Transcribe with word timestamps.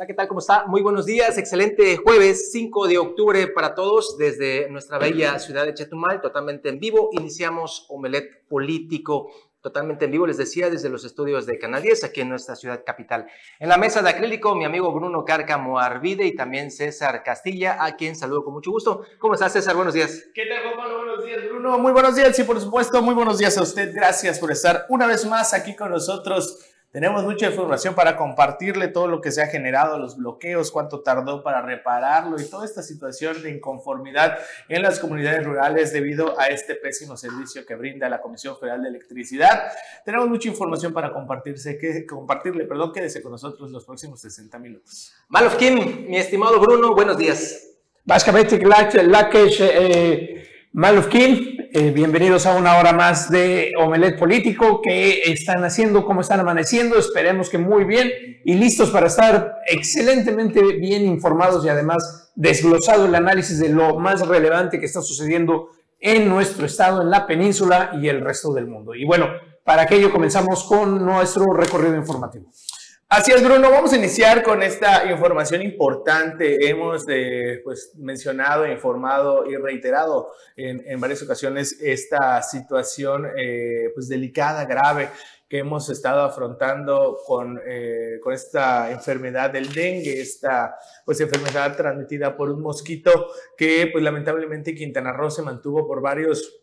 Hola, 0.00 0.06
¿qué 0.06 0.14
tal? 0.14 0.28
¿Cómo 0.28 0.40
está? 0.40 0.64
Muy 0.64 0.80
buenos 0.80 1.04
días. 1.04 1.36
Excelente 1.36 1.98
jueves 1.98 2.52
5 2.52 2.88
de 2.88 2.96
octubre 2.96 3.48
para 3.48 3.74
todos 3.74 4.16
desde 4.16 4.66
nuestra 4.70 4.96
bella 4.96 5.38
ciudad 5.38 5.66
de 5.66 5.74
Chetumal, 5.74 6.22
totalmente 6.22 6.70
en 6.70 6.80
vivo. 6.80 7.10
Iniciamos 7.12 7.84
Omelet 7.90 8.46
Político 8.48 9.30
totalmente 9.60 10.06
en 10.06 10.12
vivo, 10.12 10.26
les 10.26 10.38
decía, 10.38 10.70
desde 10.70 10.88
los 10.88 11.04
estudios 11.04 11.44
de 11.44 11.58
Canal 11.58 11.82
10, 11.82 12.04
aquí 12.04 12.22
en 12.22 12.30
nuestra 12.30 12.56
ciudad 12.56 12.82
capital. 12.82 13.26
En 13.58 13.68
la 13.68 13.76
mesa 13.76 14.00
de 14.00 14.08
acrílico, 14.08 14.54
mi 14.54 14.64
amigo 14.64 14.90
Bruno 14.90 15.22
Cárcamo 15.22 15.78
Arvide 15.78 16.24
y 16.24 16.34
también 16.34 16.70
César 16.70 17.22
Castilla, 17.22 17.84
a 17.84 17.94
quien 17.94 18.16
saludo 18.16 18.42
con 18.42 18.54
mucho 18.54 18.70
gusto. 18.70 19.02
¿Cómo 19.18 19.34
estás, 19.34 19.52
César? 19.52 19.76
Buenos 19.76 19.92
días. 19.92 20.28
¿Qué 20.34 20.46
tal, 20.46 20.62
Juan 20.62 20.76
Pablo? 20.78 20.96
Buenos 21.04 21.24
días, 21.26 21.44
Bruno. 21.44 21.78
Muy 21.78 21.92
buenos 21.92 22.16
días 22.16 22.38
y, 22.38 22.44
por 22.44 22.58
supuesto, 22.58 23.02
muy 23.02 23.14
buenos 23.14 23.36
días 23.36 23.58
a 23.58 23.62
usted. 23.62 23.94
Gracias 23.94 24.38
por 24.38 24.50
estar 24.50 24.86
una 24.88 25.06
vez 25.06 25.26
más 25.26 25.52
aquí 25.52 25.76
con 25.76 25.90
nosotros 25.90 26.69
tenemos 26.92 27.22
mucha 27.22 27.46
información 27.46 27.94
para 27.94 28.16
compartirle 28.16 28.88
todo 28.88 29.06
lo 29.06 29.20
que 29.20 29.30
se 29.30 29.40
ha 29.40 29.46
generado, 29.46 29.96
los 29.96 30.16
bloqueos, 30.16 30.72
cuánto 30.72 31.02
tardó 31.02 31.42
para 31.42 31.62
repararlo 31.62 32.40
y 32.40 32.44
toda 32.44 32.64
esta 32.64 32.82
situación 32.82 33.42
de 33.42 33.50
inconformidad 33.50 34.38
en 34.68 34.82
las 34.82 34.98
comunidades 34.98 35.44
rurales 35.44 35.92
debido 35.92 36.38
a 36.38 36.46
este 36.46 36.74
pésimo 36.74 37.16
servicio 37.16 37.64
que 37.64 37.76
brinda 37.76 38.08
la 38.08 38.20
Comisión 38.20 38.58
Federal 38.58 38.82
de 38.82 38.88
Electricidad. 38.88 39.70
Tenemos 40.04 40.28
mucha 40.28 40.48
información 40.48 40.92
para 40.92 41.12
compartirse, 41.12 41.78
que, 41.78 42.04
compartirle, 42.04 42.64
perdón, 42.64 42.92
quédese 42.92 43.22
con 43.22 43.30
nosotros 43.30 43.70
los 43.70 43.84
próximos 43.84 44.20
60 44.20 44.58
minutos. 44.58 45.12
Malofkin, 45.28 46.08
mi 46.08 46.16
estimado 46.16 46.58
Bruno, 46.58 46.92
buenos 46.92 47.16
días. 47.16 47.68
Básicamente, 48.04 48.58
eh, 49.60 50.49
Malofkin, 50.72 51.68
eh, 51.72 51.90
bienvenidos 51.90 52.46
a 52.46 52.54
una 52.54 52.78
hora 52.78 52.92
más 52.92 53.28
de 53.28 53.72
Omelet 53.76 54.16
Político. 54.16 54.80
¿Qué 54.80 55.22
están 55.24 55.64
haciendo? 55.64 56.04
¿Cómo 56.04 56.20
están 56.20 56.38
amaneciendo? 56.38 56.96
Esperemos 56.96 57.50
que 57.50 57.58
muy 57.58 57.82
bien 57.82 58.08
y 58.44 58.54
listos 58.54 58.90
para 58.90 59.08
estar 59.08 59.56
excelentemente 59.66 60.62
bien 60.76 61.06
informados 61.06 61.64
y 61.64 61.68
además 61.68 62.30
desglosado 62.36 63.06
el 63.06 63.16
análisis 63.16 63.58
de 63.58 63.70
lo 63.70 63.98
más 63.98 64.24
relevante 64.28 64.78
que 64.78 64.86
está 64.86 65.02
sucediendo 65.02 65.70
en 65.98 66.28
nuestro 66.28 66.66
estado, 66.66 67.02
en 67.02 67.10
la 67.10 67.26
península 67.26 67.90
y 68.00 68.06
el 68.06 68.20
resto 68.20 68.54
del 68.54 68.68
mundo. 68.68 68.94
Y 68.94 69.04
bueno, 69.04 69.26
para 69.64 69.82
aquello 69.82 70.12
comenzamos 70.12 70.62
con 70.62 71.04
nuestro 71.04 71.52
recorrido 71.52 71.96
informativo. 71.96 72.46
Así 73.12 73.32
es, 73.32 73.42
Bruno. 73.42 73.72
Vamos 73.72 73.92
a 73.92 73.96
iniciar 73.96 74.44
con 74.44 74.62
esta 74.62 75.10
información 75.10 75.62
importante. 75.62 76.68
Hemos 76.70 77.04
eh, 77.08 77.60
pues, 77.64 77.90
mencionado, 77.96 78.68
informado 78.68 79.50
y 79.50 79.56
reiterado 79.56 80.30
en, 80.54 81.00
varias 81.00 81.20
ocasiones 81.20 81.76
esta 81.82 82.40
situación 82.40 83.26
eh, 83.36 83.90
pues, 83.94 84.06
delicada, 84.08 84.64
grave 84.64 85.08
que 85.48 85.58
hemos 85.58 85.90
estado 85.90 86.22
afrontando 86.22 87.18
con, 87.26 87.60
eh, 87.66 88.20
con 88.22 88.32
esta 88.32 88.92
enfermedad 88.92 89.50
del 89.50 89.72
dengue, 89.72 90.20
esta 90.20 90.76
pues, 91.04 91.20
enfermedad 91.20 91.76
transmitida 91.76 92.36
por 92.36 92.48
un 92.48 92.62
mosquito 92.62 93.26
que 93.58 93.88
pues, 93.90 94.04
lamentablemente 94.04 94.72
Quintana 94.72 95.12
Roo 95.12 95.32
se 95.32 95.42
mantuvo 95.42 95.84
por 95.84 96.00
varios 96.00 96.60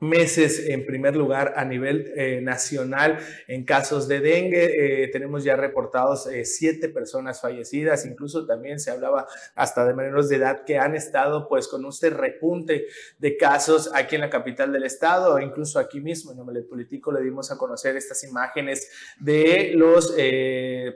meses 0.00 0.66
en 0.68 0.84
primer 0.84 1.16
lugar 1.16 1.54
a 1.56 1.64
nivel 1.64 2.12
eh, 2.16 2.40
nacional 2.42 3.18
en 3.46 3.64
casos 3.64 4.08
de 4.08 4.20
dengue. 4.20 5.04
Eh, 5.04 5.08
tenemos 5.08 5.44
ya 5.44 5.56
reportados 5.56 6.26
eh, 6.26 6.44
siete 6.44 6.88
personas 6.88 7.40
fallecidas, 7.40 8.04
incluso 8.04 8.46
también 8.46 8.80
se 8.80 8.90
hablaba 8.90 9.26
hasta 9.54 9.84
de 9.86 9.94
menores 9.94 10.28
de 10.28 10.36
edad 10.36 10.64
que 10.64 10.78
han 10.78 10.94
estado 10.94 11.48
pues 11.48 11.68
con 11.68 11.84
este 11.86 12.10
repunte 12.10 12.86
de 13.18 13.36
casos 13.36 13.90
aquí 13.94 14.16
en 14.16 14.22
la 14.22 14.30
capital 14.30 14.72
del 14.72 14.84
estado, 14.84 15.38
incluso 15.38 15.78
aquí 15.78 16.00
mismo 16.00 16.32
en 16.32 16.56
el 16.56 16.64
Político 16.64 17.12
le 17.12 17.20
dimos 17.22 17.50
a 17.50 17.58
conocer 17.58 17.96
estas 17.96 18.24
imágenes 18.24 18.90
de 19.20 19.72
los 19.74 20.14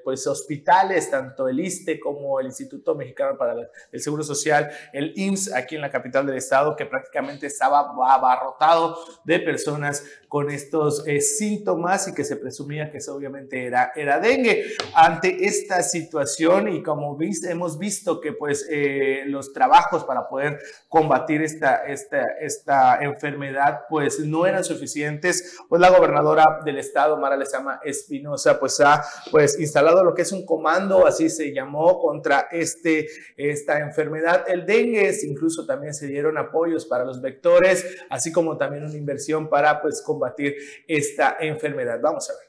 pues 0.05 0.27
hospitales, 0.27 1.11
tanto 1.11 1.49
el 1.49 1.61
ISTE 1.61 2.01
como 2.01 2.41
el 2.41 2.47
Instituto 2.47 2.95
Mexicano 2.95 3.37
para 3.37 3.55
el 3.93 4.01
Seguro 4.01 4.23
Social, 4.23 4.71
el 4.93 5.13
IMSS 5.17 5.53
aquí 5.55 5.77
en 5.77 5.83
la 5.83 5.91
capital 5.91 6.27
del 6.27 6.37
estado, 6.37 6.75
que 6.77 6.87
prácticamente 6.87 7.47
estaba 7.47 7.81
abarrotado 7.81 8.88
de 9.25 9.41
personas 9.41 10.05
con 10.29 10.51
estos 10.51 11.07
eh, 11.07 11.21
síntomas 11.21 12.07
y 12.09 12.15
que 12.15 12.25
se 12.25 12.37
presumía 12.37 12.91
que 12.91 12.99
eso 12.99 13.15
obviamente 13.15 13.65
era, 13.65 13.93
era 13.97 14.21
dengue. 14.21 14.65
Ante 14.95 15.47
esta 15.47 15.83
situación 15.83 16.69
y 16.69 16.83
como 16.83 17.17
viste, 17.17 17.51
hemos 17.51 17.79
visto 17.79 18.21
que 18.21 18.33
pues 18.33 18.67
eh, 18.71 19.23
los 19.27 19.53
trabajos 19.53 20.05
para 20.05 20.29
poder 20.29 20.59
combatir 20.89 21.43
esta, 21.43 21.87
esta, 21.87 22.25
esta 22.41 22.99
enfermedad 23.03 23.81
pues 23.89 24.21
no 24.21 24.47
eran 24.47 24.65
suficientes, 24.65 25.57
pues 25.69 25.81
la 25.81 25.91
gobernadora 25.91 26.45
del 26.65 26.79
estado, 26.79 27.17
Mara 27.17 27.37
Lezama 27.37 27.81
Espinosa, 27.85 28.61
pues 28.61 28.79
ha 28.81 29.03
pues 29.31 29.59
instalado 29.59 30.05
lo 30.05 30.15
que 30.15 30.23
es 30.23 30.33
un 30.33 30.45
comando, 30.45 31.07
así 31.07 31.31
se 31.31 31.53
llamó, 31.53 31.99
contra 32.01 32.49
este, 32.51 33.07
esta 33.37 33.81
enfermedad, 33.81 34.45
el 34.49 34.67
dengue, 34.67 35.15
incluso 35.25 35.67
también 35.67 35.95
se 35.95 36.07
dieron 36.07 36.37
apoyos 36.39 36.87
para 36.87 37.05
los 37.05 37.21
vectores, 37.21 37.85
así 38.11 38.33
como 38.33 38.57
también 38.57 38.78
una 38.85 38.97
inversión 38.97 39.49
para 39.49 39.81
pues 39.81 40.03
combatir 40.03 40.57
esta 40.87 41.37
enfermedad. 41.41 42.01
Vamos 42.01 42.29
a 42.31 42.35
ver. 42.35 42.48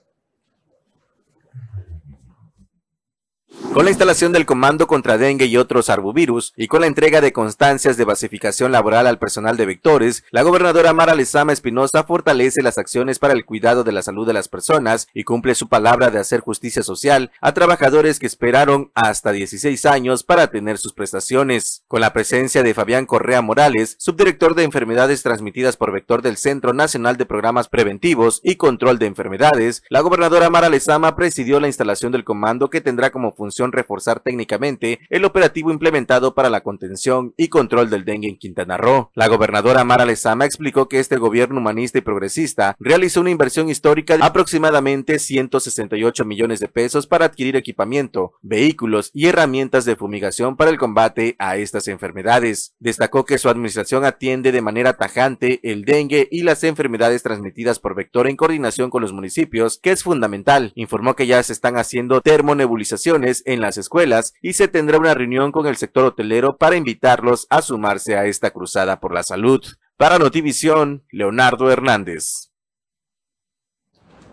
Con 3.73 3.85
la 3.85 3.91
instalación 3.91 4.31
del 4.31 4.47
Comando 4.47 4.87
contra 4.87 5.19
Dengue 5.19 5.45
y 5.45 5.55
otros 5.55 5.91
arbovirus 5.91 6.53
y 6.57 6.67
con 6.67 6.81
la 6.81 6.87
entrega 6.87 7.21
de 7.21 7.31
constancias 7.31 7.97
de 7.97 8.03
basificación 8.03 8.71
laboral 8.71 9.05
al 9.05 9.19
personal 9.19 9.57
de 9.57 9.67
vectores, 9.67 10.23
la 10.31 10.41
gobernadora 10.41 10.91
Mara 10.91 11.13
Lezama 11.13 11.53
Espinosa 11.53 12.03
fortalece 12.03 12.63
las 12.63 12.79
acciones 12.79 13.19
para 13.19 13.33
el 13.33 13.45
cuidado 13.45 13.83
de 13.83 13.91
la 13.91 14.01
salud 14.01 14.25
de 14.25 14.33
las 14.33 14.47
personas 14.47 15.07
y 15.13 15.23
cumple 15.23 15.53
su 15.53 15.69
palabra 15.69 16.09
de 16.09 16.17
hacer 16.17 16.39
justicia 16.39 16.81
social 16.81 17.31
a 17.41 17.53
trabajadores 17.53 18.17
que 18.17 18.25
esperaron 18.25 18.89
hasta 18.95 19.31
16 19.31 19.85
años 19.85 20.23
para 20.23 20.47
tener 20.47 20.79
sus 20.79 20.93
prestaciones. 20.93 21.83
Con 21.87 22.01
la 22.01 22.11
presencia 22.11 22.63
de 22.63 22.73
Fabián 22.73 23.05
Correa 23.05 23.43
Morales, 23.43 23.97
subdirector 23.99 24.55
de 24.55 24.63
enfermedades 24.63 25.21
transmitidas 25.21 25.77
por 25.77 25.91
vector 25.91 26.23
del 26.23 26.37
Centro 26.37 26.73
Nacional 26.73 27.17
de 27.17 27.27
Programas 27.27 27.67
Preventivos 27.67 28.41
y 28.43 28.55
Control 28.55 28.97
de 28.97 29.05
Enfermedades, 29.05 29.83
la 29.89 30.01
gobernadora 30.01 30.49
Mara 30.49 30.69
Lezama 30.69 31.15
presidió 31.15 31.59
la 31.59 31.67
instalación 31.67 32.11
del 32.11 32.23
comando 32.23 32.71
que 32.71 32.81
tendrá 32.81 33.11
como 33.11 33.35
función 33.35 33.48
reforzar 33.57 34.21
técnicamente 34.21 34.99
el 35.09 35.25
operativo 35.25 35.71
implementado 35.71 36.35
para 36.35 36.49
la 36.49 36.61
contención 36.61 37.33
y 37.37 37.49
control 37.49 37.89
del 37.89 38.05
dengue 38.05 38.29
en 38.29 38.37
Quintana 38.37 38.77
Roo. 38.77 39.11
La 39.13 39.27
gobernadora 39.27 39.83
Mara 39.83 40.05
Lezama 40.05 40.45
explicó 40.45 40.87
que 40.87 40.99
este 40.99 41.17
gobierno 41.17 41.59
humanista 41.59 41.97
y 41.97 42.01
progresista 42.01 42.75
realizó 42.79 43.21
una 43.21 43.31
inversión 43.31 43.69
histórica 43.69 44.17
de 44.17 44.23
aproximadamente 44.23 45.19
168 45.19 46.25
millones 46.25 46.59
de 46.59 46.67
pesos 46.67 47.07
para 47.07 47.25
adquirir 47.25 47.55
equipamiento, 47.55 48.33
vehículos 48.41 49.11
y 49.13 49.27
herramientas 49.27 49.85
de 49.85 49.95
fumigación 49.95 50.55
para 50.55 50.71
el 50.71 50.77
combate 50.77 51.35
a 51.39 51.57
estas 51.57 51.87
enfermedades. 51.87 52.75
Destacó 52.79 53.25
que 53.25 53.37
su 53.37 53.49
administración 53.49 54.05
atiende 54.05 54.51
de 54.51 54.61
manera 54.61 54.93
tajante 54.93 55.59
el 55.63 55.85
dengue 55.85 56.27
y 56.31 56.43
las 56.43 56.63
enfermedades 56.63 57.23
transmitidas 57.23 57.79
por 57.79 57.95
vector 57.95 58.27
en 58.27 58.35
coordinación 58.35 58.89
con 58.89 59.01
los 59.01 59.13
municipios, 59.13 59.79
que 59.81 59.91
es 59.91 60.03
fundamental. 60.03 60.71
Informó 60.75 61.15
que 61.15 61.27
ya 61.27 61.41
se 61.43 61.53
están 61.53 61.77
haciendo 61.77 62.21
termonebulizaciones 62.21 63.38
en 63.45 63.61
las 63.61 63.77
escuelas 63.77 64.33
y 64.41 64.53
se 64.53 64.67
tendrá 64.67 64.97
una 64.97 65.13
reunión 65.13 65.51
con 65.51 65.67
el 65.67 65.77
sector 65.77 66.05
hotelero 66.05 66.57
para 66.57 66.75
invitarlos 66.75 67.47
a 67.49 67.61
sumarse 67.61 68.17
a 68.17 68.25
esta 68.25 68.51
cruzada 68.51 68.99
por 68.99 69.13
la 69.13 69.23
salud. 69.23 69.63
Para 69.97 70.19
Notivisión, 70.19 71.03
Leonardo 71.11 71.71
Hernández. 71.71 72.49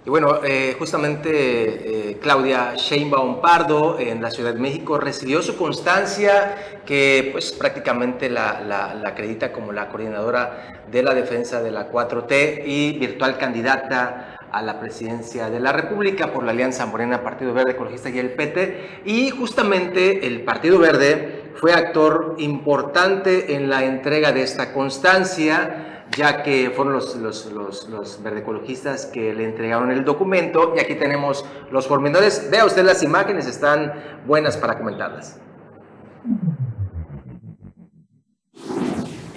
Y 0.06 0.08
bueno, 0.08 0.38
eh, 0.44 0.76
justamente 0.78 2.10
eh, 2.10 2.18
Claudia 2.18 2.74
Sheinbaum 2.76 3.40
Pardo 3.40 3.98
en 3.98 4.22
la 4.22 4.30
Ciudad 4.30 4.54
de 4.54 4.60
México 4.60 4.98
recibió 4.98 5.42
su 5.42 5.56
constancia 5.56 6.80
que 6.86 7.30
pues 7.32 7.50
prácticamente 7.50 8.30
la, 8.30 8.60
la, 8.60 9.08
acredita 9.08 9.50
como 9.50 9.72
la 9.72 9.88
coordinadora 9.88 10.84
de 10.88 11.02
la 11.02 11.12
defensa 11.12 11.60
de 11.60 11.72
la 11.72 11.90
4T 11.90 12.62
y 12.64 12.92
virtual 13.00 13.36
candidata 13.36 14.35
a 14.56 14.62
la 14.62 14.80
presidencia 14.80 15.50
de 15.50 15.60
la 15.60 15.70
República 15.70 16.32
por 16.32 16.42
la 16.42 16.52
Alianza 16.52 16.86
Morena, 16.86 17.22
Partido 17.22 17.52
Verde 17.52 17.72
Ecologista 17.72 18.08
y 18.08 18.18
el 18.18 18.30
PT. 18.30 19.02
Y 19.04 19.28
justamente 19.28 20.26
el 20.26 20.44
Partido 20.44 20.78
Verde 20.78 21.52
fue 21.56 21.74
actor 21.74 22.36
importante 22.38 23.54
en 23.54 23.68
la 23.68 23.84
entrega 23.84 24.32
de 24.32 24.42
esta 24.42 24.72
constancia, 24.72 26.06
ya 26.16 26.42
que 26.42 26.70
fueron 26.70 26.94
los, 26.94 27.16
los, 27.16 27.52
los, 27.52 27.88
los 27.90 28.22
verde 28.22 28.40
ecologistas 28.40 29.04
que 29.04 29.34
le 29.34 29.44
entregaron 29.44 29.90
el 29.90 30.06
documento. 30.06 30.72
Y 30.74 30.80
aquí 30.80 30.94
tenemos 30.94 31.44
los 31.70 31.86
pormenores. 31.86 32.48
Vea 32.50 32.64
usted 32.64 32.82
las 32.82 33.02
imágenes, 33.02 33.46
están 33.46 33.92
buenas 34.26 34.56
para 34.56 34.78
comentarlas. 34.78 35.38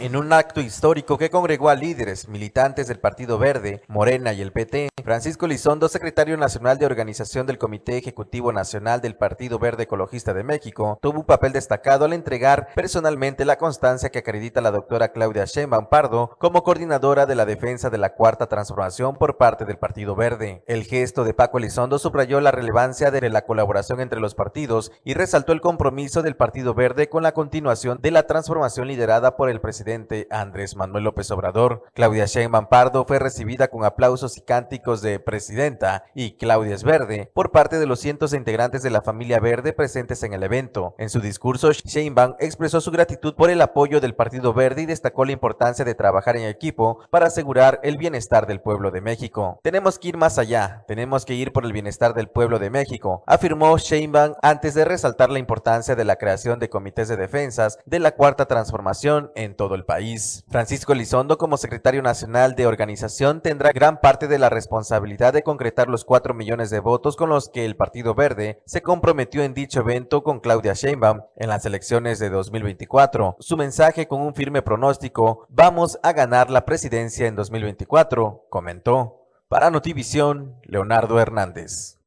En 0.02 0.16
un 0.16 0.32
acto 0.32 0.62
histórico 0.62 1.18
que 1.18 1.30
congregó 1.30 1.68
a 1.68 1.76
líderes, 1.76 2.30
militantes 2.30 2.88
del 2.88 3.00
Partido 3.00 3.38
Verde, 3.38 3.82
Morena 3.90 4.32
y 4.32 4.42
el 4.42 4.54
PT, 4.54 4.89
Francisco 5.10 5.48
Lizondo, 5.48 5.90
secretario 5.90 6.38
nacional 6.38 6.78
de 6.78 6.86
organización 6.86 7.48
del 7.48 7.58
Comité 7.58 7.98
Ejecutivo 7.98 8.54
Nacional 8.54 9.02
del 9.02 9.16
Partido 9.16 9.58
Verde 9.58 9.86
Ecologista 9.86 10.36
de 10.36 10.44
México, 10.44 11.00
tuvo 11.02 11.22
un 11.22 11.26
papel 11.26 11.52
destacado 11.52 12.06
al 12.06 12.14
entregar 12.14 12.68
personalmente 12.76 13.44
la 13.44 13.58
constancia 13.58 14.12
que 14.12 14.20
acredita 14.20 14.62
la 14.62 14.70
doctora 14.70 15.12
Claudia 15.12 15.46
Sheinbaum 15.46 15.88
Pardo 15.88 16.38
como 16.38 16.62
coordinadora 16.62 17.26
de 17.26 17.34
la 17.34 17.48
defensa 17.48 17.90
de 17.90 17.98
la 17.98 18.14
Cuarta 18.14 18.46
Transformación 18.46 19.16
por 19.16 19.38
parte 19.38 19.66
del 19.66 19.80
Partido 19.80 20.16
Verde. 20.16 20.64
El 20.68 20.84
gesto 20.84 21.24
de 21.24 21.34
Paco 21.34 21.58
Lizondo 21.58 21.98
subrayó 21.98 22.40
la 22.40 22.52
relevancia 22.52 23.10
de 23.10 23.28
la 23.32 23.46
colaboración 23.46 24.02
entre 24.02 24.20
los 24.20 24.36
partidos 24.36 24.92
y 25.04 25.16
resaltó 25.16 25.54
el 25.54 25.62
compromiso 25.62 26.22
del 26.22 26.36
Partido 26.36 26.76
Verde 26.76 27.10
con 27.10 27.24
la 27.24 27.32
continuación 27.32 27.98
de 28.00 28.12
la 28.12 28.28
transformación 28.28 28.88
liderada 28.88 29.38
por 29.38 29.50
el 29.50 29.60
presidente 29.60 30.28
Andrés 30.30 30.76
Manuel 30.76 31.06
López 31.06 31.32
Obrador. 31.32 31.82
Claudia 31.96 32.28
Sheinbaum 32.28 32.68
Pardo 32.68 33.06
fue 33.06 33.18
recibida 33.18 33.70
con 33.70 33.86
aplausos 33.86 34.38
y 34.38 34.42
cánticos 34.42 34.99
de 35.02 35.20
presidenta 35.20 36.06
y 36.14 36.38
Claudia 36.38 36.76
Verde 36.84 37.32
por 37.34 37.52
parte 37.52 37.80
de 37.80 37.86
los 37.86 38.00
cientos 38.00 38.32
de 38.32 38.38
integrantes 38.38 38.84
de 38.84 38.90
la 38.90 39.02
familia 39.02 39.40
Verde 39.40 39.74
presentes 39.74 40.24
en 40.24 40.34
el 40.34 40.44
evento. 40.44 40.96
En 40.98 41.10
su 41.10 41.20
discurso, 41.20 41.72
Sheinbaum 41.72 42.36
expresó 42.40 42.82
su 42.82 42.92
gratitud 42.92 43.36
por 43.36 43.50
el 43.50 43.62
apoyo 43.62 44.00
del 44.02 44.16
Partido 44.16 44.54
Verde 44.54 44.84
y 44.84 44.86
destacó 44.86 45.26
la 45.26 45.32
importancia 45.32 45.86
de 45.86 45.96
trabajar 45.96 46.38
en 46.38 46.48
equipo 46.48 47.00
para 47.10 47.28
asegurar 47.28 47.80
el 47.84 47.98
bienestar 47.98 48.48
del 48.48 48.62
pueblo 48.62 48.92
de 48.92 49.02
México. 49.02 49.60
Tenemos 49.64 50.00
que 50.00 50.10
ir 50.10 50.18
más 50.18 50.38
allá, 50.38 50.84
tenemos 50.88 51.26
que 51.26 51.34
ir 51.34 51.52
por 51.52 51.66
el 51.66 51.74
bienestar 51.74 52.14
del 52.14 52.30
pueblo 52.30 52.60
de 52.60 52.70
México, 52.70 53.24
afirmó 53.26 53.78
Sheinbaum 53.78 54.36
antes 54.42 54.74
de 54.74 54.86
resaltar 54.86 55.30
la 55.30 55.40
importancia 55.40 55.96
de 55.96 56.06
la 56.06 56.16
creación 56.16 56.60
de 56.60 56.70
comités 56.70 57.08
de 57.08 57.18
defensas 57.18 57.80
de 57.86 58.00
la 58.00 58.12
cuarta 58.12 58.46
transformación 58.46 59.32
en 59.36 59.56
todo 59.56 59.76
el 59.76 59.86
país. 59.86 60.44
Francisco 60.50 60.94
Lizondo, 60.94 61.38
como 61.38 61.58
secretario 61.58 62.02
nacional 62.02 62.56
de 62.56 62.68
organización, 62.68 63.42
tendrá 63.42 63.72
gran 63.72 64.00
parte 64.00 64.28
de 64.28 64.40
la 64.40 64.50
responsabilidad 64.50 64.79
de 64.88 65.44
concretar 65.44 65.90
los 65.90 66.06
4 66.06 66.34
millones 66.34 66.70
de 66.70 66.80
votos 66.80 67.16
con 67.16 67.30
los 67.30 67.50
que 67.50 67.66
el 67.66 67.76
Partido 67.76 68.16
Verde 68.16 68.62
se 68.66 68.82
comprometió 68.82 69.44
en 69.44 69.54
dicho 69.54 69.82
evento 69.82 70.24
con 70.24 70.40
Claudia 70.40 70.74
Sheinbaum 70.74 71.22
en 71.36 71.50
las 71.50 71.66
elecciones 71.66 72.20
de 72.20 72.30
2024. 72.30 73.36
Su 73.40 73.58
mensaje 73.58 74.08
con 74.08 74.22
un 74.22 74.34
firme 74.34 74.62
pronóstico, 74.62 75.46
vamos 75.50 76.00
a 76.04 76.14
ganar 76.14 76.50
la 76.50 76.66
presidencia 76.66 77.28
en 77.28 77.36
2024, 77.36 78.46
comentó. 78.50 79.26
Para 79.50 79.72
Notivisión, 79.72 80.56
Leonardo 80.64 81.20
Hernández. 81.20 81.98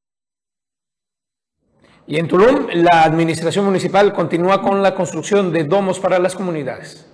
Y 2.06 2.18
en 2.18 2.28
Tulum, 2.28 2.68
la 2.72 3.04
administración 3.04 3.64
municipal 3.64 4.12
continúa 4.12 4.62
con 4.62 4.82
la 4.82 4.94
construcción 4.94 5.52
de 5.52 5.64
domos 5.64 6.00
para 6.00 6.18
las 6.18 6.34
comunidades. 6.34 7.06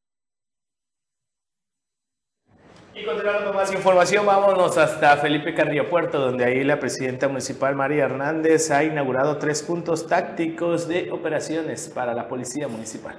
Y 2.96 3.04
continuando 3.04 3.46
con 3.46 3.56
más 3.56 3.72
información, 3.72 4.24
vámonos 4.24 4.78
hasta 4.78 5.16
Felipe 5.16 5.52
Carrillo 5.52 5.90
Puerto, 5.90 6.20
donde 6.20 6.44
ahí 6.44 6.62
la 6.62 6.78
presidenta 6.78 7.26
municipal 7.26 7.74
María 7.74 8.04
Hernández 8.04 8.70
ha 8.70 8.84
inaugurado 8.84 9.38
tres 9.38 9.62
puntos 9.64 10.06
tácticos 10.06 10.86
de 10.86 11.10
operaciones 11.10 11.88
para 11.88 12.14
la 12.14 12.28
policía 12.28 12.68
municipal. 12.68 13.16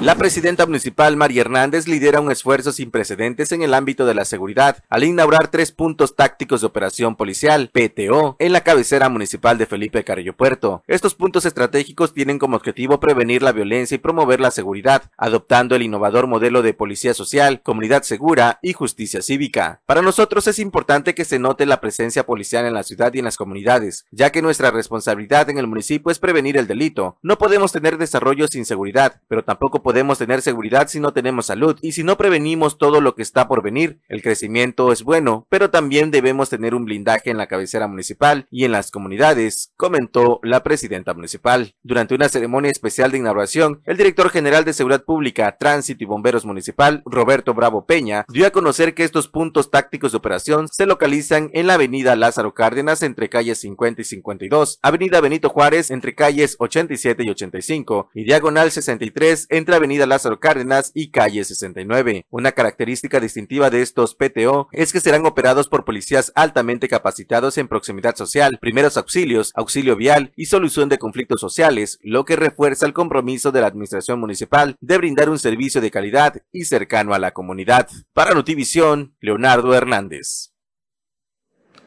La 0.00 0.14
presidenta 0.14 0.64
municipal 0.64 1.16
María 1.16 1.40
Hernández 1.40 1.88
lidera 1.88 2.20
un 2.20 2.30
esfuerzo 2.30 2.70
sin 2.70 2.92
precedentes 2.92 3.50
en 3.50 3.62
el 3.62 3.74
ámbito 3.74 4.06
de 4.06 4.14
la 4.14 4.24
seguridad 4.24 4.84
al 4.88 5.02
inaugurar 5.02 5.50
tres 5.50 5.72
puntos 5.72 6.14
tácticos 6.14 6.60
de 6.60 6.68
operación 6.68 7.16
policial, 7.16 7.68
PTO, 7.72 8.36
en 8.38 8.52
la 8.52 8.62
cabecera 8.62 9.08
municipal 9.08 9.58
de 9.58 9.66
Felipe 9.66 10.04
Carrillo 10.04 10.36
Puerto. 10.36 10.84
Estos 10.86 11.16
puntos 11.16 11.46
estratégicos 11.46 12.14
tienen 12.14 12.38
como 12.38 12.56
objetivo 12.56 13.00
prevenir 13.00 13.42
la 13.42 13.50
violencia 13.50 13.96
y 13.96 13.98
promover 13.98 14.38
la 14.38 14.52
seguridad, 14.52 15.10
adoptando 15.16 15.74
el 15.74 15.82
innovador 15.82 16.28
modelo 16.28 16.62
de 16.62 16.74
policía 16.74 17.12
social, 17.12 17.60
comunidad 17.62 18.04
segura 18.04 18.60
y 18.62 18.74
justicia 18.74 19.20
cívica. 19.20 19.80
Para 19.84 20.00
nosotros 20.00 20.46
es 20.46 20.60
importante 20.60 21.16
que 21.16 21.24
se 21.24 21.40
note 21.40 21.66
la 21.66 21.80
presencia 21.80 22.24
policial 22.24 22.64
en 22.66 22.74
la 22.74 22.84
ciudad 22.84 23.12
y 23.14 23.18
en 23.18 23.24
las 23.24 23.36
comunidades, 23.36 24.06
ya 24.12 24.30
que 24.30 24.42
nuestra 24.42 24.70
responsabilidad 24.70 25.50
en 25.50 25.58
el 25.58 25.66
municipio 25.66 26.12
es 26.12 26.20
prevenir 26.20 26.56
el 26.56 26.68
delito. 26.68 27.18
No 27.20 27.36
podemos 27.36 27.72
tener 27.72 27.98
desarrollo 27.98 28.46
sin 28.46 28.64
seguridad, 28.64 29.20
pero 29.26 29.42
tampoco 29.42 29.82
podemos 29.82 29.87
tener 30.18 30.42
seguridad 30.42 30.88
si 30.88 31.00
no 31.00 31.12
tenemos 31.12 31.46
salud 31.46 31.78
y 31.82 31.92
si 31.92 32.04
no 32.04 32.16
prevenimos 32.16 32.78
todo 32.78 33.00
lo 33.00 33.14
que 33.14 33.22
está 33.22 33.48
por 33.48 33.62
venir. 33.62 34.00
El 34.08 34.22
crecimiento 34.22 34.92
es 34.92 35.02
bueno, 35.02 35.46
pero 35.48 35.70
también 35.70 36.10
debemos 36.10 36.50
tener 36.50 36.74
un 36.74 36.84
blindaje 36.84 37.30
en 37.30 37.36
la 37.36 37.46
cabecera 37.46 37.88
municipal 37.88 38.46
y 38.50 38.64
en 38.64 38.72
las 38.72 38.90
comunidades, 38.90 39.72
comentó 39.76 40.40
la 40.42 40.62
presidenta 40.62 41.14
municipal. 41.14 41.74
Durante 41.82 42.14
una 42.14 42.28
ceremonia 42.28 42.70
especial 42.70 43.10
de 43.10 43.18
inauguración, 43.18 43.80
el 43.84 43.96
director 43.96 44.30
general 44.30 44.64
de 44.64 44.72
Seguridad 44.72 45.04
Pública, 45.04 45.56
Tránsito 45.58 46.04
y 46.04 46.06
Bomberos 46.06 46.44
Municipal, 46.44 47.02
Roberto 47.04 47.54
Bravo 47.54 47.86
Peña, 47.86 48.24
dio 48.28 48.46
a 48.46 48.50
conocer 48.50 48.94
que 48.94 49.04
estos 49.04 49.28
puntos 49.28 49.70
tácticos 49.70 50.12
de 50.12 50.18
operación 50.18 50.68
se 50.68 50.86
localizan 50.86 51.50
en 51.52 51.66
la 51.66 51.74
avenida 51.74 52.16
Lázaro 52.16 52.54
Cárdenas 52.54 53.02
entre 53.02 53.28
calles 53.28 53.60
50 53.60 54.02
y 54.02 54.04
52, 54.04 54.78
avenida 54.82 55.20
Benito 55.20 55.48
Juárez 55.48 55.90
entre 55.90 56.14
calles 56.14 56.56
87 56.58 57.22
y 57.24 57.30
85 57.30 58.10
y 58.14 58.24
diagonal 58.24 58.70
63 58.70 59.46
entre 59.50 59.76
Avenida 59.78 60.06
Lázaro 60.06 60.38
Cárdenas 60.38 60.92
y 60.94 61.10
Calle 61.10 61.42
69. 61.44 62.26
Una 62.30 62.52
característica 62.52 63.18
distintiva 63.20 63.70
de 63.70 63.82
estos 63.82 64.14
PTO 64.14 64.68
es 64.72 64.92
que 64.92 65.00
serán 65.00 65.24
operados 65.24 65.68
por 65.68 65.84
policías 65.84 66.30
altamente 66.34 66.88
capacitados 66.88 67.58
en 67.58 67.68
proximidad 67.68 68.14
social, 68.16 68.58
primeros 68.60 68.96
auxilios, 68.96 69.52
auxilio 69.54 69.96
vial 69.96 70.32
y 70.36 70.46
solución 70.46 70.88
de 70.88 70.98
conflictos 70.98 71.40
sociales, 71.40 71.98
lo 72.02 72.24
que 72.24 72.36
refuerza 72.36 72.86
el 72.86 72.92
compromiso 72.92 73.52
de 73.52 73.60
la 73.60 73.68
administración 73.68 74.20
municipal 74.20 74.76
de 74.80 74.98
brindar 74.98 75.30
un 75.30 75.38
servicio 75.38 75.80
de 75.80 75.90
calidad 75.90 76.42
y 76.52 76.64
cercano 76.64 77.14
a 77.14 77.18
la 77.18 77.32
comunidad. 77.32 77.88
Para 78.12 78.34
Notivisión, 78.34 79.16
Leonardo 79.20 79.74
Hernández. 79.74 80.52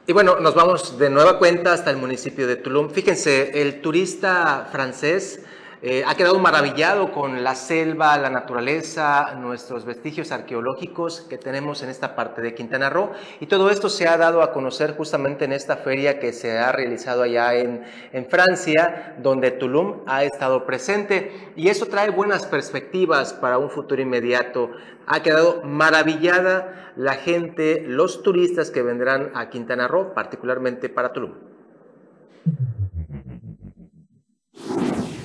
Y 0.07 0.13
bueno, 0.13 0.39
nos 0.39 0.55
vamos 0.55 0.97
de 0.97 1.09
nueva 1.09 1.37
cuenta 1.37 1.73
hasta 1.73 1.91
el 1.91 1.97
municipio 1.97 2.47
de 2.47 2.55
Tulum. 2.55 2.89
Fíjense, 2.89 3.61
el 3.61 3.81
turista 3.81 4.67
francés 4.71 5.41
eh, 5.83 6.03
ha 6.05 6.13
quedado 6.13 6.37
maravillado 6.37 7.11
con 7.11 7.43
la 7.43 7.55
selva, 7.55 8.15
la 8.17 8.29
naturaleza, 8.29 9.33
nuestros 9.35 9.83
vestigios 9.83 10.31
arqueológicos 10.31 11.21
que 11.21 11.39
tenemos 11.39 11.81
en 11.81 11.89
esta 11.89 12.15
parte 12.15 12.43
de 12.43 12.53
Quintana 12.53 12.91
Roo. 12.91 13.11
Y 13.39 13.47
todo 13.47 13.71
esto 13.71 13.89
se 13.89 14.07
ha 14.07 14.15
dado 14.15 14.43
a 14.43 14.53
conocer 14.53 14.95
justamente 14.95 15.45
en 15.45 15.53
esta 15.53 15.77
feria 15.77 16.19
que 16.19 16.33
se 16.33 16.59
ha 16.59 16.71
realizado 16.71 17.23
allá 17.23 17.55
en, 17.55 17.83
en 18.13 18.27
Francia, 18.27 19.15
donde 19.23 19.49
Tulum 19.49 20.01
ha 20.05 20.23
estado 20.23 20.67
presente. 20.67 21.51
Y 21.55 21.69
eso 21.69 21.87
trae 21.87 22.11
buenas 22.11 22.45
perspectivas 22.45 23.33
para 23.33 23.57
un 23.57 23.71
futuro 23.71 24.03
inmediato. 24.03 24.69
Ha 25.07 25.23
quedado 25.23 25.63
maravillada 25.63 26.93
la 26.95 27.15
gente, 27.15 27.83
los 27.87 28.21
turistas 28.21 28.69
que 28.69 28.83
vendrán 28.83 29.31
a 29.33 29.49
Quintana 29.49 29.87
Roo, 29.87 30.13
particularmente 30.13 30.89
para 30.89 31.11
Tulum. 31.11 31.31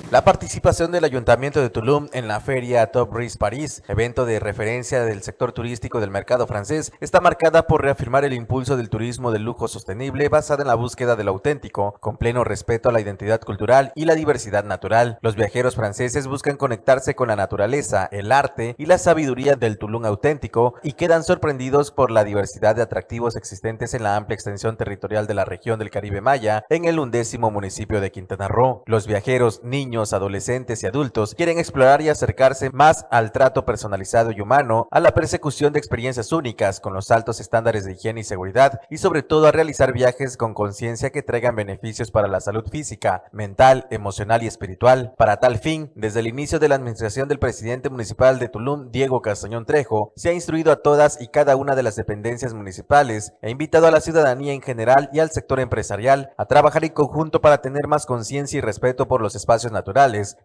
La 0.09 0.23
participación 0.23 0.93
del 0.93 1.03
Ayuntamiento 1.03 1.59
de 1.59 1.69
Tulum 1.69 2.07
en 2.13 2.29
la 2.29 2.39
feria 2.39 2.87
Top 2.87 3.13
Risk 3.13 3.37
París, 3.37 3.83
evento 3.89 4.25
de 4.25 4.39
referencia 4.39 5.03
del 5.03 5.21
sector 5.21 5.51
turístico 5.51 5.99
del 5.99 6.11
mercado 6.11 6.47
francés, 6.47 6.93
está 7.01 7.19
marcada 7.19 7.67
por 7.67 7.81
reafirmar 7.81 8.23
el 8.23 8.31
impulso 8.31 8.77
del 8.77 8.89
turismo 8.89 9.33
de 9.33 9.39
lujo 9.39 9.67
sostenible 9.67 10.29
basada 10.29 10.61
en 10.61 10.69
la 10.69 10.75
búsqueda 10.75 11.17
del 11.17 11.27
auténtico, 11.27 11.97
con 11.99 12.15
pleno 12.15 12.45
respeto 12.45 12.87
a 12.87 12.93
la 12.93 13.01
identidad 13.01 13.41
cultural 13.41 13.91
y 13.95 14.05
la 14.05 14.15
diversidad 14.15 14.63
natural. 14.63 15.19
Los 15.21 15.35
viajeros 15.35 15.75
franceses 15.75 16.25
buscan 16.25 16.55
conectarse 16.55 17.13
con 17.13 17.27
la 17.27 17.35
naturaleza, 17.35 18.07
el 18.09 18.31
arte 18.31 18.75
y 18.77 18.85
la 18.85 18.99
sabiduría 18.99 19.57
del 19.57 19.77
Tulum 19.77 20.05
auténtico 20.05 20.75
y 20.83 20.93
quedan 20.93 21.25
sorprendidos 21.25 21.91
por 21.91 22.11
la 22.11 22.23
diversidad 22.23 22.77
de 22.77 22.83
atractivos 22.83 23.35
existentes 23.35 23.93
en 23.93 24.03
la 24.03 24.15
amplia 24.15 24.35
extensión 24.35 24.77
territorial 24.77 25.27
de 25.27 25.33
la 25.33 25.43
región 25.43 25.79
del 25.79 25.89
Caribe 25.89 26.21
Maya 26.21 26.63
en 26.69 26.85
el 26.85 26.97
undécimo 26.97 27.51
municipio 27.51 27.99
de 27.99 28.09
Quintana 28.13 28.47
Roo. 28.47 28.83
Los 28.85 29.05
viajeros, 29.05 29.65
niños, 29.65 29.96
adolescentes 30.05 30.83
y 30.83 30.87
adultos 30.87 31.33
quieren 31.35 31.59
explorar 31.59 32.01
y 32.01 32.09
acercarse 32.09 32.69
más 32.69 33.05
al 33.11 33.31
trato 33.31 33.65
personalizado 33.65 34.31
y 34.31 34.41
humano, 34.41 34.87
a 34.91 34.99
la 34.99 35.11
persecución 35.11 35.73
de 35.73 35.79
experiencias 35.79 36.31
únicas 36.31 36.79
con 36.79 36.93
los 36.93 37.11
altos 37.11 37.39
estándares 37.39 37.85
de 37.85 37.93
higiene 37.93 38.21
y 38.21 38.23
seguridad 38.23 38.79
y 38.89 38.97
sobre 38.97 39.23
todo 39.23 39.47
a 39.47 39.51
realizar 39.51 39.93
viajes 39.93 40.37
con 40.37 40.53
conciencia 40.53 41.09
que 41.09 41.23
traigan 41.23 41.55
beneficios 41.55 42.11
para 42.11 42.27
la 42.27 42.39
salud 42.39 42.65
física, 42.69 43.23
mental, 43.31 43.87
emocional 43.89 44.43
y 44.43 44.47
espiritual. 44.47 45.13
Para 45.17 45.37
tal 45.39 45.57
fin, 45.57 45.91
desde 45.95 46.19
el 46.19 46.27
inicio 46.27 46.59
de 46.59 46.69
la 46.69 46.75
administración 46.75 47.27
del 47.27 47.39
presidente 47.39 47.89
municipal 47.89 48.39
de 48.39 48.49
Tulum, 48.49 48.91
Diego 48.91 49.21
Castañón 49.21 49.65
Trejo, 49.65 50.13
se 50.15 50.29
ha 50.29 50.33
instruido 50.33 50.71
a 50.71 50.81
todas 50.81 51.19
y 51.21 51.27
cada 51.27 51.55
una 51.55 51.75
de 51.75 51.83
las 51.83 51.95
dependencias 51.95 52.53
municipales 52.53 53.33
e 53.41 53.49
invitado 53.49 53.87
a 53.87 53.91
la 53.91 54.01
ciudadanía 54.01 54.53
en 54.53 54.61
general 54.61 55.09
y 55.11 55.19
al 55.19 55.31
sector 55.31 55.59
empresarial 55.59 56.31
a 56.37 56.45
trabajar 56.45 56.83
en 56.85 56.93
conjunto 56.93 57.41
para 57.41 57.61
tener 57.61 57.87
más 57.87 58.05
conciencia 58.05 58.57
y 58.57 58.61
respeto 58.61 59.07
por 59.07 59.21
los 59.21 59.35
espacios 59.35 59.71
naturales 59.71 59.86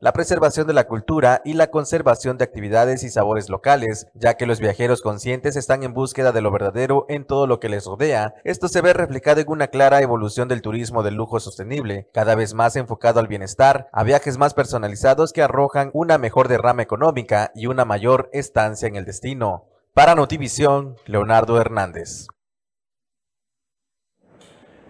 la 0.00 0.12
preservación 0.12 0.66
de 0.66 0.72
la 0.72 0.86
cultura 0.86 1.42
y 1.44 1.54
la 1.54 1.68
conservación 1.68 2.38
de 2.38 2.44
actividades 2.44 3.02
y 3.02 3.10
sabores 3.10 3.48
locales, 3.48 4.06
ya 4.14 4.34
que 4.34 4.46
los 4.46 4.60
viajeros 4.60 5.02
conscientes 5.02 5.56
están 5.56 5.82
en 5.82 5.94
búsqueda 5.94 6.32
de 6.32 6.40
lo 6.40 6.50
verdadero 6.50 7.06
en 7.08 7.24
todo 7.24 7.46
lo 7.46 7.58
que 7.58 7.68
les 7.68 7.86
rodea. 7.86 8.34
Esto 8.44 8.68
se 8.68 8.80
ve 8.80 8.92
reflejado 8.92 9.40
en 9.40 9.48
una 9.48 9.68
clara 9.68 10.00
evolución 10.00 10.48
del 10.48 10.62
turismo 10.62 11.02
del 11.02 11.14
lujo 11.14 11.40
sostenible, 11.40 12.08
cada 12.12 12.34
vez 12.34 12.54
más 12.54 12.76
enfocado 12.76 13.20
al 13.20 13.26
bienestar, 13.26 13.88
a 13.92 14.04
viajes 14.04 14.38
más 14.38 14.54
personalizados 14.54 15.32
que 15.32 15.42
arrojan 15.42 15.90
una 15.92 16.18
mejor 16.18 16.48
derrama 16.48 16.82
económica 16.82 17.50
y 17.54 17.66
una 17.66 17.84
mayor 17.84 18.30
estancia 18.32 18.86
en 18.86 18.96
el 18.96 19.04
destino. 19.04 19.66
Para 19.94 20.14
Notivisión, 20.14 20.96
Leonardo 21.06 21.60
Hernández. 21.60 22.28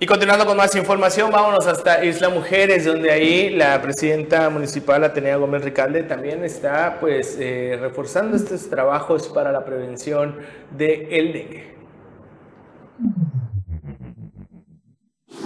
Y 0.03 0.07
continuando 0.07 0.45
con 0.47 0.57
más 0.57 0.75
información, 0.75 1.31
vámonos 1.31 1.69
hasta 1.69 2.05
Isla 2.05 2.29
Mujeres, 2.29 2.87
donde 2.87 3.13
ahí 3.13 3.51
la 3.51 3.81
presidenta 3.81 4.51
municipal 4.51 5.05
Atenea 5.05 5.37
Gómez 5.37 5.63
Ricalde 5.63 6.03
también 6.03 6.45
está 6.45 6.99
pues 6.99 7.37
eh, 7.39 7.79
reforzando 7.81 8.37
estos 8.37 8.69
trabajos 8.69 9.29
para 9.29 9.53
la 9.53 9.65
prevención 9.65 10.39
del 10.73 11.07
el 11.09 11.33
dengue. 11.33 11.72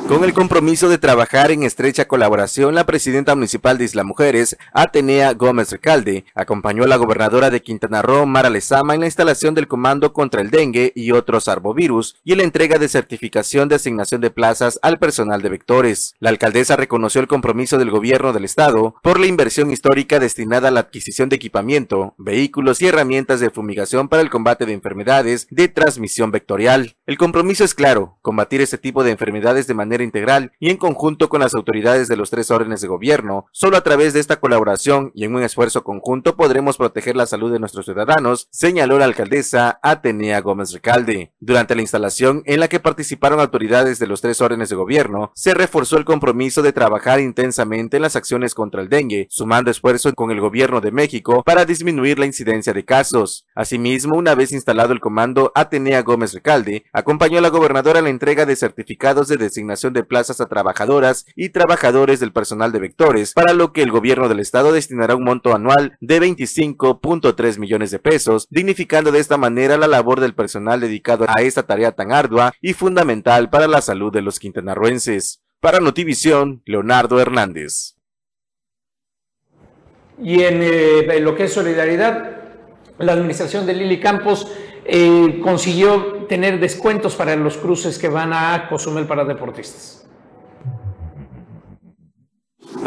Con 0.08 0.22
el 0.22 0.32
compromiso 0.32 0.88
de 0.88 0.98
trabajar 0.98 1.50
en 1.50 1.64
estrecha 1.64 2.06
colaboración, 2.06 2.76
la 2.76 2.86
presidenta 2.86 3.34
municipal 3.34 3.76
de 3.76 3.86
Isla 3.86 4.04
Mujeres, 4.04 4.56
Atenea 4.72 5.32
Gómez 5.32 5.72
Recalde, 5.72 6.24
acompañó 6.32 6.84
a 6.84 6.86
la 6.86 6.94
gobernadora 6.94 7.50
de 7.50 7.60
Quintana 7.60 8.02
Roo, 8.02 8.24
Mara 8.24 8.48
Lezama, 8.48 8.94
en 8.94 9.00
la 9.00 9.06
instalación 9.06 9.56
del 9.56 9.66
Comando 9.66 10.12
contra 10.12 10.42
el 10.42 10.50
Dengue 10.50 10.92
y 10.94 11.10
otros 11.10 11.48
arbovirus 11.48 12.14
y 12.22 12.36
la 12.36 12.44
entrega 12.44 12.78
de 12.78 12.86
certificación 12.86 13.68
de 13.68 13.74
asignación 13.74 14.20
de 14.20 14.30
plazas 14.30 14.78
al 14.80 15.00
personal 15.00 15.42
de 15.42 15.48
vectores. 15.48 16.14
La 16.20 16.30
alcaldesa 16.30 16.76
reconoció 16.76 17.20
el 17.20 17.26
compromiso 17.26 17.76
del 17.76 17.90
gobierno 17.90 18.32
del 18.32 18.44
estado 18.44 18.94
por 19.02 19.18
la 19.18 19.26
inversión 19.26 19.72
histórica 19.72 20.20
destinada 20.20 20.68
a 20.68 20.70
la 20.70 20.80
adquisición 20.80 21.28
de 21.30 21.36
equipamiento, 21.36 22.14
vehículos 22.16 22.80
y 22.80 22.86
herramientas 22.86 23.40
de 23.40 23.50
fumigación 23.50 24.08
para 24.08 24.22
el 24.22 24.30
combate 24.30 24.66
de 24.66 24.72
enfermedades 24.72 25.48
de 25.50 25.66
transmisión 25.66 26.30
vectorial. 26.30 26.96
El 27.06 27.18
compromiso 27.18 27.64
es 27.64 27.74
claro, 27.74 28.18
combatir 28.22 28.60
este 28.60 28.78
tipo 28.78 29.02
de 29.02 29.10
enfermedades 29.10 29.66
de 29.66 29.74
manera 29.74 29.95
integral 30.02 30.52
y 30.60 30.70
en 30.70 30.76
conjunto 30.76 31.28
con 31.28 31.40
las 31.40 31.54
autoridades 31.54 32.08
de 32.08 32.16
los 32.16 32.30
tres 32.30 32.50
órdenes 32.50 32.80
de 32.80 32.88
gobierno. 32.88 33.46
Solo 33.52 33.76
a 33.76 33.82
través 33.82 34.12
de 34.12 34.20
esta 34.20 34.40
colaboración 34.40 35.12
y 35.14 35.24
en 35.24 35.34
un 35.34 35.42
esfuerzo 35.42 35.84
conjunto 35.84 36.36
podremos 36.36 36.76
proteger 36.76 37.16
la 37.16 37.26
salud 37.26 37.52
de 37.52 37.58
nuestros 37.58 37.86
ciudadanos, 37.86 38.48
señaló 38.50 38.98
la 38.98 39.04
alcaldesa 39.04 39.78
Atenea 39.82 40.40
Gómez 40.40 40.72
Recalde. 40.72 41.32
Durante 41.40 41.74
la 41.74 41.82
instalación 41.82 42.42
en 42.46 42.60
la 42.60 42.68
que 42.68 42.80
participaron 42.80 43.40
autoridades 43.40 43.98
de 43.98 44.06
los 44.06 44.20
tres 44.20 44.40
órdenes 44.40 44.68
de 44.68 44.76
gobierno, 44.76 45.32
se 45.34 45.54
reforzó 45.54 45.98
el 45.98 46.04
compromiso 46.04 46.62
de 46.62 46.72
trabajar 46.72 47.20
intensamente 47.20 47.96
en 47.96 48.02
las 48.02 48.16
acciones 48.16 48.54
contra 48.54 48.82
el 48.82 48.88
dengue, 48.88 49.26
sumando 49.30 49.70
esfuerzo 49.70 50.12
con 50.14 50.30
el 50.30 50.40
gobierno 50.40 50.80
de 50.80 50.92
México 50.92 51.42
para 51.44 51.64
disminuir 51.64 52.18
la 52.18 52.26
incidencia 52.26 52.72
de 52.72 52.84
casos. 52.84 53.46
Asimismo, 53.54 54.16
una 54.16 54.34
vez 54.34 54.52
instalado 54.52 54.92
el 54.92 55.00
comando 55.00 55.52
Atenea 55.54 56.02
Gómez 56.02 56.32
Recalde, 56.34 56.84
acompañó 56.92 57.38
a 57.38 57.42
la 57.42 57.48
gobernadora 57.48 58.00
a 58.00 58.02
la 58.02 58.10
entrega 58.10 58.46
de 58.46 58.56
certificados 58.56 59.28
de 59.28 59.36
designación 59.36 59.85
de 59.92 60.04
plazas 60.04 60.40
a 60.40 60.46
trabajadoras 60.46 61.26
y 61.34 61.50
trabajadores 61.50 62.20
del 62.20 62.32
personal 62.32 62.72
de 62.72 62.80
vectores, 62.80 63.32
para 63.32 63.52
lo 63.52 63.72
que 63.72 63.82
el 63.82 63.90
gobierno 63.90 64.28
del 64.28 64.40
estado 64.40 64.72
destinará 64.72 65.16
un 65.16 65.24
monto 65.24 65.54
anual 65.54 65.96
de 66.00 66.20
25.3 66.20 67.58
millones 67.58 67.90
de 67.90 67.98
pesos, 67.98 68.46
dignificando 68.50 69.12
de 69.12 69.20
esta 69.20 69.36
manera 69.36 69.76
la 69.76 69.88
labor 69.88 70.20
del 70.20 70.34
personal 70.34 70.80
dedicado 70.80 71.26
a 71.28 71.42
esta 71.42 71.64
tarea 71.64 71.92
tan 71.92 72.12
ardua 72.12 72.52
y 72.60 72.72
fundamental 72.72 73.50
para 73.50 73.66
la 73.66 73.80
salud 73.80 74.12
de 74.12 74.22
los 74.22 74.38
quintanarruenses. 74.38 75.42
Para 75.60 75.80
Notivisión, 75.80 76.62
Leonardo 76.64 77.20
Hernández. 77.20 77.96
Y 80.22 80.42
en, 80.42 80.60
eh, 80.62 81.20
lo 81.20 81.34
que 81.34 81.44
es 81.44 81.52
solidaridad, 81.52 82.35
la 82.98 83.12
administración 83.12 83.66
de 83.66 83.74
Lili 83.74 84.00
Campos 84.00 84.50
eh, 84.84 85.40
consiguió 85.42 86.26
tener 86.28 86.60
descuentos 86.60 87.14
para 87.14 87.36
los 87.36 87.56
cruces 87.56 87.98
que 87.98 88.08
van 88.08 88.32
a 88.32 88.68
Cozumel 88.68 89.06
para 89.06 89.24
deportistas. 89.24 90.05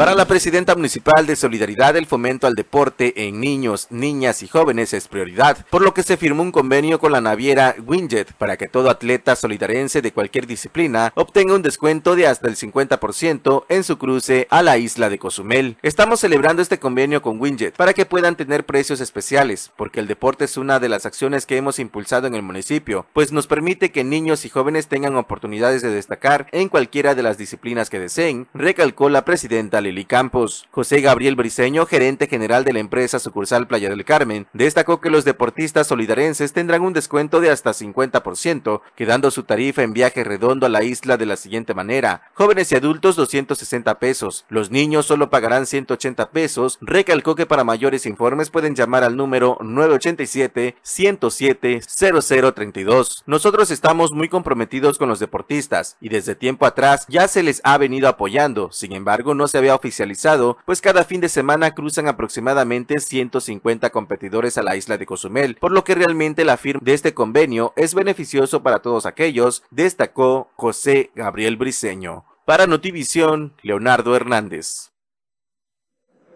Para 0.00 0.14
la 0.14 0.24
presidenta 0.24 0.74
municipal 0.74 1.26
de 1.26 1.36
Solidaridad, 1.36 1.94
el 1.94 2.06
fomento 2.06 2.46
al 2.46 2.54
deporte 2.54 3.26
en 3.26 3.38
niños, 3.38 3.86
niñas 3.90 4.42
y 4.42 4.48
jóvenes 4.48 4.94
es 4.94 5.08
prioridad, 5.08 5.66
por 5.68 5.82
lo 5.82 5.92
que 5.92 6.02
se 6.02 6.16
firmó 6.16 6.42
un 6.42 6.52
convenio 6.52 6.98
con 6.98 7.12
la 7.12 7.20
naviera 7.20 7.74
Winjet 7.86 8.32
para 8.32 8.56
que 8.56 8.66
todo 8.66 8.88
atleta 8.88 9.36
solidarense 9.36 10.00
de 10.00 10.12
cualquier 10.12 10.46
disciplina 10.46 11.12
obtenga 11.16 11.54
un 11.54 11.60
descuento 11.60 12.16
de 12.16 12.26
hasta 12.26 12.48
el 12.48 12.56
50% 12.56 13.66
en 13.68 13.84
su 13.84 13.98
cruce 13.98 14.46
a 14.48 14.62
la 14.62 14.78
isla 14.78 15.10
de 15.10 15.18
Cozumel. 15.18 15.76
Estamos 15.82 16.20
celebrando 16.20 16.62
este 16.62 16.78
convenio 16.78 17.20
con 17.20 17.38
Winjet 17.38 17.76
para 17.76 17.92
que 17.92 18.06
puedan 18.06 18.36
tener 18.36 18.64
precios 18.64 19.02
especiales, 19.02 19.70
porque 19.76 20.00
el 20.00 20.06
deporte 20.06 20.46
es 20.46 20.56
una 20.56 20.80
de 20.80 20.88
las 20.88 21.04
acciones 21.04 21.44
que 21.44 21.58
hemos 21.58 21.78
impulsado 21.78 22.26
en 22.26 22.34
el 22.34 22.42
municipio, 22.42 23.04
pues 23.12 23.32
nos 23.32 23.46
permite 23.46 23.92
que 23.92 24.02
niños 24.02 24.46
y 24.46 24.48
jóvenes 24.48 24.88
tengan 24.88 25.16
oportunidades 25.16 25.82
de 25.82 25.90
destacar 25.90 26.46
en 26.52 26.70
cualquiera 26.70 27.14
de 27.14 27.22
las 27.22 27.36
disciplinas 27.36 27.90
que 27.90 28.00
deseen, 28.00 28.48
recalcó 28.54 29.10
la 29.10 29.26
presidenta 29.26 29.82
Lili 29.90 30.04
Campos. 30.04 30.68
José 30.70 31.00
Gabriel 31.00 31.34
Briceño, 31.34 31.84
gerente 31.84 32.28
general 32.28 32.64
de 32.64 32.72
la 32.72 32.78
empresa 32.78 33.18
sucursal 33.18 33.66
Playa 33.66 33.90
del 33.90 34.04
Carmen, 34.04 34.46
destacó 34.52 35.00
que 35.00 35.10
los 35.10 35.24
deportistas 35.24 35.88
solidarenses 35.88 36.52
tendrán 36.52 36.82
un 36.82 36.92
descuento 36.92 37.40
de 37.40 37.50
hasta 37.50 37.72
50%, 37.72 38.82
quedando 38.94 39.30
su 39.32 39.42
tarifa 39.42 39.82
en 39.82 39.92
viaje 39.92 40.22
redondo 40.22 40.66
a 40.66 40.68
la 40.68 40.84
isla 40.84 41.16
de 41.16 41.26
la 41.26 41.36
siguiente 41.36 41.74
manera. 41.74 42.22
Jóvenes 42.34 42.70
y 42.70 42.76
adultos 42.76 43.16
260 43.16 43.98
pesos, 43.98 44.44
los 44.48 44.70
niños 44.70 45.06
solo 45.06 45.28
pagarán 45.28 45.66
180 45.66 46.30
pesos. 46.30 46.78
Recalcó 46.80 47.34
que 47.34 47.46
para 47.46 47.64
mayores 47.64 48.06
informes 48.06 48.50
pueden 48.50 48.76
llamar 48.76 49.02
al 49.02 49.16
número 49.16 49.58
987 49.60 50.76
107 50.82 51.80
0032. 51.84 53.24
Nosotros 53.26 53.70
estamos 53.72 54.12
muy 54.12 54.28
comprometidos 54.28 54.98
con 54.98 55.08
los 55.08 55.18
deportistas 55.18 55.96
y 56.00 56.08
desde 56.08 56.36
tiempo 56.36 56.66
atrás 56.66 57.06
ya 57.08 57.26
se 57.26 57.42
les 57.42 57.60
ha 57.64 57.76
venido 57.76 58.08
apoyando. 58.08 58.70
Sin 58.70 58.92
embargo, 58.92 59.34
no 59.34 59.48
se 59.48 59.58
había 59.58 59.74
oficializado, 59.80 60.58
pues 60.66 60.80
cada 60.80 61.04
fin 61.04 61.20
de 61.20 61.28
semana 61.28 61.74
cruzan 61.74 62.06
aproximadamente 62.06 63.00
150 63.00 63.90
competidores 63.90 64.58
a 64.58 64.62
la 64.62 64.76
isla 64.76 64.98
de 64.98 65.06
Cozumel, 65.06 65.56
por 65.56 65.72
lo 65.72 65.82
que 65.84 65.94
realmente 65.94 66.44
la 66.44 66.56
firma 66.56 66.80
de 66.84 66.94
este 66.94 67.14
convenio 67.14 67.72
es 67.76 67.94
beneficioso 67.94 68.62
para 68.62 68.80
todos 68.80 69.06
aquellos, 69.06 69.64
destacó 69.70 70.50
José 70.56 71.10
Gabriel 71.14 71.56
Briceño. 71.56 72.24
Para 72.44 72.66
Notivisión, 72.66 73.54
Leonardo 73.62 74.14
Hernández. 74.14 74.89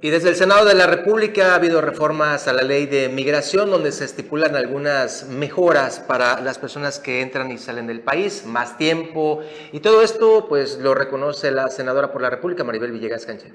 Y 0.00 0.10
desde 0.10 0.28
el 0.28 0.36
Senado 0.36 0.66
de 0.66 0.74
la 0.74 0.86
República 0.86 1.52
ha 1.52 1.54
habido 1.54 1.80
reformas 1.80 2.46
a 2.46 2.52
la 2.52 2.62
ley 2.62 2.84
de 2.86 3.08
migración 3.08 3.70
donde 3.70 3.90
se 3.90 4.04
estipulan 4.04 4.54
algunas 4.54 5.28
mejoras 5.28 5.98
para 5.98 6.40
las 6.42 6.58
personas 6.58 6.98
que 6.98 7.22
entran 7.22 7.50
y 7.50 7.56
salen 7.56 7.86
del 7.86 8.00
país, 8.00 8.44
más 8.44 8.76
tiempo 8.76 9.40
y 9.72 9.80
todo 9.80 10.02
esto 10.02 10.46
pues 10.46 10.78
lo 10.78 10.94
reconoce 10.94 11.50
la 11.50 11.68
senadora 11.70 12.12
por 12.12 12.20
la 12.20 12.28
República 12.28 12.64
Maribel 12.64 12.92
Villegas 12.92 13.24
Canché. 13.24 13.52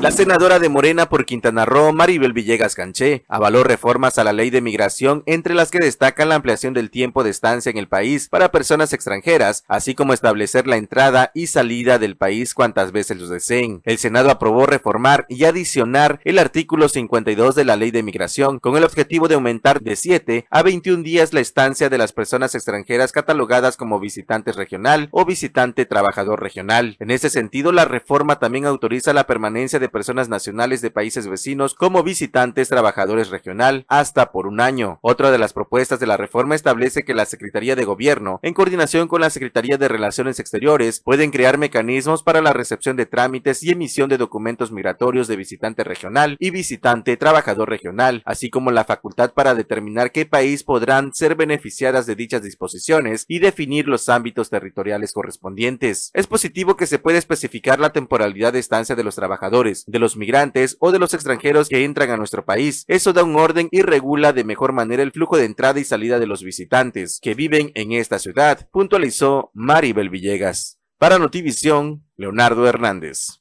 La 0.00 0.12
senadora 0.12 0.60
de 0.60 0.68
Morena 0.68 1.08
por 1.08 1.26
Quintana 1.26 1.64
Roo, 1.64 1.92
Maribel 1.92 2.32
Villegas 2.32 2.76
Canché, 2.76 3.24
avaló 3.26 3.64
reformas 3.64 4.16
a 4.16 4.22
la 4.22 4.32
ley 4.32 4.48
de 4.48 4.60
migración, 4.60 5.24
entre 5.26 5.56
las 5.56 5.72
que 5.72 5.80
destacan 5.80 6.28
la 6.28 6.36
ampliación 6.36 6.72
del 6.72 6.88
tiempo 6.88 7.24
de 7.24 7.30
estancia 7.30 7.68
en 7.68 7.78
el 7.78 7.88
país 7.88 8.28
para 8.28 8.52
personas 8.52 8.92
extranjeras, 8.92 9.64
así 9.66 9.96
como 9.96 10.12
establecer 10.12 10.68
la 10.68 10.76
entrada 10.76 11.32
y 11.34 11.48
salida 11.48 11.98
del 11.98 12.16
país 12.16 12.54
cuantas 12.54 12.92
veces 12.92 13.18
los 13.18 13.28
deseen. 13.28 13.82
El 13.84 13.98
Senado 13.98 14.30
aprobó 14.30 14.66
reformar 14.66 15.26
y 15.28 15.44
adicionar 15.44 16.20
el 16.24 16.38
artículo 16.38 16.88
52 16.88 17.56
de 17.56 17.64
la 17.64 17.74
ley 17.74 17.90
de 17.90 18.04
migración, 18.04 18.60
con 18.60 18.76
el 18.76 18.84
objetivo 18.84 19.26
de 19.26 19.34
aumentar 19.34 19.80
de 19.80 19.96
7 19.96 20.46
a 20.48 20.62
21 20.62 21.02
días 21.02 21.32
la 21.32 21.40
estancia 21.40 21.88
de 21.88 21.98
las 21.98 22.12
personas 22.12 22.54
extranjeras 22.54 23.10
catalogadas 23.10 23.76
como 23.76 23.98
visitantes 23.98 24.54
regional 24.54 25.08
o 25.10 25.24
visitante 25.24 25.86
trabajador 25.86 26.40
regional. 26.40 26.96
En 27.00 27.10
ese 27.10 27.30
sentido, 27.30 27.72
la 27.72 27.84
reforma 27.84 28.38
también 28.38 28.64
autoriza 28.64 29.12
la 29.12 29.26
permanencia 29.26 29.80
de 29.80 29.87
personas 29.90 30.28
nacionales 30.28 30.80
de 30.80 30.90
países 30.90 31.26
vecinos 31.26 31.74
como 31.74 32.02
visitantes 32.02 32.68
trabajadores 32.68 33.30
regional 33.30 33.84
hasta 33.88 34.32
por 34.32 34.46
un 34.46 34.60
año. 34.60 34.98
Otra 35.02 35.30
de 35.30 35.38
las 35.38 35.52
propuestas 35.52 36.00
de 36.00 36.06
la 36.06 36.16
reforma 36.16 36.54
establece 36.54 37.02
que 37.02 37.14
la 37.14 37.26
Secretaría 37.26 37.76
de 37.76 37.84
Gobierno, 37.84 38.40
en 38.42 38.54
coordinación 38.54 39.08
con 39.08 39.20
la 39.20 39.30
Secretaría 39.30 39.78
de 39.78 39.88
Relaciones 39.88 40.40
Exteriores, 40.40 41.00
pueden 41.00 41.30
crear 41.30 41.58
mecanismos 41.58 42.22
para 42.22 42.40
la 42.40 42.52
recepción 42.52 42.96
de 42.96 43.06
trámites 43.06 43.62
y 43.62 43.70
emisión 43.70 44.08
de 44.08 44.18
documentos 44.18 44.72
migratorios 44.72 45.28
de 45.28 45.36
visitante 45.36 45.84
regional 45.84 46.36
y 46.38 46.50
visitante 46.50 47.16
trabajador 47.16 47.68
regional, 47.68 48.22
así 48.24 48.50
como 48.50 48.70
la 48.70 48.84
facultad 48.84 49.32
para 49.32 49.54
determinar 49.54 50.12
qué 50.12 50.26
país 50.26 50.64
podrán 50.64 51.14
ser 51.14 51.34
beneficiadas 51.34 52.06
de 52.06 52.14
dichas 52.14 52.42
disposiciones 52.42 53.24
y 53.28 53.38
definir 53.38 53.88
los 53.88 54.08
ámbitos 54.08 54.50
territoriales 54.50 55.12
correspondientes. 55.12 56.10
Es 56.14 56.26
positivo 56.26 56.76
que 56.76 56.86
se 56.86 56.98
pueda 56.98 57.18
especificar 57.18 57.80
la 57.80 57.92
temporalidad 57.92 58.52
de 58.52 58.58
estancia 58.58 58.96
de 58.96 59.04
los 59.04 59.16
trabajadores, 59.16 59.77
de 59.86 59.98
los 59.98 60.16
migrantes 60.16 60.76
o 60.80 60.92
de 60.92 60.98
los 60.98 61.14
extranjeros 61.14 61.68
que 61.68 61.84
entran 61.84 62.10
a 62.10 62.16
nuestro 62.16 62.44
país. 62.44 62.84
Eso 62.88 63.12
da 63.12 63.24
un 63.24 63.36
orden 63.36 63.68
y 63.70 63.82
regula 63.82 64.32
de 64.32 64.44
mejor 64.44 64.72
manera 64.72 65.02
el 65.02 65.12
flujo 65.12 65.36
de 65.36 65.44
entrada 65.44 65.80
y 65.80 65.84
salida 65.84 66.18
de 66.18 66.26
los 66.26 66.42
visitantes 66.42 67.20
que 67.20 67.34
viven 67.34 67.72
en 67.74 67.92
esta 67.92 68.18
ciudad, 68.18 68.68
puntualizó 68.70 69.50
Maribel 69.54 70.10
Villegas. 70.10 70.78
Para 70.98 71.18
Notivisión, 71.18 72.04
Leonardo 72.16 72.66
Hernández. 72.66 73.38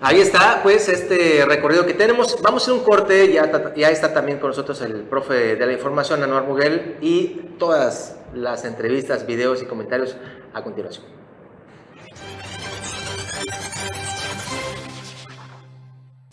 Ahí 0.00 0.20
está, 0.20 0.60
pues, 0.62 0.88
este 0.88 1.44
recorrido 1.46 1.86
que 1.86 1.94
tenemos. 1.94 2.40
Vamos 2.42 2.62
a 2.62 2.64
hacer 2.64 2.74
un 2.74 2.84
corte, 2.84 3.32
ya, 3.32 3.74
ya 3.74 3.88
está 3.88 4.12
también 4.12 4.38
con 4.38 4.50
nosotros 4.50 4.80
el 4.82 5.04
profe 5.04 5.56
de 5.56 5.66
la 5.66 5.72
información, 5.72 6.22
Anuar 6.22 6.44
Muguel, 6.44 6.96
y 7.00 7.40
todas 7.58 8.16
las 8.34 8.64
entrevistas, 8.64 9.26
videos 9.26 9.62
y 9.62 9.66
comentarios 9.66 10.16
a 10.52 10.62
continuación. 10.62 11.06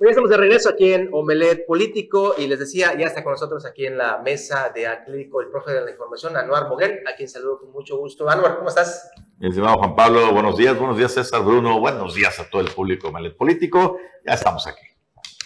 Hoy 0.03 0.09
estamos 0.09 0.29
de 0.29 0.35
regreso 0.35 0.67
aquí 0.67 0.91
en 0.91 1.07
Omelet 1.13 1.65
Político 1.65 2.35
y 2.37 2.45
les 2.47 2.59
decía, 2.59 2.93
ya 2.99 3.05
está 3.05 3.23
con 3.23 3.31
nosotros 3.31 3.65
aquí 3.65 3.85
en 3.85 3.97
la 3.97 4.17
mesa 4.17 4.69
de 4.75 4.85
Aclínico 4.85 5.39
el 5.39 5.47
profe 5.47 5.71
de 5.71 5.79
la 5.79 5.91
información, 5.91 6.35
Anuar 6.35 6.67
Moguel, 6.67 7.07
a 7.07 7.15
quien 7.15 7.29
saludo 7.29 7.59
con 7.59 7.71
mucho 7.71 7.95
gusto. 7.95 8.29
Anuar, 8.29 8.57
¿cómo 8.57 8.67
estás? 8.67 9.09
Estimado 9.39 9.77
Juan 9.77 9.95
Pablo, 9.95 10.33
buenos 10.33 10.57
días, 10.57 10.77
buenos 10.77 10.97
días 10.97 11.13
César 11.13 11.41
Bruno, 11.45 11.79
buenos 11.79 12.15
días 12.15 12.37
a 12.37 12.49
todo 12.49 12.61
el 12.61 12.67
público 12.67 13.07
Omelet 13.07 13.37
Político, 13.37 13.97
ya 14.27 14.33
estamos 14.33 14.67
aquí. 14.67 14.85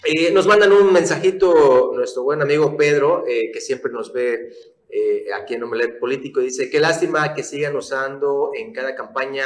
Eh, 0.05 0.31
nos 0.31 0.47
mandan 0.47 0.71
un 0.71 0.91
mensajito 0.91 1.91
nuestro 1.93 2.23
buen 2.23 2.41
amigo 2.41 2.75
Pedro, 2.75 3.25
eh, 3.27 3.51
que 3.53 3.61
siempre 3.61 3.91
nos 3.91 4.11
ve 4.11 4.49
eh, 4.89 5.25
aquí 5.39 5.53
en 5.53 5.65
Omelet 5.65 5.99
Político, 5.99 6.39
dice, 6.39 6.71
qué 6.71 6.79
lástima 6.79 7.35
que 7.35 7.43
sigan 7.43 7.75
usando 7.75 8.49
en 8.57 8.73
cada 8.73 8.95
campaña 8.95 9.45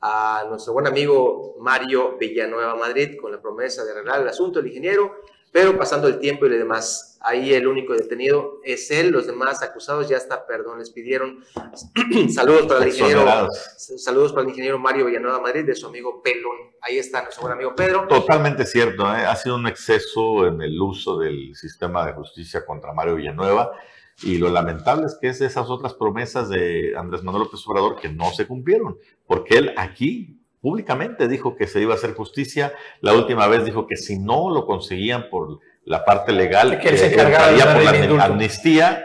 a 0.00 0.44
nuestro 0.48 0.72
buen 0.72 0.86
amigo 0.86 1.56
Mario 1.60 2.16
Villanueva 2.18 2.76
Madrid 2.76 3.16
con 3.20 3.32
la 3.32 3.40
promesa 3.40 3.84
de 3.84 3.92
arreglar 3.92 4.22
el 4.22 4.28
asunto, 4.28 4.60
el 4.60 4.68
ingeniero, 4.68 5.22
pero 5.50 5.76
pasando 5.78 6.08
el 6.08 6.18
tiempo 6.18 6.46
y 6.46 6.50
lo 6.50 6.56
demás, 6.56 7.18
ahí 7.20 7.54
el 7.54 7.66
único 7.66 7.94
detenido 7.94 8.60
es 8.62 8.90
él, 8.90 9.10
los 9.10 9.26
demás 9.26 9.62
acusados 9.62 10.08
ya 10.08 10.16
hasta 10.16 10.46
perdón 10.46 10.78
les 10.78 10.90
pidieron. 10.90 11.42
saludos 12.32 12.66
para 12.66 12.84
el 12.84 12.90
ingeniero, 12.90 13.48
saludos 13.76 14.32
para 14.32 14.42
el 14.42 14.50
ingeniero 14.50 14.78
Mario 14.78 15.06
Villanueva 15.06 15.40
Madrid 15.40 15.64
de 15.64 15.74
su 15.74 15.86
amigo 15.86 16.22
Pelón. 16.22 16.56
Ahí 16.80 16.98
está 16.98 17.22
nuestro 17.22 17.42
buen 17.42 17.54
amigo 17.54 17.74
Pedro. 17.74 18.06
Totalmente 18.06 18.66
cierto, 18.66 19.04
¿eh? 19.04 19.24
ha 19.26 19.34
sido 19.36 19.56
un 19.56 19.66
exceso 19.66 20.46
en 20.46 20.60
el 20.60 20.80
uso 20.80 21.18
del 21.18 21.54
sistema 21.56 22.06
de 22.06 22.12
justicia 22.12 22.64
contra 22.64 22.92
Mario 22.92 23.16
Villanueva. 23.16 23.72
Y 24.22 24.38
lo 24.38 24.48
lamentable 24.50 25.06
es 25.06 25.16
que 25.20 25.28
es 25.28 25.40
esas 25.40 25.70
otras 25.70 25.94
promesas 25.94 26.48
de 26.48 26.94
Andrés 26.96 27.22
Manuel 27.22 27.44
López 27.44 27.60
Obrador 27.66 28.00
que 28.00 28.08
no 28.08 28.30
se 28.32 28.46
cumplieron, 28.46 28.96
porque 29.26 29.58
él 29.58 29.74
aquí 29.76 30.40
públicamente 30.60 31.28
dijo 31.28 31.54
que 31.56 31.68
se 31.68 31.80
iba 31.80 31.94
a 31.94 31.96
hacer 31.96 32.14
justicia, 32.14 32.72
la 33.00 33.14
última 33.14 33.46
vez 33.46 33.64
dijo 33.64 33.86
que 33.86 33.96
si 33.96 34.18
no 34.18 34.50
lo 34.50 34.66
conseguían 34.66 35.30
por 35.30 35.60
la 35.84 36.04
parte 36.04 36.32
legal, 36.32 36.80
que 36.80 36.96
se 36.96 37.12
encargaría 37.12 37.72
por 37.72 38.16
la 38.16 38.24
amnistía, 38.24 39.04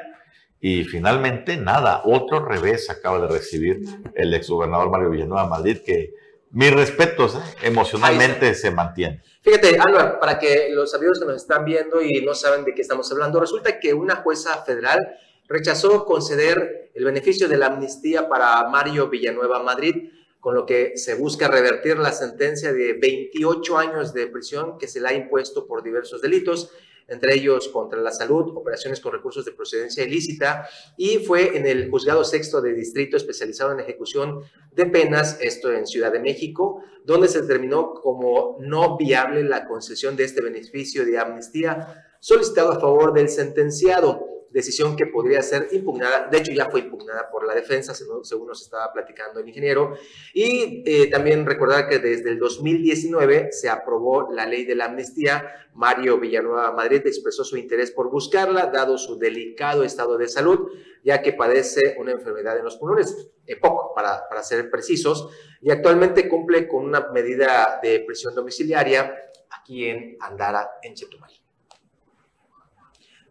y 0.60 0.86
finalmente 0.86 1.58
nada, 1.58 2.02
otro 2.06 2.44
revés 2.46 2.90
acaba 2.90 3.20
de 3.20 3.28
recibir 3.28 3.82
el 4.16 4.34
exgobernador 4.34 4.90
Mario 4.90 5.10
Villanueva 5.10 5.48
Madrid, 5.48 5.80
que 5.86 6.14
mis 6.54 6.72
respetos, 6.72 7.36
¿eh? 7.36 7.40
emocionalmente 7.64 8.54
se 8.54 8.70
mantiene. 8.70 9.24
Fíjate, 9.42 9.78
Álvaro, 9.80 10.20
para 10.20 10.38
que 10.38 10.70
los 10.70 10.94
amigos 10.94 11.20
que 11.20 11.26
nos 11.26 11.38
están 11.38 11.66
viendo 11.66 12.02
y 12.02 12.24
no 12.24 12.36
saben 12.36 12.64
de 12.64 12.76
qué 12.76 12.82
estamos 12.82 13.12
hablando, 13.12 13.40
resulta 13.40 13.80
que 13.80 13.94
una 13.94 14.18
jueza 14.18 14.64
federal 14.64 15.18
rechazó 15.48 16.06
conceder 16.06 16.92
el 16.94 17.06
beneficio 17.06 17.48
de 17.48 17.58
la 17.58 17.66
amnistía 17.68 18.30
para 18.30 18.68
Mario 18.70 19.10
Villanueva 19.10 19.64
Madrid, 19.64 20.12
con 20.40 20.54
lo 20.54 20.66
que 20.66 20.96
se 20.96 21.16
busca 21.16 21.48
revertir 21.48 21.98
la 21.98 22.12
sentencia 22.12 22.72
de 22.72 22.94
28 22.94 23.78
años 23.78 24.14
de 24.14 24.28
prisión 24.28 24.78
que 24.78 24.88
se 24.88 25.02
le 25.02 25.08
ha 25.08 25.14
impuesto 25.14 25.66
por 25.66 25.82
diversos 25.82 26.22
delitos 26.22 26.70
entre 27.08 27.36
ellos 27.36 27.70
contra 27.70 28.00
la 28.00 28.12
salud, 28.12 28.56
operaciones 28.56 29.00
con 29.00 29.12
recursos 29.12 29.46
de 29.46 29.52
procedencia 29.52 30.04
ilícita, 30.04 30.68
y 30.98 31.20
fue 31.20 31.58
en 31.58 31.66
el 31.66 31.90
juzgado 31.90 32.24
sexto 32.24 32.62
de 32.62 32.74
distrito 32.74 33.18
especializado 33.18 33.72
en 33.72 33.80
ejecución 33.80 34.42
de 34.72 34.86
penas, 34.86 35.38
esto 35.42 35.72
en 35.72 35.88
Ciudad 35.88 36.12
de 36.12 36.20
México, 36.20 36.84
donde 37.06 37.28
se 37.28 37.42
determinó 37.42 37.94
como 37.94 38.58
no 38.60 38.98
viable 38.98 39.44
la 39.44 39.68
concesión 39.68 40.16
de 40.16 40.24
este 40.24 40.42
beneficio 40.42 41.06
de 41.06 41.18
amnistía 41.18 42.06
solicitado 42.20 42.72
a 42.72 42.80
favor 42.80 43.14
del 43.14 43.30
sentenciado 43.30 44.33
decisión 44.54 44.96
que 44.96 45.08
podría 45.08 45.42
ser 45.42 45.68
impugnada, 45.72 46.28
de 46.28 46.38
hecho 46.38 46.52
ya 46.52 46.70
fue 46.70 46.82
impugnada 46.82 47.30
por 47.30 47.46
la 47.46 47.56
defensa, 47.56 47.94
según 47.94 48.48
nos 48.48 48.62
estaba 48.62 48.94
platicando 48.94 49.40
el 49.40 49.48
ingeniero, 49.48 49.96
y 50.34 50.84
eh, 50.86 51.10
también 51.10 51.46
recordar 51.46 51.90
que 51.90 52.00
desde 52.00 52.30
el 52.30 52.40
2019 52.40 53.52
se 53.52 53.70
aprobó 53.70 54.32
la 54.32 54.46
ley 54.46 54.64
de 54.64 54.76
la 54.76 54.86
amnistía, 54.86 55.68
Mario 55.74 56.20
Villanueva 56.20 56.72
Madrid 56.72 57.02
expresó 57.06 57.44
su 57.44 57.58
interés 57.58 57.92
por 57.92 58.12
buscarla, 58.12 58.68
dado 58.68 58.98
su 59.00 59.18
delicado 59.18 59.84
estado 59.84 60.18
de 60.18 60.28
salud, 60.28 60.70
ya 61.04 61.22
que 61.24 61.34
padece 61.34 61.96
una 62.00 62.12
enfermedad 62.12 62.58
en 62.58 62.64
los 62.64 62.78
pulmones, 62.78 63.32
eh, 63.48 63.60
para, 63.60 64.30
para 64.30 64.44
ser 64.44 64.70
precisos, 64.70 65.30
y 65.62 65.72
actualmente 65.72 66.30
cumple 66.30 66.68
con 66.68 66.86
una 66.86 67.10
medida 67.12 67.80
de 67.82 68.02
prisión 68.02 68.36
domiciliaria 68.36 69.16
aquí 69.50 69.86
en 69.86 70.16
Andara, 70.22 70.70
en 70.84 70.94
Chetumal 70.94 71.43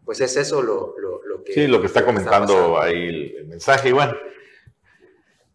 pues 0.04 0.20
es 0.20 0.36
eso 0.36 0.62
lo, 0.62 0.94
que... 1.44 1.52
Sí, 1.52 1.66
lo 1.66 1.80
que 1.80 1.86
está 1.86 2.04
comentando 2.04 2.80
ahí 2.80 3.34
el 3.38 3.46
mensaje. 3.46 3.88
Y 3.88 3.92
bueno, 3.92 4.14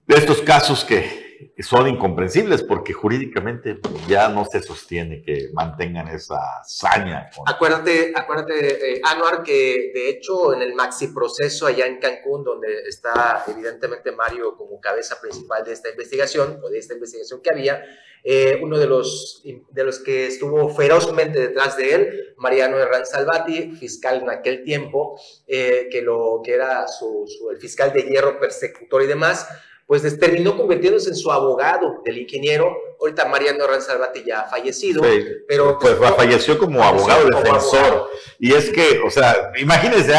de 0.08 0.16
estos 0.16 0.42
casos 0.42 0.86
que 0.86 1.27
son 1.60 1.88
incomprensibles 1.88 2.64
porque 2.64 2.94
jurídicamente 2.94 3.80
ya 4.08 4.30
no 4.30 4.46
se 4.46 4.62
sostiene 4.62 5.22
que 5.22 5.50
mantengan 5.54 6.08
esa 6.08 6.38
hazaña. 6.62 7.30
Acuérdate, 7.46 8.14
acuérdate 8.16 8.94
eh, 8.94 9.02
Anuar, 9.04 9.44
que 9.44 9.92
de 9.94 10.10
hecho 10.10 10.54
en 10.54 10.62
el 10.62 10.74
maxi 10.74 11.08
proceso 11.08 11.68
allá 11.68 11.86
en 11.86 12.00
Cancún, 12.00 12.44
donde 12.44 12.68
está 12.88 13.44
evidentemente 13.48 14.12
Mario 14.12 14.56
como 14.56 14.80
cabeza 14.80 15.20
principal 15.22 15.64
de 15.64 15.74
esta 15.74 15.90
investigación, 15.90 16.60
o 16.64 16.70
de 16.70 16.80
esta 16.80 16.94
investigación 16.94 17.42
que 17.42 17.50
había, 17.50 17.84
eh, 18.24 18.60
uno 18.62 18.78
de 18.78 18.88
los, 18.88 19.42
de 19.72 19.84
los 19.84 20.00
que 20.00 20.28
estuvo 20.28 20.70
ferozmente 20.70 21.40
detrás 21.40 21.78
de 21.78 21.94
él, 21.94 22.34
Mariano 22.38 22.78
Herrán 22.78 23.06
Salvati, 23.06 23.72
fiscal 23.72 24.22
en 24.22 24.30
aquel 24.30 24.64
tiempo, 24.64 25.20
eh, 25.48 25.88
que, 25.92 26.02
lo, 26.02 26.42
que 26.44 26.54
era 26.54 26.88
su, 26.88 27.26
el 27.52 27.58
fiscal 27.58 27.94
de 27.94 28.04
hierro 28.04 28.40
persecutor 28.40 29.04
y 29.04 29.08
demás, 29.08 29.48
pues 29.88 30.20
terminó 30.20 30.56
convirtiéndose 30.56 31.10
en 31.10 31.16
su 31.16 31.32
abogado 31.32 32.02
del 32.06 32.20
ingeniero. 32.20 32.76
Ahorita 33.00 33.26
Mariano 33.26 33.64
Herrán 33.64 33.82
Salvati 33.82 34.24
ya 34.24 34.42
ha 34.42 34.50
fallecido, 34.50 35.02
pero... 35.48 35.80
Pues, 35.80 35.98
falleció 36.16 36.58
como 36.60 36.84
abogado 36.84 37.26
defensor. 37.28 38.10
Y 38.38 38.54
es 38.54 38.70
que, 38.70 39.00
o 39.06 39.10
sea, 39.10 39.52
imagínense, 39.58 40.14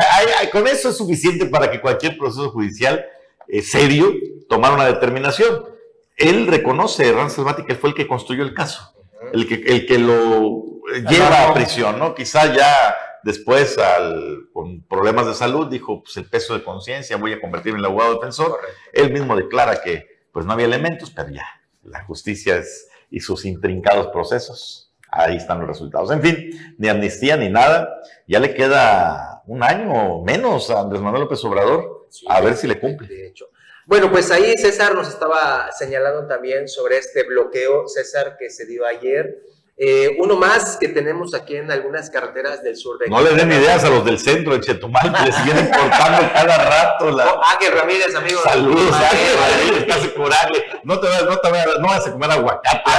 con 0.51 0.67
eso 0.67 0.89
es 0.89 0.97
suficiente 0.97 1.47
para 1.47 1.71
que 1.71 1.81
cualquier 1.81 2.17
proceso 2.17 2.51
judicial 2.51 3.05
eh, 3.47 3.63
serio 3.63 4.13
tomara 4.49 4.75
una 4.75 4.87
determinación 4.87 5.79
él 6.19 6.49
reconoce, 6.49 7.13
Ran 7.13 7.31
Salvati, 7.31 7.65
que 7.65 7.77
fue 7.77 7.91
el 7.91 7.97
que 7.97 8.09
construyó 8.09 8.43
el 8.43 8.53
caso, 8.53 8.93
el 9.33 9.47
que, 9.47 9.55
el 9.55 9.87
que 9.87 9.99
lo 9.99 10.65
lleva 11.09 11.49
a 11.49 11.55
prisión, 11.55 11.99
¿no? 11.99 12.15
Quizá 12.15 12.53
ya 12.53 12.97
después, 13.23 13.79
al, 13.79 14.49
con 14.53 14.83
problemas 14.83 15.27
de 15.27 15.35
salud, 15.35 15.69
dijo, 15.69 16.03
pues 16.03 16.17
el 16.17 16.27
peso 16.27 16.55
de 16.55 16.65
conciencia, 16.65 17.17
voy 17.17 17.33
a 17.33 17.41
convertirme 17.41 17.79
en 17.79 17.85
el 17.85 17.91
abogado 17.91 18.15
defensor. 18.15 18.59
Él 18.93 19.13
mismo 19.13 19.37
declara 19.37 19.81
que 19.83 20.07
pues 20.33 20.47
no 20.47 20.53
había 20.53 20.67
elementos, 20.67 21.11
pero 21.11 21.31
ya, 21.31 21.47
la 21.83 22.05
justicia 22.05 22.57
es, 22.57 22.89
y 23.11 23.21
sus 23.21 23.45
intrincados 23.45 24.09
procesos. 24.09 24.93
Ahí 25.11 25.37
están 25.37 25.59
los 25.59 25.69
resultados. 25.69 26.11
En 26.11 26.23
fin, 26.23 26.75
ni 26.77 26.89
amnistía 26.89 27.37
ni 27.37 27.49
nada. 27.49 27.89
Ya 28.27 28.41
le 28.41 28.55
queda 28.55 29.43
un 29.47 29.63
año 29.63 30.23
menos 30.23 30.71
a 30.71 30.81
Andrés 30.81 31.01
Manuel 31.01 31.23
López 31.23 31.43
Obrador. 31.45 32.09
a 32.29 32.41
ver 32.41 32.57
si 32.57 32.67
le 32.67 32.79
cumple. 32.79 33.09
De 33.09 33.27
hecho. 33.29 33.47
Bueno, 33.87 34.11
pues 34.11 34.31
ahí 34.31 34.55
César 34.59 34.95
nos 34.95 35.09
estaba 35.09 35.73
señalando 35.73 36.27
también 36.27 36.69
sobre 36.69 36.99
este 36.99 37.23
bloqueo, 37.23 37.89
César, 37.89 38.37
que 38.39 38.51
se 38.51 38.67
dio 38.67 38.85
ayer 38.85 39.43
eh, 39.81 40.17
uno 40.19 40.35
más 40.35 40.77
que 40.77 40.89
tenemos 40.89 41.35
aquí 41.35 41.55
en 41.55 41.71
algunas 41.71 42.11
carreteras 42.11 42.65
del 42.65 42.77
sur 42.77 42.99
de 42.99 43.09
No 43.09 43.21
le 43.21 43.31
den 43.31 43.53
ideas 43.53 43.85
a 43.85 43.91
los 43.91 44.05
del 44.05 44.19
centro 44.19 44.55
de 44.55 44.61
Chetumal 44.61 45.15
que 45.15 45.27
les 45.27 45.37
siguen 45.37 45.59
importando 45.59 46.29
cada 46.35 46.59
rato. 46.69 47.11
La... 47.13 47.33
Oh, 47.33 47.41
Ángel 47.45 47.73
Ramírez, 47.73 48.13
amigo. 48.17 48.41
Saludos, 48.43 48.93
Ángel 48.93 49.37
Ramírez, 49.39 49.97
hace 49.97 50.15
coraje. 50.15 50.65
No 50.83 50.99
te 50.99 51.07
vas, 51.07 51.23
no 51.23 51.37
te 51.39 51.49
no 51.79 51.87
vas 51.87 52.07
a 52.09 52.13
comer 52.13 52.31
aguacate. 52.33 52.91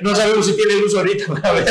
no 0.00 0.16
sabemos 0.16 0.46
si 0.46 0.56
tiene 0.56 0.76
luz 0.76 0.96
ahorita. 0.96 1.24
A 1.42 1.52
ver, 1.52 1.64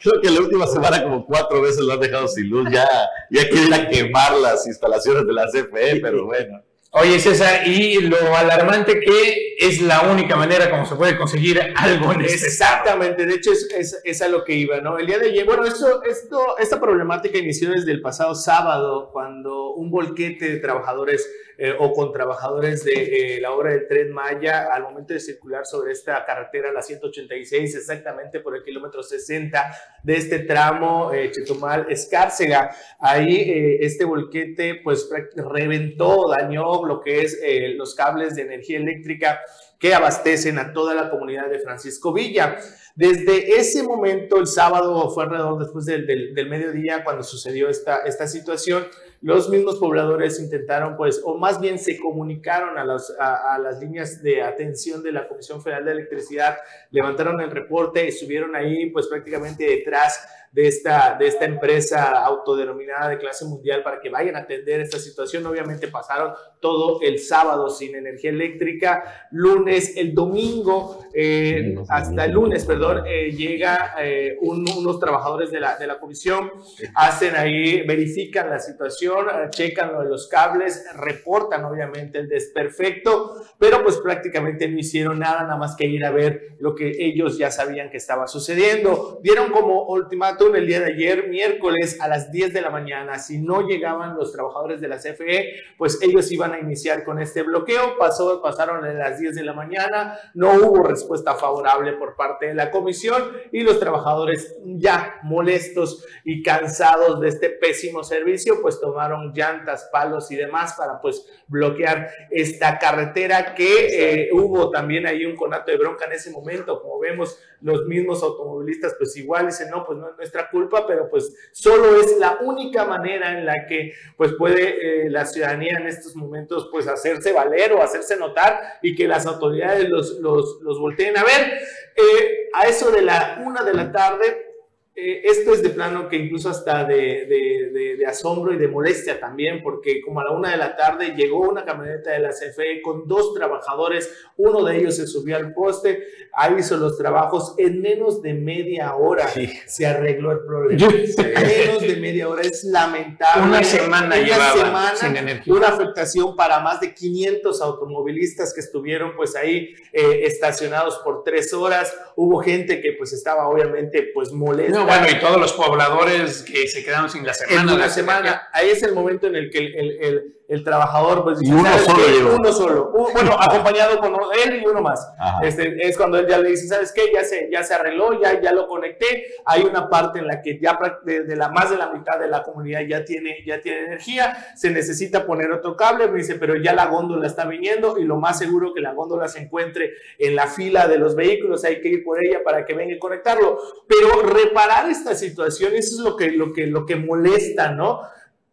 Creo 0.00 0.20
que 0.20 0.30
la 0.30 0.40
última 0.40 0.66
semana 0.66 1.00
como 1.00 1.24
cuatro 1.24 1.62
veces 1.62 1.78
lo 1.78 1.92
han 1.92 2.00
dejado 2.00 2.26
sin 2.26 2.50
luz. 2.50 2.68
Ya, 2.72 2.88
ya 3.30 3.48
quieren 3.48 3.88
quemar 3.88 4.32
las 4.38 4.66
instalaciones 4.66 5.24
de 5.24 5.32
la 5.32 5.46
CFE, 5.46 6.00
pero 6.02 6.26
bueno. 6.26 6.60
Oye, 6.96 7.18
César, 7.18 7.66
y 7.66 8.00
lo 8.02 8.36
alarmante 8.36 9.00
que 9.00 9.56
es 9.58 9.82
la 9.82 10.02
única 10.02 10.36
manera 10.36 10.70
como 10.70 10.86
se 10.86 10.94
puede 10.94 11.16
conseguir 11.16 11.60
algo 11.74 12.12
en 12.12 12.20
este 12.20 12.46
Exactamente, 12.46 13.26
de 13.26 13.34
hecho 13.34 13.50
es, 13.50 14.00
es, 14.04 14.22
a 14.22 14.28
lo 14.28 14.44
que 14.44 14.54
iba, 14.54 14.80
¿no? 14.80 14.96
El 14.96 15.08
día 15.08 15.18
de 15.18 15.30
ayer, 15.30 15.44
bueno, 15.44 15.64
esto, 15.64 16.04
esto, 16.04 16.56
esta 16.56 16.80
problemática 16.80 17.36
inició 17.36 17.72
desde 17.72 17.90
el 17.90 18.00
pasado 18.00 18.36
sábado, 18.36 19.10
cuando 19.12 19.72
un 19.72 19.90
volquete 19.90 20.48
de 20.48 20.60
trabajadores 20.60 21.28
eh, 21.56 21.74
o 21.78 21.92
con 21.92 22.12
trabajadores 22.12 22.84
de 22.84 23.36
eh, 23.36 23.40
la 23.40 23.52
obra 23.52 23.70
del 23.70 23.86
Tren 23.86 24.12
Maya 24.12 24.72
al 24.72 24.82
momento 24.82 25.14
de 25.14 25.20
circular 25.20 25.64
sobre 25.66 25.92
esta 25.92 26.24
carretera, 26.24 26.72
la 26.72 26.82
186, 26.82 27.76
exactamente 27.76 28.40
por 28.40 28.56
el 28.56 28.64
kilómetro 28.64 29.02
60 29.02 29.64
de 30.02 30.16
este 30.16 30.40
tramo 30.40 31.12
eh, 31.12 31.30
Chetumal-Escárcega. 31.30 32.74
Ahí 32.98 33.36
eh, 33.36 33.78
este 33.80 34.04
volquete 34.04 34.80
pues 34.82 35.08
reventó, 35.36 36.28
dañó 36.28 36.84
lo 36.84 37.00
que 37.00 37.22
es 37.22 37.40
los 37.76 37.94
cables 37.94 38.34
de 38.34 38.42
energía 38.42 38.78
eléctrica 38.78 39.40
que 39.78 39.94
abastecen 39.94 40.58
a 40.58 40.72
toda 40.72 40.94
la 40.94 41.10
comunidad 41.10 41.50
de 41.50 41.58
Francisco 41.58 42.12
Villa. 42.12 42.56
Desde 42.94 43.58
ese 43.58 43.82
momento, 43.82 44.38
el 44.38 44.46
sábado 44.46 45.10
fue 45.10 45.24
alrededor 45.24 45.58
después 45.58 45.84
del, 45.84 46.06
del, 46.06 46.48
mediodía 46.48 47.02
cuando 47.02 47.24
sucedió 47.24 47.68
esta, 47.68 47.98
esta 47.98 48.28
situación, 48.28 48.86
los 49.24 49.48
mismos 49.48 49.76
pobladores 49.76 50.38
intentaron, 50.38 50.98
pues, 50.98 51.22
o 51.24 51.38
más 51.38 51.58
bien 51.58 51.78
se 51.78 51.98
comunicaron 51.98 52.76
a 52.76 52.84
las, 52.84 53.10
a, 53.18 53.58
las 53.58 53.80
líneas 53.80 54.22
de 54.22 54.42
atención 54.42 55.02
de 55.02 55.12
la 55.12 55.26
Comisión 55.26 55.62
Federal 55.62 55.86
de 55.86 55.92
Electricidad, 55.92 56.58
levantaron 56.90 57.40
el 57.40 57.50
reporte, 57.50 58.06
estuvieron 58.06 58.54
ahí, 58.54 58.90
pues, 58.90 59.06
prácticamente 59.06 59.64
detrás 59.64 60.28
de 60.54 60.68
esta, 60.68 61.16
de 61.18 61.26
esta 61.26 61.46
empresa 61.46 62.24
autodenominada 62.24 63.08
de 63.08 63.18
clase 63.18 63.44
mundial 63.44 63.82
para 63.82 64.00
que 64.00 64.08
vayan 64.08 64.36
a 64.36 64.40
atender 64.40 64.80
esta 64.80 65.00
situación. 65.00 65.44
Obviamente 65.46 65.88
pasaron 65.88 66.32
todo 66.60 67.00
el 67.02 67.18
sábado 67.18 67.68
sin 67.68 67.96
energía 67.96 68.30
eléctrica, 68.30 69.26
lunes, 69.32 69.96
el 69.96 70.14
domingo, 70.14 71.06
eh, 71.12 71.74
hasta 71.88 72.24
el 72.24 72.30
lunes, 72.30 72.64
perdón, 72.64 73.02
eh, 73.04 73.32
llega 73.32 73.96
eh, 74.00 74.38
unos 74.42 75.00
trabajadores 75.00 75.50
de 75.50 75.58
la, 75.58 75.76
de 75.76 75.88
la 75.88 75.98
comisión, 75.98 76.52
hacen 76.94 77.34
ahí, 77.34 77.82
verifican 77.82 78.48
la 78.48 78.60
situación, 78.60 79.26
checan 79.50 79.92
lo 79.92 80.02
de 80.02 80.08
los 80.08 80.28
cables, 80.28 80.86
reportan 80.94 81.64
obviamente 81.64 82.18
el 82.18 82.28
desperfecto, 82.28 83.42
pero 83.58 83.82
pues 83.82 83.96
prácticamente 83.96 84.68
no 84.68 84.78
hicieron 84.78 85.18
nada, 85.18 85.42
nada 85.42 85.56
más 85.56 85.74
que 85.74 85.86
ir 85.86 86.04
a 86.04 86.12
ver 86.12 86.54
lo 86.60 86.76
que 86.76 86.92
ellos 86.96 87.38
ya 87.38 87.50
sabían 87.50 87.90
que 87.90 87.96
estaba 87.96 88.28
sucediendo. 88.28 89.18
Dieron 89.20 89.50
como 89.50 89.88
ultimátum 89.88 90.43
el 90.52 90.66
día 90.66 90.80
de 90.80 90.92
ayer, 90.92 91.28
miércoles 91.28 91.98
a 92.00 92.08
las 92.08 92.30
10 92.30 92.52
de 92.52 92.60
la 92.60 92.70
mañana. 92.70 93.18
Si 93.18 93.38
no 93.38 93.66
llegaban 93.66 94.16
los 94.16 94.32
trabajadores 94.32 94.80
de 94.80 94.88
la 94.88 94.98
CFE, 94.98 95.54
pues 95.78 95.98
ellos 96.02 96.30
iban 96.30 96.52
a 96.52 96.58
iniciar 96.58 97.04
con 97.04 97.18
este 97.18 97.42
bloqueo. 97.42 97.96
Pasó, 97.98 98.42
pasaron 98.42 98.84
a 98.84 98.92
las 98.92 99.18
10 99.18 99.34
de 99.34 99.42
la 99.42 99.54
mañana, 99.54 100.18
no 100.34 100.54
hubo 100.54 100.82
respuesta 100.82 101.34
favorable 101.34 101.94
por 101.94 102.16
parte 102.16 102.46
de 102.46 102.54
la 102.54 102.70
comisión 102.70 103.32
y 103.52 103.62
los 103.62 103.80
trabajadores 103.80 104.56
ya 104.64 105.20
molestos 105.22 106.04
y 106.24 106.42
cansados 106.42 107.20
de 107.20 107.28
este 107.28 107.50
pésimo 107.50 108.04
servicio, 108.04 108.60
pues 108.60 108.80
tomaron 108.80 109.32
llantas, 109.32 109.88
palos 109.90 110.30
y 110.30 110.36
demás 110.36 110.74
para 110.76 111.00
pues 111.00 111.26
bloquear 111.48 112.10
esta 112.30 112.78
carretera 112.78 113.54
que 113.54 114.26
eh, 114.26 114.28
hubo 114.32 114.70
también 114.70 115.06
ahí 115.06 115.24
un 115.24 115.36
conato 115.36 115.70
de 115.70 115.78
bronca 115.78 116.04
en 116.06 116.12
ese 116.12 116.30
momento, 116.30 116.80
como 116.82 116.98
vemos 116.98 117.38
los 117.64 117.86
mismos 117.86 118.22
automovilistas 118.22 118.94
pues 118.98 119.16
igual 119.16 119.46
dicen, 119.46 119.70
no, 119.70 119.86
pues 119.86 119.98
no 119.98 120.10
es 120.10 120.16
nuestra 120.16 120.50
culpa, 120.50 120.86
pero 120.86 121.08
pues 121.08 121.34
solo 121.50 121.98
es 121.98 122.18
la 122.18 122.38
única 122.42 122.84
manera 122.84 123.38
en 123.38 123.46
la 123.46 123.66
que 123.66 123.94
pues 124.18 124.32
puede 124.34 125.06
eh, 125.06 125.10
la 125.10 125.24
ciudadanía 125.24 125.78
en 125.78 125.86
estos 125.86 126.14
momentos 126.14 126.68
pues 126.70 126.86
hacerse 126.86 127.32
valer 127.32 127.72
o 127.72 127.82
hacerse 127.82 128.16
notar 128.16 128.60
y 128.82 128.94
que 128.94 129.08
las 129.08 129.26
autoridades 129.26 129.88
los, 129.88 130.20
los, 130.20 130.60
los 130.60 130.78
volteen 130.78 131.16
a 131.16 131.24
ver. 131.24 131.58
Eh, 131.96 132.50
a 132.52 132.68
eso 132.68 132.90
de 132.90 133.00
la 133.00 133.42
una 133.44 133.64
de 133.64 133.72
la 133.72 133.90
tarde 133.90 134.53
eh, 134.96 135.22
esto 135.24 135.52
es 135.52 135.60
de 135.60 135.70
plano 135.70 136.08
que 136.08 136.14
incluso 136.14 136.48
hasta 136.48 136.84
de, 136.84 137.26
de, 137.26 137.96
de, 137.96 138.06
asombro 138.06 138.52
y 138.52 138.58
de 138.58 138.68
molestia 138.68 139.18
también, 139.18 139.60
porque 139.60 140.00
como 140.00 140.20
a 140.20 140.24
la 140.24 140.30
una 140.30 140.52
de 140.52 140.56
la 140.56 140.76
tarde 140.76 141.14
llegó 141.16 141.40
una 141.40 141.64
camioneta 141.64 142.12
de 142.12 142.20
la 142.20 142.28
CFE 142.28 142.80
con 142.80 143.08
dos 143.08 143.34
trabajadores, 143.34 144.08
uno 144.36 144.62
de 144.62 144.76
ellos 144.76 144.94
se 144.94 145.08
subió 145.08 145.36
al 145.36 145.52
poste, 145.52 146.04
ahí 146.32 146.54
hizo 146.60 146.76
los 146.76 146.96
trabajos, 146.96 147.54
en 147.58 147.82
menos 147.82 148.22
de 148.22 148.34
media 148.34 148.94
hora 148.94 149.26
se 149.66 149.84
arregló 149.84 150.30
el 150.30 150.40
problema. 150.46 150.86
menos 150.88 151.80
de 151.80 151.96
media 151.96 152.28
hora, 152.28 152.42
es 152.42 152.62
lamentable. 152.62 153.48
Una 153.48 153.64
semana 153.64 154.14
una 154.14 154.52
semana, 154.52 154.96
sin 154.96 155.16
energía. 155.16 155.54
Una 155.54 155.68
afectación 155.68 156.36
para 156.36 156.60
más 156.60 156.80
de 156.80 156.94
500 156.94 157.60
automovilistas 157.62 158.54
que 158.54 158.60
estuvieron 158.60 159.16
pues 159.16 159.34
ahí 159.34 159.74
eh, 159.92 160.20
estacionados 160.22 161.00
por 161.02 161.24
tres 161.24 161.52
horas. 161.52 161.92
Hubo 162.14 162.38
gente 162.38 162.80
que 162.80 162.92
pues 162.92 163.12
estaba 163.12 163.48
obviamente 163.48 164.10
pues 164.14 164.30
molesta 164.30 164.83
bueno, 164.84 165.06
y 165.10 165.18
todos 165.18 165.38
los 165.38 165.52
pobladores 165.52 166.42
que 166.42 166.68
se 166.68 166.84
quedaron 166.84 167.10
sin 167.10 167.26
la 167.26 167.34
semana. 167.34 167.62
En 167.62 167.68
una 167.68 167.88
semana, 167.88 168.48
ahí 168.52 168.70
es 168.70 168.82
el 168.82 168.92
momento 168.92 169.26
en 169.26 169.36
el 169.36 169.50
que 169.50 169.58
el, 169.58 169.74
el, 169.74 169.90
el, 170.00 170.34
trabajador, 170.62 171.24
pues, 171.24 171.38
uno 171.40 171.78
solo, 171.78 172.36
uno 172.36 172.52
solo, 172.52 172.90
bueno, 172.90 173.32
acompañado 173.40 173.98
con 173.98 174.14
él 174.44 174.62
y 174.62 174.66
uno 174.66 174.82
más. 174.82 175.06
Este, 175.42 175.86
es 175.86 175.96
cuando 175.96 176.18
él 176.18 176.26
ya 176.28 176.38
le 176.38 176.50
dice, 176.50 176.66
¿sabes 176.66 176.92
qué? 176.92 177.10
Ya 177.12 177.24
se, 177.24 177.48
ya 177.50 177.62
se 177.62 177.74
arregló, 177.74 178.20
ya, 178.20 178.40
ya 178.40 178.52
lo 178.52 178.66
conecté. 178.66 179.24
Hay 179.46 179.62
una 179.62 179.88
parte 179.88 180.18
en 180.18 180.26
la 180.26 180.42
que 180.42 180.58
ya 180.60 180.78
de, 181.04 181.36
la 181.36 181.48
más 181.48 181.70
de 181.70 181.78
la 181.78 181.90
mitad 181.90 182.18
de 182.18 182.28
la 182.28 182.42
comunidad 182.42 182.80
ya 182.82 183.04
tiene, 183.04 183.38
ya 183.46 183.60
tiene 183.60 183.86
energía, 183.86 184.36
se 184.54 184.70
necesita 184.70 185.26
poner 185.26 185.50
otro 185.50 185.76
cable, 185.76 186.08
me 186.08 186.18
dice, 186.18 186.34
pero 186.34 186.56
ya 186.56 186.74
la 186.74 186.86
góndola 186.86 187.26
está 187.26 187.46
viniendo 187.46 187.98
y 187.98 188.04
lo 188.04 188.16
más 188.16 188.38
seguro 188.38 188.74
que 188.74 188.80
la 188.80 188.92
góndola 188.92 189.28
se 189.28 189.40
encuentre 189.40 189.92
en 190.18 190.36
la 190.36 190.46
fila 190.46 190.86
de 190.88 190.98
los 190.98 191.16
vehículos, 191.16 191.64
hay 191.64 191.80
que 191.80 191.88
ir 191.88 192.04
por 192.04 192.22
ella 192.22 192.40
para 192.44 192.64
que 192.64 192.74
venga 192.74 192.94
y 192.94 192.98
conectarlo. 192.98 193.58
Pero 193.88 194.22
reparar 194.22 194.90
esta 194.90 195.14
situación, 195.14 195.74
eso 195.74 195.96
es 195.96 196.00
lo 196.00 196.16
que, 196.16 196.32
lo 196.32 196.52
que, 196.52 196.66
lo 196.66 196.84
que 196.84 196.96
molesta, 196.96 197.70
¿no? 197.70 198.00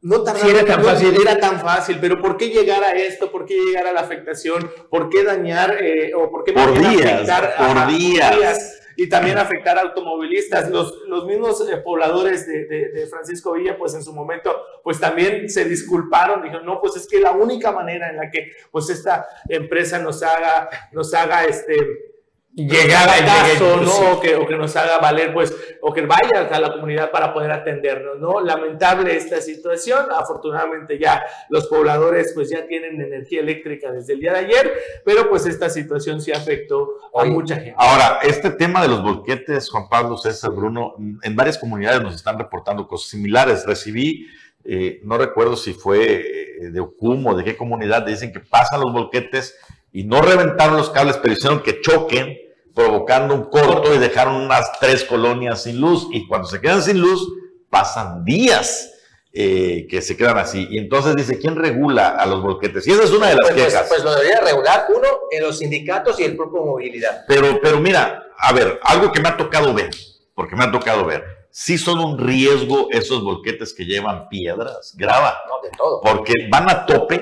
No 0.02 0.24
era 0.26 0.66
tan 0.66 0.84
fácil. 0.84 1.16
Era 1.22 1.40
tan 1.40 1.60
fácil, 1.60 1.98
pero 2.02 2.20
¿por 2.20 2.36
qué 2.36 2.50
llegar 2.50 2.84
a 2.84 2.94
esto? 2.94 3.32
¿Por 3.32 3.46
qué 3.46 3.54
llegar 3.54 3.86
a 3.86 3.94
la 3.94 4.02
afectación? 4.02 4.72
¿Por 4.90 5.10
qué 5.10 5.24
dañar 5.24 5.78
eh, 5.80 6.14
o 6.16 6.32
por 6.32 6.44
qué 6.44 6.54
por 6.54 6.74
días, 6.74 7.30
por 7.58 7.88
días. 7.88 8.78
Y 8.98 9.08
también 9.08 9.38
afectar 9.38 9.78
a 9.78 9.82
automovilistas. 9.82 10.70
Los, 10.70 11.04
los 11.08 11.26
mismos 11.26 11.68
eh, 11.70 11.78
pobladores 11.78 12.48
de, 12.48 12.66
de, 12.66 13.08
Francisco 13.08 13.54
Villa, 13.54 13.78
pues 13.78 13.94
en 13.94 14.04
su 14.04 14.12
momento, 14.12 14.56
pues 14.84 15.00
también 15.00 15.50
se 15.50 15.66
disculparon. 15.66 16.42
Dijeron, 16.42 16.66
no, 16.66 16.82
pues 16.82 16.96
es 16.98 17.08
que 17.08 17.20
la 17.20 17.32
única 17.32 17.72
manera 17.72 18.10
en 18.10 18.18
la 18.18 18.30
que 18.30 18.52
pues 18.72 18.90
esta 18.90 19.28
empresa 19.48 20.00
nos 20.00 20.22
haga, 20.24 20.70
nos 20.92 21.14
haga 21.14 21.46
este 21.46 22.11
llegar 22.54 23.10
a 23.10 23.26
caso, 23.26 23.78
¿no? 23.78 24.12
O 24.14 24.20
que, 24.20 24.36
o 24.36 24.46
que, 24.46 24.56
nos 24.58 24.76
haga 24.76 24.98
valer, 25.00 25.34
pues, 25.34 25.56
o 25.82 25.94
que 25.94 26.02
vaya 26.02 26.50
a 26.52 26.60
la 26.60 26.74
comunidad 26.74 27.12
para 27.12 27.34
poder 27.34 27.52
atendernos, 27.52 28.20
¿no? 28.20 28.42
Lamentable 28.42 29.16
esta 29.16 29.42
situación. 29.42 30.08
Afortunadamente 30.12 31.00
ya 31.00 31.24
los 31.50 31.68
pobladores, 31.68 32.32
pues, 32.34 32.50
ya 32.50 32.68
tienen 32.68 33.00
energía 33.00 33.42
eléctrica 33.42 33.92
desde 33.92 34.14
el 34.14 34.20
día 34.20 34.34
de 34.34 34.40
ayer, 34.40 34.74
pero 35.06 35.30
pues 35.30 35.46
esta 35.46 35.70
situación 35.70 36.22
sí 36.22 36.32
afectó 36.32 36.90
a 37.16 37.26
mucha 37.26 37.56
gente. 37.56 37.76
Ahora, 37.78 38.20
este 38.24 38.52
tema 38.52 38.82
de 38.82 38.90
los 38.90 39.02
bolquetes, 39.02 39.70
Juan 39.70 39.88
Pablo, 39.90 40.18
César, 40.18 40.52
Bruno, 40.52 40.96
en 41.22 41.36
varias 41.36 41.58
comunidades 41.58 42.02
nos 42.02 42.16
están 42.16 42.38
reportando 42.38 42.88
cosas 42.88 43.10
similares. 43.10 43.66
Recibí, 43.66 44.28
eh, 44.64 45.00
no 45.04 45.18
recuerdo 45.18 45.56
si 45.56 45.74
fue 45.74 46.66
eh, 46.66 46.70
de 46.70 46.80
Ocumo, 46.80 47.36
de 47.36 47.44
qué 47.44 47.56
comunidad, 47.56 48.06
dicen 48.06 48.32
que 48.32 48.40
pasan 48.40 48.82
los 48.82 48.92
bolquetes 48.92 49.56
y 49.92 50.04
no 50.04 50.22
reventaron 50.22 50.78
los 50.78 50.90
cables, 50.90 51.18
pero 51.18 51.34
hicieron 51.34 51.62
que 51.62 51.82
choquen, 51.82 52.38
provocando 52.74 53.34
un 53.36 53.44
corto 53.50 53.94
y 53.94 53.98
dejaron 53.98 54.36
unas 54.36 54.72
tres 54.80 55.04
colonias 55.04 55.64
sin 55.64 55.80
luz. 55.80 56.08
Y 56.12 56.28
cuando 56.28 56.48
se 56.48 56.60
quedan 56.62 56.82
sin 56.82 57.00
luz, 57.00 57.28
pasan 57.70 58.24
días. 58.26 58.88
eh, 59.34 59.88
que 59.90 60.02
se 60.02 60.18
quedan 60.18 60.38
así. 60.38 60.68
Y 60.70 60.78
entonces 60.78 61.16
dice, 61.16 61.40
¿quién 61.40 61.56
regula 61.56 62.10
a 62.10 62.26
los 62.26 62.42
volquetes? 62.44 62.86
Y 62.86 62.92
esa 62.92 63.04
es 63.06 63.12
una 63.12 63.28
de 63.30 63.36
las 63.36 63.50
Pues, 63.50 63.54
pues, 63.54 63.66
quejas. 63.74 63.88
pues 63.88 64.04
lo 64.04 64.12
debería 64.14 64.42
regular 64.42 64.88
uno 64.94 65.08
en 65.32 65.44
los 65.44 65.58
sindicatos 65.60 66.20
y 66.20 66.26
el 66.26 66.36
propio 66.36 66.66
movilidad. 66.66 67.24
Pero, 67.30 67.62
pero 67.64 67.80
mira, 67.80 68.26
a 68.38 68.52
ver, 68.52 68.78
algo 68.84 69.10
que 69.14 69.22
me 69.22 69.30
ha 69.30 69.38
tocado 69.38 69.74
ver, 69.74 69.90
porque 70.36 70.58
me 70.58 70.66
ha 70.66 70.72
tocado 70.74 71.06
ver, 71.06 71.24
sí 71.50 71.78
son 71.78 72.00
un 72.00 72.18
riesgo 72.18 72.90
esos 72.92 73.24
volquetes 73.24 73.74
que 73.74 73.86
llevan 73.86 74.28
piedras, 74.28 74.94
grava, 74.98 75.40
No, 75.48 75.62
de 75.64 75.78
todo. 75.78 76.02
porque 76.02 76.34
van 76.52 76.70
a 76.70 76.86
tope, 76.86 77.22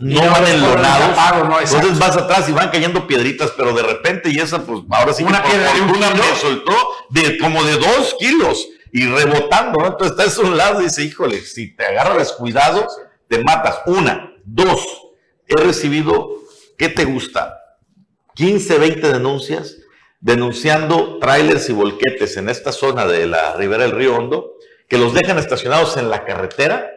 no 0.00 0.30
van 0.30 0.46
enlonados, 0.46 1.14
tapado, 1.14 1.44
no, 1.44 1.60
entonces 1.60 1.98
vas 1.98 2.16
atrás 2.16 2.48
y 2.48 2.52
van 2.52 2.70
cayendo 2.70 3.06
piedritas, 3.06 3.52
pero 3.56 3.72
de 3.72 3.82
repente 3.82 4.30
y 4.30 4.38
esa, 4.38 4.64
pues 4.64 4.80
ahora 4.90 5.12
sí 5.12 5.22
Una 5.22 5.42
que 5.42 5.50
piedra 5.50 5.72
de 5.72 5.80
un 5.80 5.88
fortuna 5.88 6.12
kilo. 6.12 6.24
me 6.24 6.40
soltó 6.40 6.76
de 7.10 7.38
como 7.38 7.62
de 7.64 7.76
dos 7.76 8.16
kilos 8.18 8.68
y 8.92 9.06
rebotando, 9.06 9.78
¿no? 9.78 9.86
Entonces 9.88 10.18
estás 10.18 10.38
a 10.38 10.42
un 10.42 10.56
lado 10.56 10.80
y 10.80 10.84
dice, 10.84 11.04
híjole, 11.04 11.40
si 11.40 11.76
te 11.76 11.84
agarras 11.84 12.18
descuidado, 12.18 12.86
te 13.28 13.42
matas. 13.44 13.80
Una, 13.86 14.34
dos, 14.44 14.80
he 15.46 15.56
recibido, 15.56 16.30
¿qué 16.76 16.88
te 16.88 17.04
gusta? 17.04 17.56
15, 18.34 18.78
20 18.78 19.12
denuncias 19.12 19.76
denunciando 20.20 21.18
trailers 21.18 21.68
y 21.70 21.72
volquetes 21.72 22.36
en 22.36 22.48
esta 22.48 22.72
zona 22.72 23.06
de 23.06 23.26
la 23.26 23.54
ribera 23.54 23.84
del 23.84 23.92
río 23.92 24.16
Hondo, 24.16 24.54
que 24.88 24.98
los 24.98 25.14
dejan 25.14 25.38
estacionados 25.38 25.96
en 25.96 26.10
la 26.10 26.24
carretera 26.24 26.90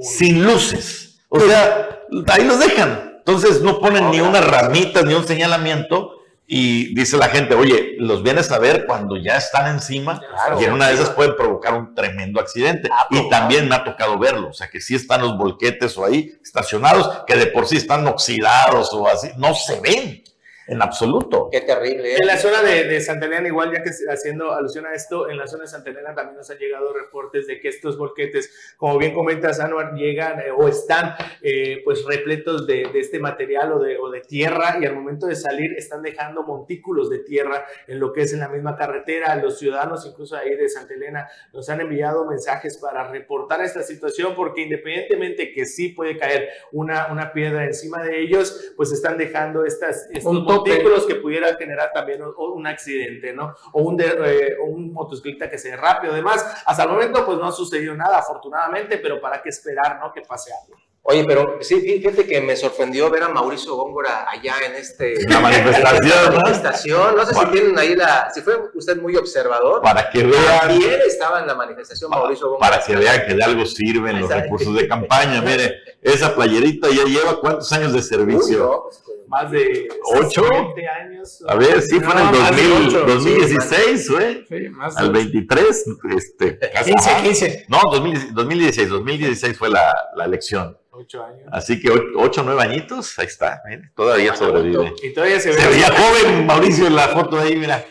sin 0.00 0.44
luces. 0.44 1.13
O 1.36 1.40
sea, 1.40 2.00
ahí 2.28 2.44
los 2.44 2.58
dejan. 2.58 3.14
Entonces 3.18 3.62
no 3.62 3.80
ponen 3.80 4.10
ni 4.10 4.20
unas 4.20 4.46
ramitas 4.46 5.04
ni 5.04 5.14
un 5.14 5.26
señalamiento 5.26 6.12
y 6.46 6.94
dice 6.94 7.16
la 7.16 7.28
gente, 7.28 7.54
oye, 7.54 7.94
los 7.98 8.22
vienes 8.22 8.52
a 8.52 8.58
ver 8.58 8.84
cuando 8.84 9.16
ya 9.16 9.38
están 9.38 9.66
encima 9.72 10.20
Claro. 10.20 10.60
y 10.60 10.64
en 10.64 10.72
una 10.74 10.88
de 10.88 10.94
esas 10.94 11.10
pueden 11.10 11.34
provocar 11.34 11.72
un 11.72 11.94
tremendo 11.94 12.38
accidente. 12.38 12.90
Ah, 12.92 13.06
y 13.10 13.28
también 13.30 13.66
me 13.66 13.74
ha 13.74 13.82
tocado 13.82 14.18
verlo, 14.18 14.48
o 14.50 14.52
sea 14.52 14.68
que 14.68 14.80
sí 14.80 14.94
están 14.94 15.22
los 15.22 15.38
volquetes 15.38 15.96
o 15.96 16.04
ahí 16.04 16.32
estacionados, 16.42 17.22
que 17.26 17.34
de 17.36 17.46
por 17.46 17.66
sí 17.66 17.78
están 17.78 18.06
oxidados 18.06 18.92
o 18.92 19.08
así, 19.08 19.28
no 19.38 19.54
se 19.54 19.80
ven 19.80 20.22
en 20.66 20.82
absoluto. 20.82 21.48
Qué 21.50 21.60
terrible. 21.60 22.14
¿eh? 22.14 22.16
En 22.20 22.26
la 22.26 22.36
zona 22.36 22.62
de, 22.62 22.84
de 22.84 23.00
Santa 23.00 23.26
Elena, 23.26 23.48
igual 23.48 23.72
ya 23.72 23.82
que 23.82 23.90
haciendo 24.10 24.52
alusión 24.52 24.86
a 24.86 24.94
esto, 24.94 25.28
en 25.28 25.36
la 25.36 25.46
zona 25.46 25.62
de 25.62 25.68
Santa 25.68 25.90
Elena 25.90 26.14
también 26.14 26.36
nos 26.36 26.50
han 26.50 26.58
llegado 26.58 26.92
reportes 26.92 27.46
de 27.46 27.60
que 27.60 27.68
estos 27.68 27.98
volquetes, 27.98 28.74
como 28.76 28.98
bien 28.98 29.14
comentas, 29.14 29.60
Anuar, 29.60 29.94
llegan 29.94 30.40
eh, 30.40 30.50
o 30.56 30.68
están 30.68 31.14
eh, 31.42 31.82
pues 31.84 32.04
repletos 32.04 32.66
de, 32.66 32.88
de 32.92 33.00
este 33.00 33.18
material 33.18 33.72
o 33.72 33.78
de, 33.78 33.98
o 33.98 34.10
de 34.10 34.20
tierra 34.20 34.78
y 34.80 34.86
al 34.86 34.94
momento 34.94 35.26
de 35.26 35.36
salir 35.36 35.72
están 35.76 36.02
dejando 36.02 36.42
montículos 36.42 37.10
de 37.10 37.18
tierra 37.18 37.64
en 37.86 38.00
lo 38.00 38.12
que 38.12 38.22
es 38.22 38.32
en 38.32 38.40
la 38.40 38.48
misma 38.48 38.76
carretera. 38.76 39.34
Los 39.36 39.58
ciudadanos, 39.58 40.06
incluso 40.06 40.36
ahí 40.36 40.54
de 40.56 40.68
Santa 40.68 40.94
Elena, 40.94 41.28
nos 41.52 41.68
han 41.68 41.80
enviado 41.80 42.26
mensajes 42.26 42.78
para 42.78 43.08
reportar 43.10 43.60
esta 43.62 43.82
situación 43.82 44.34
porque 44.34 44.62
independientemente 44.62 45.52
que 45.52 45.66
sí 45.66 45.88
puede 45.88 46.16
caer 46.16 46.48
una, 46.72 47.12
una 47.12 47.32
piedra 47.32 47.64
encima 47.64 48.02
de 48.02 48.20
ellos, 48.20 48.72
pues 48.76 48.92
están 48.92 49.18
dejando 49.18 49.64
estas, 49.64 50.08
estos 50.10 50.44
Montículos 50.56 51.06
que 51.06 51.16
pudiera 51.16 51.54
generar 51.56 51.90
también 51.92 52.22
un, 52.22 52.34
un 52.36 52.66
accidente, 52.66 53.32
¿no? 53.32 53.54
O 53.72 53.82
un, 53.82 53.96
de- 53.96 54.06
eh, 54.24 54.56
un 54.64 54.92
motociclista 54.92 55.48
que 55.50 55.58
se 55.58 55.70
derrape 55.70 56.08
o 56.08 56.12
demás. 56.14 56.62
Hasta 56.66 56.82
el 56.84 56.88
momento, 56.90 57.24
pues 57.24 57.38
no 57.38 57.46
ha 57.46 57.52
sucedido 57.52 57.94
nada, 57.94 58.18
afortunadamente, 58.18 58.98
pero 58.98 59.20
para 59.20 59.42
qué 59.42 59.48
esperar, 59.50 59.98
¿no? 60.00 60.12
Que 60.12 60.20
pase 60.22 60.50
algo. 60.52 60.76
Oye, 61.06 61.22
pero 61.26 61.58
sí, 61.60 61.82
fíjate 61.82 62.26
que 62.26 62.40
me 62.40 62.56
sorprendió 62.56 63.10
ver 63.10 63.24
a 63.24 63.28
Mauricio 63.28 63.76
Góngora 63.76 64.24
allá 64.26 64.54
en 64.66 64.74
este 64.76 65.16
La 65.28 65.38
manifestación, 65.38 66.32
¿no? 66.34 66.40
manifestación. 66.40 67.14
No 67.16 67.26
sé 67.26 67.34
si 67.34 67.46
tienen 67.48 67.78
ahí 67.78 67.94
la, 67.94 68.30
si 68.32 68.40
fue 68.40 68.54
usted 68.72 68.96
muy 68.96 69.14
observador. 69.14 69.82
Para 69.82 70.08
que 70.08 70.22
vean, 70.24 70.60
También 70.60 70.98
estaba 71.06 71.40
en 71.40 71.46
la 71.46 71.54
manifestación 71.54 72.08
Mauricio 72.10 72.48
Góngora. 72.48 72.70
para 72.70 72.82
que 72.82 72.96
vean 72.96 73.26
que 73.26 73.34
de 73.34 73.44
algo 73.44 73.66
sirven 73.66 74.18
los 74.18 74.30
recursos 74.30 74.74
de 74.74 74.88
campaña. 74.88 75.42
Mire, 75.42 75.74
esa 76.00 76.34
playerita 76.34 76.88
ya 76.88 77.04
lleva 77.04 77.38
cuántos 77.38 77.70
años 77.72 77.92
de 77.92 77.98
Uy, 77.98 78.02
servicio. 78.04 78.58
no, 78.60 78.82
pues, 78.84 79.02
Más 79.28 79.50
de 79.50 79.88
¿Ocho? 80.14 80.42
20 80.48 80.88
años. 80.88 81.42
A 81.48 81.54
ver, 81.56 81.80
sí, 81.82 81.98
fue 82.00 82.12
en 82.12 82.18
el 82.18 82.24
No, 82.24 82.32
más 82.32 82.56
de 82.56 82.68
2000, 82.68 82.88
ocho, 82.88 83.06
2016, 83.06 84.10
güey. 84.10 84.46
Sí, 84.46 84.68
más 84.70 84.96
Al 84.96 85.06
de 85.12 85.18
23, 85.18 85.84
este, 86.16 86.58
casi. 86.58 86.92
15, 86.92 87.10
Ajá. 87.10 87.22
15. 87.22 87.66
No, 87.68 87.80
2000 87.90 88.34
2016, 88.34 88.88
2016 88.88 89.58
fue 89.58 89.70
la, 89.70 89.94
la 90.14 90.24
elección. 90.24 90.76
8 90.90 91.24
años. 91.24 91.48
Así 91.50 91.80
que 91.80 91.90
8 91.90 92.40
o 92.40 92.44
9 92.44 92.62
añitos, 92.62 93.18
ahí 93.18 93.26
está, 93.26 93.60
mire, 93.68 93.90
todavía 93.96 94.36
sobrevive. 94.36 94.92
Y 95.02 95.12
todavía 95.12 95.40
se 95.40 95.50
ve. 95.50 95.56
Se 95.56 95.68
veía 95.68 95.88
joven 95.90 96.46
Mauricio 96.46 96.86
en 96.86 96.94
la 96.94 97.08
foto 97.08 97.38
ahí, 97.38 97.56
mira. 97.56 97.84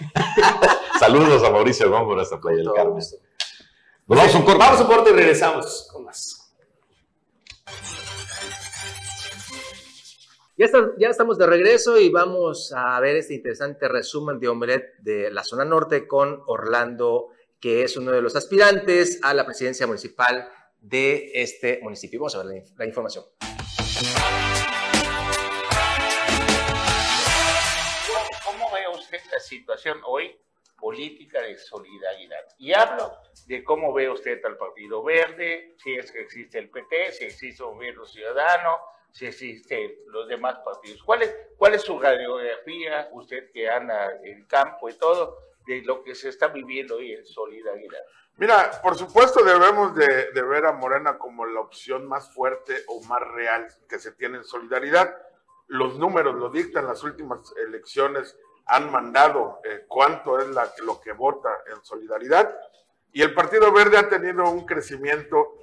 Saludos 0.99 1.43
a 1.43 1.49
Mauricio 1.49 1.89
Góngora 1.89 2.21
hasta 2.21 2.39
Playa 2.39 2.59
del 2.59 2.71
Carmen. 2.73 3.03
vamos 4.07 4.35
a 4.35 4.37
un 4.37 4.43
corte. 4.45 4.59
Vamos 4.59 4.79
a 4.79 4.83
un 4.83 4.87
corte 4.87 5.09
y 5.09 5.13
regresamos 5.13 5.89
Ya, 10.63 10.67
está- 10.67 10.91
ya 10.97 11.09
estamos 11.09 11.37
de 11.37 11.45
regreso 11.45 11.99
y 11.99 12.07
vamos 12.09 12.71
a 12.73 12.97
ver 13.01 13.17
este 13.17 13.33
interesante 13.33 13.89
resumen 13.89 14.39
de 14.39 14.47
Omelet 14.47 14.95
de 14.99 15.29
la 15.29 15.43
zona 15.43 15.65
norte 15.65 16.07
con 16.07 16.41
Orlando, 16.47 17.31
que 17.59 17.83
es 17.83 17.97
uno 17.97 18.13
de 18.13 18.21
los 18.21 18.33
aspirantes 18.37 19.19
a 19.23 19.33
la 19.33 19.45
presidencia 19.45 19.85
municipal 19.87 20.49
de 20.79 21.31
este 21.33 21.81
municipio. 21.83 22.21
Vamos 22.21 22.35
a 22.35 22.43
ver 22.43 22.45
la, 22.45 22.63
la 22.77 22.85
información. 22.85 23.25
¿Cómo 28.45 28.71
ve 28.71 28.87
usted 28.97 29.19
la 29.33 29.39
situación 29.41 29.99
hoy 30.05 30.39
política 30.79 31.41
de 31.41 31.57
solidaridad? 31.57 32.45
Y 32.57 32.71
hablo 32.73 33.11
de 33.47 33.65
cómo 33.65 33.91
ve 33.93 34.09
usted 34.09 34.39
al 34.45 34.55
Partido 34.57 35.03
Verde, 35.03 35.75
si 35.83 35.93
es 35.95 36.09
que 36.09 36.21
existe 36.21 36.57
el 36.59 36.69
PT, 36.69 37.11
si 37.11 37.25
existe 37.25 37.63
un 37.63 37.75
gobierno 37.75 38.05
ciudadano, 38.05 38.77
si 39.13 39.27
existen 39.27 39.93
los 40.07 40.27
demás 40.27 40.57
partidos. 40.65 41.03
¿Cuál 41.03 41.21
es, 41.21 41.35
¿Cuál 41.55 41.75
es 41.75 41.83
su 41.83 41.99
radiografía, 41.99 43.09
usted 43.13 43.51
que 43.51 43.69
anda 43.69 44.11
en 44.23 44.45
campo 44.45 44.89
y 44.89 44.93
todo, 44.93 45.37
de 45.67 45.81
lo 45.83 46.03
que 46.03 46.15
se 46.15 46.29
está 46.29 46.47
viviendo 46.47 46.95
hoy 46.95 47.13
en 47.13 47.23
solidaridad? 47.25 47.99
Mira, 48.37 48.71
por 48.81 48.95
supuesto 48.95 49.43
debemos 49.43 49.95
de, 49.95 50.31
de 50.31 50.41
ver 50.41 50.65
a 50.65 50.71
Morena 50.71 51.19
como 51.19 51.45
la 51.45 51.59
opción 51.59 52.07
más 52.07 52.33
fuerte 52.33 52.75
o 52.87 53.01
más 53.03 53.21
real 53.21 53.67
que 53.87 53.99
se 53.99 54.13
tiene 54.13 54.37
en 54.39 54.43
solidaridad. 54.43 55.15
Los 55.67 55.99
números 55.99 56.33
lo 56.33 56.49
dictan, 56.49 56.87
las 56.87 57.03
últimas 57.03 57.53
elecciones 57.57 58.35
han 58.65 58.91
mandado 58.91 59.59
eh, 59.63 59.85
cuánto 59.87 60.39
es 60.39 60.47
la- 60.47 60.73
lo 60.83 60.99
que 60.99 61.11
vota 61.11 61.49
en 61.67 61.83
solidaridad 61.85 62.57
y 63.11 63.21
el 63.21 63.35
Partido 63.35 63.71
Verde 63.71 63.97
ha 63.97 64.09
tenido 64.09 64.49
un 64.49 64.65
crecimiento 64.65 65.62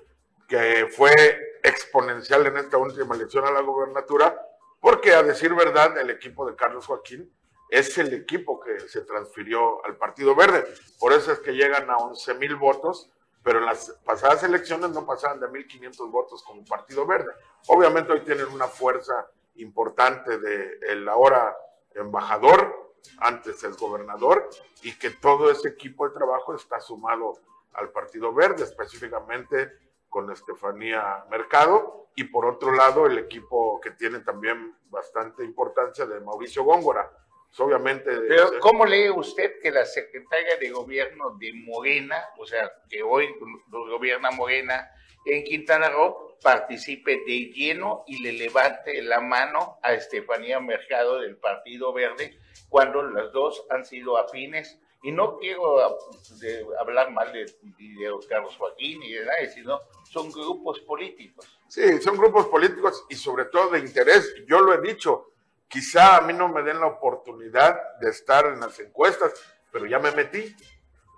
que 0.50 0.88
fue 0.88 1.60
exponencial 1.62 2.44
en 2.44 2.56
esta 2.56 2.76
última 2.76 3.14
elección 3.14 3.46
a 3.46 3.52
la 3.52 3.60
gobernatura, 3.60 4.36
porque 4.80 5.14
a 5.14 5.22
decir 5.22 5.54
verdad, 5.54 5.96
el 5.96 6.10
equipo 6.10 6.44
de 6.44 6.56
Carlos 6.56 6.86
Joaquín 6.86 7.32
es 7.68 7.96
el 7.98 8.12
equipo 8.12 8.58
que 8.58 8.80
se 8.80 9.02
transfirió 9.02 9.84
al 9.84 9.96
Partido 9.96 10.34
Verde. 10.34 10.66
Por 10.98 11.12
eso 11.12 11.30
es 11.30 11.38
que 11.38 11.52
llegan 11.52 11.88
a 11.88 11.98
11 11.98 12.34
mil 12.34 12.56
votos, 12.56 13.12
pero 13.44 13.60
en 13.60 13.66
las 13.66 13.90
pasadas 14.04 14.42
elecciones 14.42 14.90
no 14.90 15.06
pasaban 15.06 15.38
de 15.38 15.46
1.500 15.46 16.10
votos 16.10 16.42
como 16.42 16.64
Partido 16.64 17.06
Verde. 17.06 17.32
Obviamente 17.68 18.12
hoy 18.12 18.22
tienen 18.22 18.48
una 18.48 18.66
fuerza 18.66 19.30
importante 19.54 20.38
de 20.38 20.80
el 20.88 21.08
ahora 21.08 21.56
embajador, 21.94 22.92
antes 23.18 23.62
el 23.62 23.74
gobernador, 23.76 24.50
y 24.82 24.98
que 24.98 25.10
todo 25.10 25.48
ese 25.48 25.68
equipo 25.68 26.08
de 26.08 26.14
trabajo 26.14 26.56
está 26.56 26.80
sumado 26.80 27.34
al 27.74 27.90
Partido 27.90 28.34
Verde, 28.34 28.64
específicamente 28.64 29.89
con 30.10 30.30
Estefanía 30.30 31.24
Mercado, 31.30 32.08
y 32.14 32.24
por 32.24 32.44
otro 32.44 32.72
lado 32.72 33.06
el 33.06 33.16
equipo 33.16 33.80
que 33.80 33.92
tiene 33.92 34.20
también 34.20 34.76
bastante 34.90 35.44
importancia 35.44 36.04
de 36.04 36.20
Mauricio 36.20 36.64
Góngora. 36.64 37.10
Pues, 37.46 37.60
obviamente... 37.60 38.10
Pero, 38.28 38.60
¿cómo 38.60 38.84
lee 38.84 39.10
usted 39.10 39.60
que 39.62 39.70
la 39.70 39.86
secretaria 39.86 40.56
de 40.56 40.70
gobierno 40.70 41.36
de 41.38 41.52
Morena, 41.54 42.16
o 42.36 42.44
sea, 42.44 42.70
que 42.88 43.02
hoy 43.02 43.34
gobierna 43.68 44.30
Morena 44.30 44.90
en 45.24 45.44
Quintana 45.44 45.88
Roo, 45.88 46.36
participe 46.42 47.22
de 47.26 47.52
lleno 47.52 48.04
y 48.06 48.22
le 48.22 48.32
levante 48.32 49.02
la 49.02 49.20
mano 49.20 49.78
a 49.82 49.92
Estefanía 49.92 50.58
Mercado 50.60 51.20
del 51.20 51.36
Partido 51.36 51.92
Verde, 51.92 52.38
cuando 52.68 53.02
las 53.02 53.32
dos 53.32 53.66
han 53.70 53.84
sido 53.84 54.16
afines? 54.16 54.80
Y 55.02 55.12
no 55.12 55.38
quiero 55.38 55.80
ah, 55.80 55.96
de- 56.40 56.66
hablar 56.78 57.10
mal 57.10 57.32
de, 57.32 57.44
de 57.44 58.18
Carlos 58.28 58.54
Joaquín 58.56 59.00
ni 59.00 59.12
de 59.12 59.24
nadie, 59.24 59.48
sino 59.50 59.80
son 60.04 60.30
grupos 60.30 60.80
políticos. 60.80 61.46
Sí, 61.68 62.00
son 62.02 62.16
grupos 62.18 62.46
políticos 62.48 63.06
y 63.08 63.14
sobre 63.14 63.46
todo 63.46 63.70
de 63.70 63.78
interés. 63.78 64.34
Yo 64.46 64.60
lo 64.60 64.74
he 64.74 64.80
dicho, 64.80 65.32
quizá 65.68 66.18
a 66.18 66.20
mí 66.22 66.32
no 66.32 66.48
me 66.48 66.62
den 66.62 66.80
la 66.80 66.86
oportunidad 66.88 67.98
de 68.00 68.10
estar 68.10 68.44
en 68.46 68.60
las 68.60 68.78
encuestas, 68.80 69.32
pero 69.72 69.86
ya 69.86 69.98
me 69.98 70.10
metí 70.10 70.54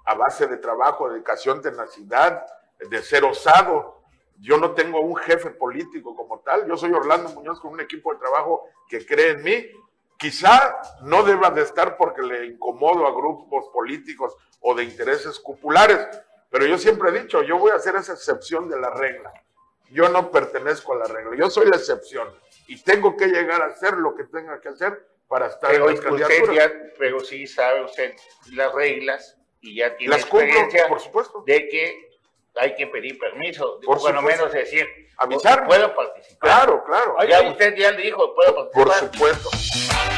a 0.04 0.14
base 0.14 0.46
de 0.46 0.58
trabajo, 0.58 1.08
dedicación, 1.10 1.60
tenacidad, 1.62 2.44
de 2.78 3.02
ser 3.02 3.24
osado. 3.24 4.02
Yo 4.38 4.58
no 4.58 4.72
tengo 4.72 5.00
un 5.00 5.16
jefe 5.16 5.50
político 5.50 6.14
como 6.16 6.40
tal. 6.40 6.66
Yo 6.68 6.76
soy 6.76 6.92
Orlando 6.92 7.30
Muñoz 7.30 7.60
con 7.60 7.72
un 7.72 7.80
equipo 7.80 8.12
de 8.12 8.18
trabajo 8.20 8.64
que 8.88 9.04
cree 9.06 9.30
en 9.30 9.42
mí. 9.42 9.66
Quizá 10.22 10.80
no 11.02 11.24
deba 11.24 11.50
de 11.50 11.62
estar 11.62 11.96
porque 11.96 12.22
le 12.22 12.46
incomodo 12.46 13.08
a 13.08 13.10
grupos 13.10 13.64
políticos 13.72 14.32
o 14.60 14.72
de 14.72 14.84
intereses 14.84 15.40
cupulares, 15.40 15.98
Pero 16.48 16.64
yo 16.66 16.78
siempre 16.78 17.08
he 17.10 17.22
dicho, 17.22 17.42
yo 17.42 17.58
voy 17.58 17.72
a 17.72 17.76
hacer 17.76 17.96
esa 17.96 18.12
excepción 18.12 18.68
de 18.68 18.78
la 18.78 18.90
regla. 18.90 19.32
Yo 19.90 20.08
no 20.10 20.30
pertenezco 20.30 20.92
a 20.92 20.98
la 20.98 21.06
regla, 21.06 21.34
yo 21.36 21.50
soy 21.50 21.66
la 21.68 21.76
excepción 21.76 22.28
y 22.68 22.80
tengo 22.82 23.16
que 23.16 23.26
llegar 23.26 23.62
a 23.62 23.66
hacer 23.66 23.94
lo 23.94 24.14
que 24.14 24.24
tenga 24.24 24.60
que 24.60 24.68
hacer 24.68 25.04
para 25.26 25.46
estar 25.48 25.70
Pero 25.70 25.90
en 25.90 25.96
las 25.96 26.04
usted 26.20 26.52
ya, 26.52 26.70
pero 26.98 27.20
sí 27.20 27.46
sabe 27.46 27.84
usted 27.84 28.14
las 28.52 28.72
reglas 28.74 29.36
y 29.60 29.76
ya 29.76 29.96
tiene 29.96 30.14
Las 30.14 30.24
cumplo, 30.26 30.46
experiencia 30.46 30.88
por 30.88 31.00
supuesto. 31.00 31.42
de 31.46 31.68
que 31.68 32.10
hay 32.56 32.74
que 32.76 32.86
pedir 32.86 33.18
permiso, 33.18 33.80
Por 33.84 33.98
bueno 34.00 34.20
supuesto. 34.20 34.42
menos 34.44 34.52
decir, 34.52 34.86
Avisar. 35.16 35.66
puedo 35.66 35.94
participar. 35.96 36.38
Claro, 36.50 36.84
claro. 36.84 37.16
Ya 37.26 37.42
usted 37.48 37.74
ya 37.76 37.90
le 37.92 38.02
dijo, 38.02 38.34
puedo 38.34 38.54
participar. 38.70 39.10
Por 39.10 39.12
supuesto. 39.14 40.11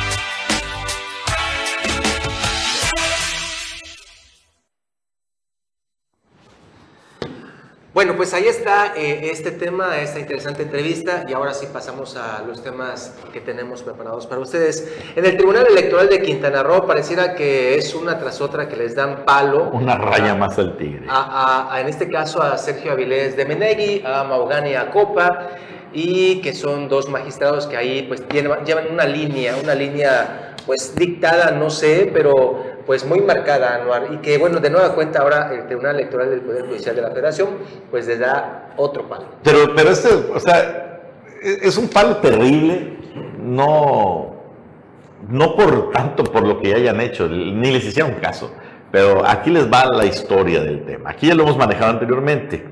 Bueno, 7.95 8.17
pues 8.17 8.35
ahí 8.35 8.49
está 8.49 8.93
eh, 8.97 9.31
este 9.31 9.53
tema, 9.53 10.01
esta 10.01 10.19
interesante 10.19 10.65
entrevista 10.65 11.25
y 11.29 11.33
ahora 11.33 11.55
sí 11.55 11.69
pasamos 11.73 12.17
a 12.17 12.43
los 12.45 12.61
temas 12.61 13.15
que 13.33 13.41
tenemos 13.41 13.85
preparados 13.85 14.27
para 14.27 14.41
ustedes. 14.41 14.93
En 15.15 15.25
el 15.25 15.37
Tribunal 15.37 15.69
Electoral 15.71 16.09
de 16.09 16.21
Quintana 16.21 16.65
Roo 16.65 16.89
pareciera 16.89 17.37
que 17.37 17.77
es 17.77 17.95
una 17.95 18.19
tras 18.19 18.41
otra 18.41 18.69
que 18.69 18.75
les 18.75 18.97
dan 18.97 19.25
palo. 19.25 19.71
Una 19.73 19.97
raya 19.97 20.35
más 20.35 20.59
al 20.59 20.77
tigre. 20.77 21.07
A, 21.09 21.79
en 21.81 21.87
este 21.87 22.11
caso 22.11 22.43
a 22.43 22.59
Sergio 22.59 22.91
Avilés 22.91 23.37
de 23.37 23.45
Menegui, 23.45 24.03
a 24.05 24.25
Maugani 24.25 24.75
Acopa 24.75 25.51
y 25.93 26.41
que 26.41 26.53
son 26.53 26.89
dos 26.89 27.09
magistrados 27.09 27.69
que 27.69 27.77
ahí 27.77 28.03
pues 28.09 28.25
llevan 28.29 28.89
una 28.91 29.05
línea, 29.05 29.55
una 29.63 29.77
línea 29.77 30.57
pues 30.67 30.97
dictada, 30.97 31.53
no 31.53 31.71
sé, 31.71 32.11
pero 32.13 32.74
pues 32.87 33.05
muy 33.05 33.21
marcada, 33.21 33.77
Anuar, 33.77 34.09
y 34.13 34.17
que 34.19 34.39
bueno, 34.39 34.61
de 34.61 34.71
nueva 34.71 34.95
cuenta 34.95 35.21
ahora 35.21 35.51
el 35.55 35.67
Tribunal 35.67 35.97
Electoral 35.97 36.31
del 36.31 36.41
Poder 36.41 36.67
Judicial 36.67 36.95
de 36.97 37.03
la 37.03 37.11
Federación 37.11 37.49
pues 37.91 38.07
les 38.07 38.19
da 38.19 38.73
otro 38.77 39.09
palo. 39.09 39.25
Pero, 39.43 39.75
pero 39.75 39.91
este, 39.91 40.09
o 40.09 40.39
sea, 40.41 41.01
es 41.43 41.63
es 41.63 41.77
un 41.79 41.89
palo 41.89 42.17
terrible, 42.19 42.97
no, 43.39 44.35
no 45.29 45.57
por 45.57 45.91
tanto 45.93 46.25
por 46.25 46.47
lo 46.47 46.61
que 46.61 46.75
hayan 46.75 47.01
hecho, 47.01 47.29
ni 47.29 47.71
les 47.71 47.85
hicieron 47.85 48.13
caso, 48.15 48.51
pero 48.91 49.27
aquí 49.27 49.51
les 49.51 49.71
va 49.71 49.87
la 49.87 50.05
historia 50.07 50.61
del 50.61 50.85
tema. 50.85 51.11
Aquí 51.11 51.27
ya 51.29 51.35
lo 51.35 51.43
hemos 51.45 51.57
manejado 51.57 51.91
anteriormente. 51.93 52.65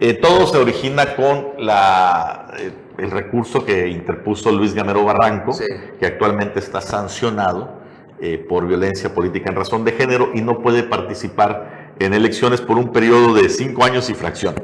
Eh, 0.00 0.14
todo 0.14 0.46
se 0.46 0.58
origina 0.58 1.14
con 1.14 1.50
la, 1.58 2.48
eh, 2.58 2.72
el 2.98 3.10
recurso 3.10 3.64
que 3.64 3.86
interpuso 3.88 4.50
Luis 4.50 4.74
Gamero 4.74 5.04
Barranco, 5.04 5.52
Sí. 5.52 5.64
que 6.00 6.06
actualmente 6.06 6.58
está 6.58 6.80
sancionado 6.80 7.81
eh, 8.22 8.38
por 8.38 8.66
violencia 8.66 9.12
política 9.12 9.50
en 9.50 9.56
razón 9.56 9.84
de 9.84 9.92
género 9.92 10.30
y 10.32 10.40
no 10.40 10.62
puede 10.62 10.84
participar 10.84 11.94
en 11.98 12.14
elecciones 12.14 12.60
por 12.60 12.78
un 12.78 12.90
periodo 12.92 13.34
de 13.34 13.48
cinco 13.48 13.84
años 13.84 14.08
y 14.10 14.14
fracción. 14.14 14.54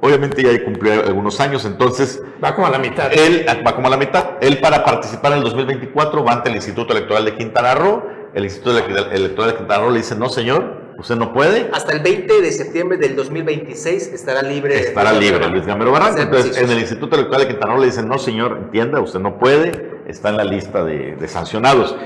Obviamente 0.00 0.42
ya 0.42 0.62
cumplió 0.64 0.92
algunos 1.04 1.40
años, 1.40 1.64
entonces 1.64 2.22
Va 2.44 2.54
como 2.54 2.66
a 2.66 2.70
la 2.70 2.78
mitad. 2.78 3.10
él 3.12 3.46
va 3.66 3.74
como 3.74 3.86
a 3.86 3.90
la 3.90 3.96
mitad. 3.96 4.32
Él 4.42 4.58
para 4.60 4.84
participar 4.84 5.32
en 5.32 5.38
el 5.38 5.44
2024 5.44 6.22
va 6.22 6.32
ante 6.34 6.50
el 6.50 6.56
Instituto 6.56 6.92
Electoral 6.92 7.24
de 7.24 7.34
Quintana 7.34 7.74
Roo. 7.74 8.02
El 8.34 8.44
Instituto 8.44 8.76
Ele- 8.78 9.14
Electoral 9.16 9.52
de 9.52 9.56
Quintana 9.56 9.80
Roo 9.82 9.90
le 9.92 9.98
dice, 9.98 10.14
no 10.14 10.28
señor, 10.28 10.94
usted 10.98 11.16
no 11.16 11.32
puede. 11.32 11.70
Hasta 11.72 11.92
el 11.92 12.00
20 12.00 12.42
de 12.42 12.52
septiembre 12.52 12.98
del 12.98 13.16
2026 13.16 14.08
estará 14.12 14.42
libre. 14.42 14.78
Estará 14.78 15.14
libre 15.14 15.48
Luis 15.48 15.64
Gamero 15.64 15.92
Barranco. 15.92 16.20
Entonces, 16.20 16.58
en 16.58 16.70
el 16.70 16.78
Instituto 16.78 17.16
Electoral 17.16 17.40
de 17.42 17.48
Quintana 17.48 17.72
Roo 17.72 17.80
le 17.80 17.86
dicen, 17.86 18.06
no 18.06 18.18
señor, 18.18 18.58
entienda, 18.64 19.00
usted 19.00 19.20
no 19.20 19.38
puede, 19.38 20.00
está 20.06 20.28
en 20.28 20.36
la 20.36 20.44
lista 20.44 20.84
de, 20.84 21.16
de 21.16 21.28
sancionados. 21.28 21.96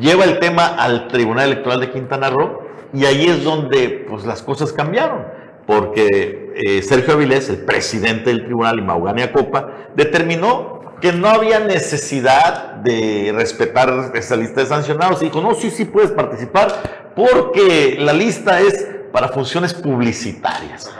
Lleva 0.00 0.24
el 0.24 0.38
tema 0.38 0.66
al 0.66 1.08
Tribunal 1.08 1.52
Electoral 1.52 1.80
de 1.80 1.90
Quintana 1.90 2.30
Roo 2.30 2.62
y 2.92 3.04
ahí 3.04 3.26
es 3.26 3.44
donde 3.44 4.06
pues, 4.08 4.24
las 4.24 4.42
cosas 4.42 4.72
cambiaron, 4.72 5.26
porque 5.66 6.52
eh, 6.54 6.82
Sergio 6.82 7.14
Avilés, 7.14 7.48
el 7.48 7.58
presidente 7.58 8.30
del 8.30 8.44
tribunal 8.44 8.78
y 8.78 8.82
Maugania 8.82 9.32
Copa, 9.32 9.70
determinó 9.94 10.76
que 11.00 11.12
no 11.12 11.28
había 11.28 11.60
necesidad 11.60 12.76
de 12.76 13.32
respetar 13.34 14.12
esa 14.14 14.36
lista 14.36 14.62
de 14.62 14.66
sancionados 14.66 15.20
y 15.20 15.26
dijo, 15.26 15.42
no, 15.42 15.54
sí, 15.54 15.70
sí 15.70 15.84
puedes 15.84 16.10
participar 16.10 17.12
porque 17.14 17.96
la 17.98 18.12
lista 18.12 18.60
es 18.60 18.86
para 19.12 19.28
funciones 19.28 19.72
publicitarias. 19.72 20.90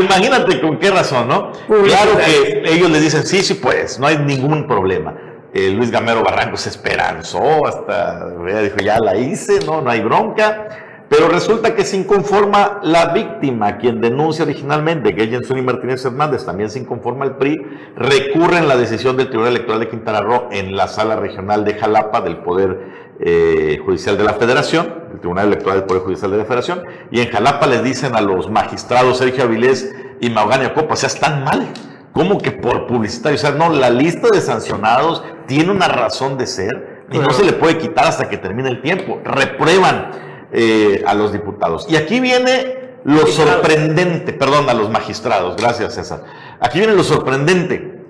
Imagínate 0.00 0.60
con 0.60 0.78
qué 0.78 0.90
razón, 0.90 1.28
¿no? 1.28 1.52
Claro 1.66 2.12
que 2.18 2.62
ellos 2.64 2.90
le 2.90 3.00
dicen, 3.00 3.26
sí, 3.26 3.42
sí 3.42 3.54
puedes, 3.54 3.98
no 3.98 4.06
hay 4.06 4.18
ningún 4.18 4.66
problema. 4.66 5.14
Eh, 5.58 5.70
Luis 5.70 5.90
Gamero 5.90 6.22
Barranco 6.22 6.58
se 6.58 6.68
esperanzó, 6.68 7.66
hasta 7.66 8.28
dijo, 8.28 8.76
ya 8.84 8.98
la 8.98 9.16
hice, 9.16 9.64
no, 9.64 9.80
no 9.80 9.88
hay 9.88 10.02
bronca. 10.02 10.68
Pero 11.08 11.28
resulta 11.28 11.74
que 11.74 11.82
se 11.82 11.96
inconforma 11.96 12.80
la 12.82 13.06
víctima, 13.14 13.78
quien 13.78 14.02
denuncia 14.02 14.44
originalmente 14.44 15.14
que 15.14 15.22
ella 15.22 15.40
y 15.48 15.62
Martínez 15.62 16.04
Hernández 16.04 16.44
también 16.44 16.68
se 16.68 16.80
inconforma 16.80 17.24
el 17.24 17.36
PRI, 17.36 17.64
recurre 17.96 18.58
en 18.58 18.68
la 18.68 18.76
decisión 18.76 19.16
del 19.16 19.28
Tribunal 19.28 19.52
Electoral 19.52 19.80
de 19.80 19.88
Quintana 19.88 20.20
Roo 20.20 20.48
en 20.50 20.76
la 20.76 20.88
sala 20.88 21.16
regional 21.16 21.64
de 21.64 21.72
Jalapa 21.74 22.20
del 22.20 22.38
Poder 22.38 23.14
eh, 23.20 23.80
Judicial 23.82 24.18
de 24.18 24.24
la 24.24 24.34
Federación, 24.34 24.92
el 25.14 25.20
Tribunal 25.20 25.46
Electoral 25.46 25.78
del 25.78 25.86
Poder 25.86 26.02
Judicial 26.02 26.32
de 26.32 26.36
la 26.36 26.44
Federación, 26.44 26.82
y 27.10 27.20
en 27.20 27.30
Jalapa 27.30 27.66
les 27.66 27.82
dicen 27.82 28.14
a 28.14 28.20
los 28.20 28.50
magistrados 28.50 29.16
Sergio 29.16 29.44
Avilés 29.44 29.94
y 30.20 30.28
Maugania 30.28 30.74
Copa, 30.74 30.94
o 30.94 30.96
sea, 30.96 31.06
están 31.06 31.44
mal. 31.44 31.66
¿Cómo 32.12 32.38
que 32.38 32.50
por 32.50 32.86
publicitario? 32.86 33.36
O 33.36 33.38
sea, 33.38 33.50
no, 33.50 33.68
la 33.68 33.90
lista 33.90 34.28
de 34.32 34.40
sancionados 34.40 35.22
tiene 35.46 35.70
una 35.70 35.88
razón 35.88 36.38
de 36.38 36.46
ser 36.46 37.04
y 37.10 37.18
no 37.18 37.30
se 37.30 37.44
le 37.44 37.52
puede 37.52 37.78
quitar 37.78 38.06
hasta 38.06 38.28
que 38.28 38.36
termine 38.36 38.68
el 38.68 38.82
tiempo. 38.82 39.20
Reprueban 39.24 40.10
eh, 40.52 41.02
a 41.06 41.14
los 41.14 41.32
diputados. 41.32 41.86
Y 41.88 41.96
aquí 41.96 42.20
viene 42.20 42.86
lo 43.04 43.26
sorprendente, 43.26 44.32
perdón, 44.32 44.68
a 44.68 44.74
los 44.74 44.90
magistrados, 44.90 45.56
gracias 45.56 45.94
César. 45.94 46.24
Aquí 46.60 46.78
viene 46.78 46.94
lo 46.94 47.04
sorprendente. 47.04 48.00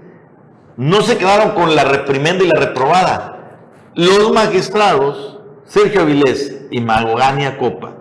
No 0.77 1.03
se 1.03 1.16
quedaron 1.18 1.51
con 1.53 1.75
la 1.75 1.85
reprimenda 1.85 2.44
y 2.44 2.49
la 2.49 2.61
reprobada. 2.61 3.59
Los 3.94 4.33
magistrados, 4.33 5.40
Sergio 5.64 6.03
Avilés 6.03 6.66
y 6.70 6.81
Magogania 6.81 7.59
Copa, 7.59 7.94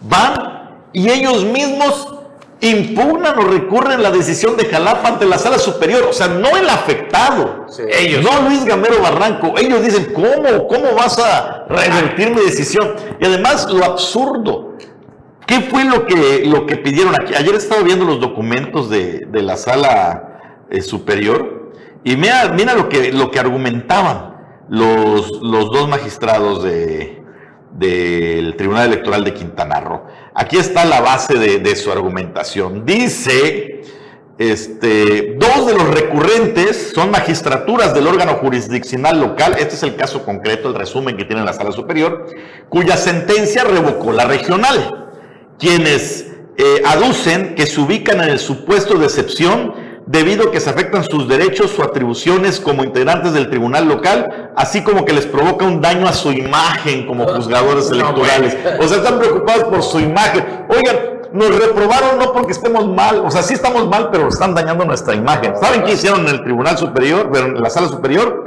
van 0.00 0.88
y 0.92 1.10
ellos 1.10 1.44
mismos 1.44 2.15
impugnan 2.60 3.38
o 3.38 3.42
recurren 3.42 4.02
la 4.02 4.10
decisión 4.10 4.56
de 4.56 4.64
Jalapa 4.64 5.08
ante 5.08 5.26
la 5.26 5.38
sala 5.38 5.58
superior, 5.58 6.06
o 6.08 6.12
sea, 6.12 6.28
no 6.28 6.56
el 6.56 6.68
afectado, 6.68 7.66
Sí. 7.68 7.82
ellos, 7.92 8.22
no 8.22 8.48
Luis 8.48 8.64
Gamero 8.64 9.02
Barranco, 9.02 9.54
ellos 9.58 9.82
dicen, 9.82 10.12
¿cómo, 10.14 10.66
cómo 10.66 10.94
vas 10.96 11.18
a 11.18 11.66
revertir 11.68 12.30
mi 12.30 12.40
decisión? 12.40 12.94
Y 13.20 13.26
además, 13.26 13.70
lo 13.70 13.84
absurdo, 13.84 14.74
¿qué 15.46 15.60
fue 15.60 15.84
lo 15.84 16.06
que, 16.06 16.44
lo 16.46 16.64
que 16.64 16.76
pidieron 16.76 17.14
aquí? 17.14 17.34
Ayer 17.34 17.54
estaba 17.54 17.82
viendo 17.82 18.04
los 18.06 18.20
documentos 18.20 18.88
de, 18.88 19.26
de 19.26 19.42
la 19.42 19.56
sala 19.56 20.64
eh, 20.70 20.80
superior 20.80 21.72
y 22.04 22.16
mira, 22.16 22.48
mira 22.56 22.72
lo, 22.74 22.88
que, 22.88 23.12
lo 23.12 23.30
que 23.30 23.38
argumentaban 23.38 24.34
los, 24.70 25.42
los 25.42 25.70
dos 25.70 25.88
magistrados 25.88 26.62
de, 26.64 27.22
del 27.78 28.56
Tribunal 28.56 28.86
Electoral 28.86 29.24
de 29.24 29.34
Quintana 29.34 29.80
Roo. 29.80 30.04
Aquí 30.34 30.56
está 30.56 30.84
la 30.84 31.00
base 31.00 31.34
de, 31.34 31.76
su 31.76 31.90
argumentación. 31.92 32.84
Dice, 32.84 33.82
este, 34.38 35.36
dos 35.38 35.66
de 35.66 35.74
los 35.74 35.88
recurrentes 35.88 36.92
son 36.94 37.10
magistraturas 37.10 37.94
del 37.94 38.06
órgano 38.06 38.34
jurisdiccional 38.34 39.20
local, 39.20 39.56
este 39.58 39.74
es 39.74 39.82
el 39.82 39.96
caso 39.96 40.24
concreto, 40.24 40.68
el 40.68 40.74
resumen 40.74 41.16
que 41.16 41.24
tiene 41.24 41.44
la 41.44 41.52
sala 41.52 41.72
superior, 41.72 42.26
cuya 42.68 42.96
sentencia 42.96 43.64
revocó 43.64 44.12
la 44.12 44.24
regional, 44.24 45.10
quienes 45.58 46.26
eh, 46.58 46.82
aducen 46.86 47.54
que 47.54 47.66
se 47.66 47.80
ubican 47.80 48.22
en 48.22 48.30
el 48.30 48.38
supuesto 48.38 48.98
de 48.98 49.04
excepción 49.04 49.85
debido 50.06 50.48
a 50.48 50.52
que 50.52 50.60
se 50.60 50.70
afectan 50.70 51.02
sus 51.04 51.28
derechos 51.28 51.76
o 51.78 51.82
atribuciones 51.82 52.60
como 52.60 52.84
integrantes 52.84 53.32
del 53.32 53.50
tribunal 53.50 53.88
local, 53.88 54.52
así 54.56 54.82
como 54.84 55.04
que 55.04 55.12
les 55.12 55.26
provoca 55.26 55.64
un 55.64 55.80
daño 55.80 56.06
a 56.06 56.12
su 56.12 56.32
imagen 56.32 57.06
como 57.06 57.26
juzgadores 57.26 57.90
electorales. 57.90 58.56
O 58.80 58.86
sea, 58.86 58.98
están 58.98 59.18
preocupados 59.18 59.64
por 59.64 59.82
su 59.82 59.98
imagen. 60.00 60.44
Oigan, 60.68 60.96
nos 61.32 61.58
reprobaron 61.58 62.18
no 62.18 62.32
porque 62.32 62.52
estemos 62.52 62.86
mal, 62.86 63.18
o 63.26 63.30
sea, 63.30 63.42
sí 63.42 63.54
estamos 63.54 63.88
mal, 63.88 64.08
pero 64.12 64.28
están 64.28 64.54
dañando 64.54 64.84
nuestra 64.84 65.14
imagen. 65.14 65.54
¿Saben 65.60 65.82
qué 65.82 65.94
hicieron 65.94 66.20
en 66.20 66.28
el 66.28 66.42
tribunal 66.44 66.78
superior, 66.78 67.30
en 67.34 67.60
la 67.60 67.68
sala 67.68 67.88
superior? 67.88 68.44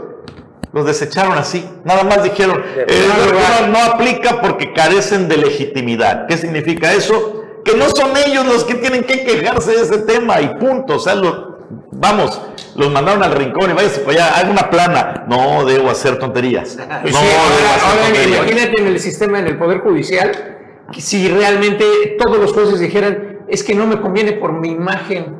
Los 0.71 0.85
desecharon 0.85 1.37
así. 1.37 1.67
Nada 1.83 2.03
más 2.03 2.23
dijeron, 2.23 2.63
eh, 2.77 3.07
la 3.07 3.15
reforma 3.25 3.67
no 3.67 3.83
aplica 3.93 4.39
porque 4.39 4.71
carecen 4.71 5.27
de 5.27 5.37
legitimidad. 5.37 6.25
¿Qué 6.27 6.37
significa 6.37 6.93
eso? 6.93 7.43
Que 7.65 7.75
no 7.75 7.85
son 7.89 8.11
ellos 8.25 8.45
los 8.45 8.63
que 8.63 8.75
tienen 8.75 9.03
que 9.03 9.23
quejarse 9.23 9.71
de 9.71 9.81
ese 9.81 9.97
tema 9.99 10.39
y 10.41 10.47
punto. 10.55 10.95
O 10.95 10.99
sea, 10.99 11.15
lo- 11.15 11.48
vamos, 11.91 12.41
los 12.75 12.91
mandaron 12.91 13.23
al 13.23 13.31
rincón 13.33 13.71
y 13.71 13.73
para 13.73 13.89
allá, 14.11 14.37
haga 14.37 14.49
una 14.51 14.69
plana. 14.69 15.25
No 15.27 15.65
debo 15.65 15.89
hacer 15.89 16.17
tonterías. 16.19 16.77
No 16.77 16.85
Sí, 16.85 17.13
debo 17.13 17.17
ahora, 17.17 17.75
hacer 17.75 17.89
ahora 17.89 18.01
tonterías. 18.03 18.37
imagínate 18.37 18.81
en 18.81 18.87
el 18.87 18.99
sistema, 18.99 19.39
en 19.39 19.47
el 19.47 19.57
Poder 19.57 19.79
Judicial, 19.79 20.57
si 20.97 21.27
realmente 21.29 21.85
todos 22.17 22.37
los 22.37 22.53
jueces 22.53 22.79
dijeran, 22.79 23.39
es 23.47 23.63
que 23.63 23.73
no 23.75 23.85
me 23.87 23.99
conviene 24.01 24.33
por 24.33 24.53
mi 24.53 24.69
imagen. 24.71 25.37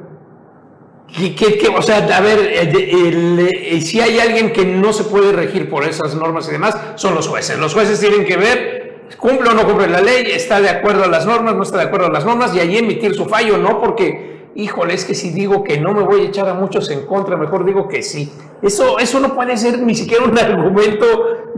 Que- 1.16 1.34
que, 1.36 1.68
o 1.76 1.82
sea, 1.82 1.98
a 2.16 2.22
ver, 2.22 2.38
el- 2.40 2.76
el- 2.78 3.40
eh, 3.52 3.82
si 3.82 4.00
hay 4.00 4.20
alguien 4.20 4.54
que 4.54 4.64
no 4.64 4.94
se 4.94 5.04
puede 5.06 5.32
regir 5.32 5.68
por 5.68 5.84
esas 5.84 6.14
normas 6.14 6.48
y 6.48 6.52
demás, 6.52 6.78
son 6.96 7.16
los 7.16 7.28
jueces. 7.28 7.58
Los 7.58 7.74
jueces 7.74 8.00
tienen 8.00 8.26
que 8.26 8.38
ver 8.38 9.08
cumple 9.18 9.50
o 9.50 9.54
no 9.56 9.64
cumple 9.66 9.88
la 9.88 10.02
ley, 10.02 10.28
está 10.32 10.62
de 10.62 10.70
acuerdo 10.70 11.04
a 11.06 11.08
las 11.08 11.26
normas, 11.26 11.56
no 11.56 11.64
está 11.64 11.78
de 11.80 11.86
acuerdo 11.86 12.06
a 12.08 12.12
las 12.12 12.26
normas, 12.26 12.54
y 12.56 12.60
allí 12.60 12.78
emitir 12.78 13.16
su 13.16 13.26
fallo, 13.26 13.58
no 13.58 13.82
porque, 13.82 14.39
híjole, 14.60 14.94
es 14.94 15.06
que 15.06 15.16
si 15.16 15.32
digo 15.32 15.64
que 15.64 15.80
no 15.80 15.94
me 15.94 16.04
voy 16.04 16.22
a 16.22 16.24
echar 16.26 16.48
a 16.50 16.54
muchos 16.54 16.90
en 16.90 17.06
contra, 17.06 17.38
mejor 17.38 17.66
digo 17.66 17.88
que 17.88 18.04
sí. 18.04 18.32
Eso, 18.62 19.00
eso 19.00 19.20
no 19.20 19.34
puede 19.34 19.58
ser 19.58 19.80
ni 19.80 19.96
siquiera 19.96 20.26
un 20.26 20.38
argumento, 20.40 21.06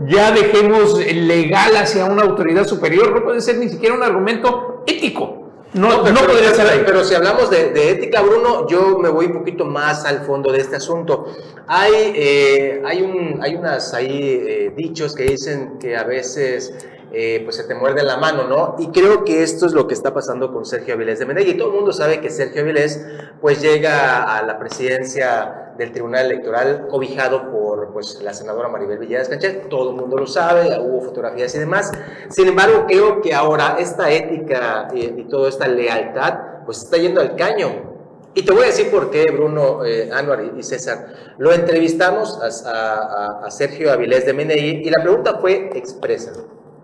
ya 0.06 0.30
dejemos 0.30 0.98
legal 0.98 1.76
hacia 1.76 2.04
una 2.04 2.22
autoridad 2.22 2.66
superior, 2.66 3.12
no 3.12 3.24
puede 3.24 3.40
ser 3.40 3.58
ni 3.58 3.68
siquiera 3.68 3.94
un 3.94 4.02
argumento 4.02 4.82
ético. 4.86 5.38
No, 5.74 6.02
no, 6.02 6.20
podría 6.26 6.52
ser 6.52 6.66
ahí. 6.66 6.82
Pero 6.84 7.02
si 7.02 7.14
hablamos 7.14 7.48
de, 7.48 7.90
ética, 7.90 8.20
Bruno, 8.20 8.68
yo 8.68 8.98
me 8.98 9.08
voy 9.08 9.26
un 9.26 9.32
poquito 9.38 9.64
más 9.64 10.04
al 10.04 10.20
fondo 10.20 10.52
de 10.52 10.58
este 10.58 10.76
asunto. 10.76 11.32
Hay, 11.66 12.12
eh, 12.14 12.82
hay, 12.84 13.00
un, 13.00 13.38
hay 13.42 13.54
unas 13.54 13.94
ahí 13.94 14.42
eh, 14.46 14.72
dichos 14.76 15.14
que 15.14 15.22
dicen 15.24 15.78
que 15.80 15.96
a 15.96 16.04
veces 16.04 16.74
eh, 17.14 17.42
pues 17.44 17.56
se 17.56 17.64
te 17.64 17.74
muerde 17.74 18.02
la 18.02 18.16
mano, 18.16 18.44
¿no? 18.44 18.76
Y 18.78 18.88
creo 18.88 19.22
que 19.22 19.42
esto 19.42 19.66
es 19.66 19.74
lo 19.74 19.86
que 19.86 19.92
está 19.92 20.14
pasando 20.14 20.50
con 20.50 20.64
Sergio 20.64 20.94
Avilés 20.94 21.18
de 21.18 21.26
Menegui. 21.26 21.58
Todo 21.58 21.68
el 21.68 21.74
mundo 21.74 21.92
sabe 21.92 22.20
que 22.20 22.30
Sergio 22.30 22.62
Avilés 22.62 23.04
pues 23.40 23.60
llega 23.60 24.34
a 24.34 24.42
la 24.42 24.58
presidencia 24.58 25.74
del 25.76 25.92
Tribunal 25.92 26.26
Electoral 26.26 26.86
cobijado 26.88 27.50
por 27.50 27.92
pues 27.92 28.22
la 28.22 28.32
senadora 28.32 28.68
Maribel 28.68 28.98
Villegas 28.98 29.28
Canchet, 29.28 29.68
todo 29.68 29.90
el 29.90 29.96
mundo 29.96 30.16
lo 30.16 30.26
sabe, 30.26 30.78
hubo 30.80 31.02
fotografías 31.02 31.54
y 31.54 31.58
demás. 31.58 31.92
Sin 32.30 32.48
embargo, 32.48 32.86
creo 32.86 33.20
que 33.20 33.34
ahora 33.34 33.76
esta 33.78 34.10
ética 34.10 34.88
y, 34.94 35.24
toda 35.24 35.50
esta 35.50 35.68
lealtad 35.68 36.64
pues 36.64 36.78
está 36.78 36.96
yendo 36.96 37.20
al 37.20 37.36
caño. 37.36 37.92
Y 38.34 38.42
te 38.42 38.52
voy 38.52 38.62
a 38.62 38.66
decir 38.68 38.90
por 38.90 39.10
qué, 39.10 39.30
Bruno, 39.30 39.84
eh, 39.84 40.10
y 40.56 40.62
César. 40.62 41.34
Lo 41.36 41.52
entrevistamos 41.52 42.38
a, 42.40 43.44
a 43.44 43.50
Sergio 43.50 43.92
Avilés 43.92 44.24
de 44.24 44.32
Menegui 44.32 44.86
y 44.86 44.90
la 44.90 45.02
pregunta 45.02 45.36
fue 45.38 45.68
expresa 45.74 46.32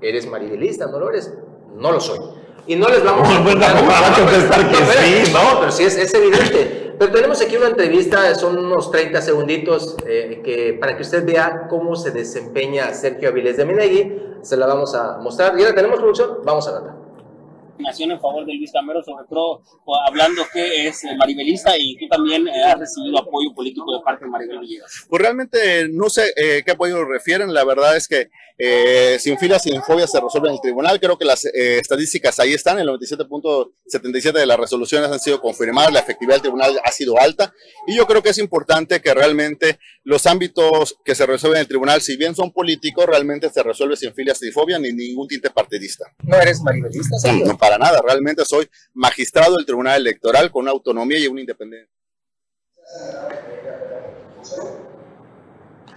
¿Eres 0.00 0.26
maribelista? 0.26 0.86
¿No 0.86 0.98
lo 0.98 1.10
eres? 1.10 1.32
No 1.74 1.92
lo 1.92 2.00
soy. 2.00 2.18
Y 2.66 2.76
no 2.76 2.88
les 2.88 3.02
vamos 3.02 3.28
a... 3.28 4.14
contestar 4.16 4.68
que 4.68 4.76
sí, 5.24 5.32
¿no? 5.32 5.60
Pero 5.60 5.72
sí, 5.72 5.84
es, 5.84 6.14
evidente. 6.14 6.94
Pero 6.98 7.12
tenemos 7.12 7.40
aquí 7.40 7.56
una 7.56 7.68
entrevista, 7.68 8.34
son 8.34 8.58
unos 8.58 8.90
30 8.90 9.22
segunditos, 9.22 9.96
eh, 10.06 10.40
que 10.44 10.76
para 10.80 10.96
que 10.96 11.02
usted 11.02 11.24
vea 11.24 11.66
cómo 11.68 11.94
se 11.94 12.10
desempeña 12.10 12.92
Sergio 12.92 13.28
Avilés 13.28 13.56
de 13.56 13.64
Menegui. 13.64 14.22
Se 14.42 14.56
la 14.56 14.66
vamos 14.66 14.94
a 14.94 15.18
mostrar. 15.18 15.56
¿Ya 15.56 15.68
la 15.68 15.74
tenemos, 15.74 15.98
producción? 15.98 16.38
Vamos 16.44 16.66
a 16.68 16.72
verla 16.72 16.97
en 17.78 18.20
favor 18.20 18.44
de 18.44 18.54
Luis 18.54 18.72
Camero, 18.72 19.02
sobre 19.02 19.24
todo 19.28 19.62
hablando 20.06 20.42
que 20.52 20.88
es 20.88 21.02
maribelista 21.16 21.76
y 21.78 21.96
tú 21.96 22.06
también 22.08 22.46
eh, 22.48 22.64
has 22.64 22.78
recibido 22.78 23.18
apoyo 23.18 23.54
político 23.54 23.92
de 23.92 24.02
parte 24.04 24.24
de 24.24 24.30
Maribel 24.30 24.60
Villegas. 24.60 25.06
Pues 25.08 25.22
realmente 25.22 25.88
no 25.88 26.08
sé 26.10 26.32
eh, 26.36 26.62
qué 26.64 26.72
apoyo 26.72 27.04
refieren, 27.04 27.52
la 27.52 27.64
verdad 27.64 27.96
es 27.96 28.08
que 28.08 28.30
eh, 28.60 29.18
sin 29.20 29.38
filas, 29.38 29.62
sin 29.62 29.80
fobias 29.82 30.10
se 30.10 30.20
resuelve 30.20 30.48
en 30.48 30.54
el 30.54 30.60
tribunal, 30.60 30.98
creo 30.98 31.16
que 31.16 31.24
las 31.24 31.44
estadísticas 31.44 32.40
ahí 32.40 32.54
están, 32.54 32.78
el 32.78 32.88
97.77 32.88 34.32
de 34.32 34.46
las 34.46 34.58
resoluciones 34.58 35.10
han 35.10 35.20
sido 35.20 35.40
confirmadas, 35.40 35.92
la 35.92 36.00
efectividad 36.00 36.36
del 36.36 36.42
tribunal 36.42 36.80
ha 36.82 36.90
sido 36.90 37.18
alta 37.20 37.52
y 37.86 37.96
yo 37.96 38.06
creo 38.06 38.22
que 38.22 38.30
es 38.30 38.38
importante 38.38 39.00
que 39.00 39.14
realmente 39.14 39.78
los 40.08 40.26
ámbitos 40.26 40.96
que 41.04 41.14
se 41.14 41.26
resuelven 41.26 41.58
en 41.58 41.62
el 41.62 41.68
tribunal, 41.68 42.00
si 42.00 42.16
bien 42.16 42.34
son 42.34 42.50
políticos, 42.50 43.04
realmente 43.06 43.50
se 43.50 43.62
resuelve 43.62 43.94
sin 43.94 44.14
filas, 44.14 44.38
sin 44.38 44.52
fobia 44.52 44.78
ni 44.78 44.90
ningún 44.90 45.28
tinte 45.28 45.50
partidista. 45.50 46.06
¿No 46.22 46.36
eres 46.40 46.62
maribelista? 46.62 47.16
No, 47.32 47.58
para 47.68 47.78
nada, 47.78 48.00
realmente 48.02 48.44
soy 48.44 48.68
magistrado 48.94 49.56
del 49.56 49.66
Tribunal 49.66 50.00
Electoral 50.00 50.50
con 50.50 50.62
una 50.62 50.70
autonomía 50.70 51.18
y 51.18 51.26
una 51.26 51.40
independencia. 51.40 51.92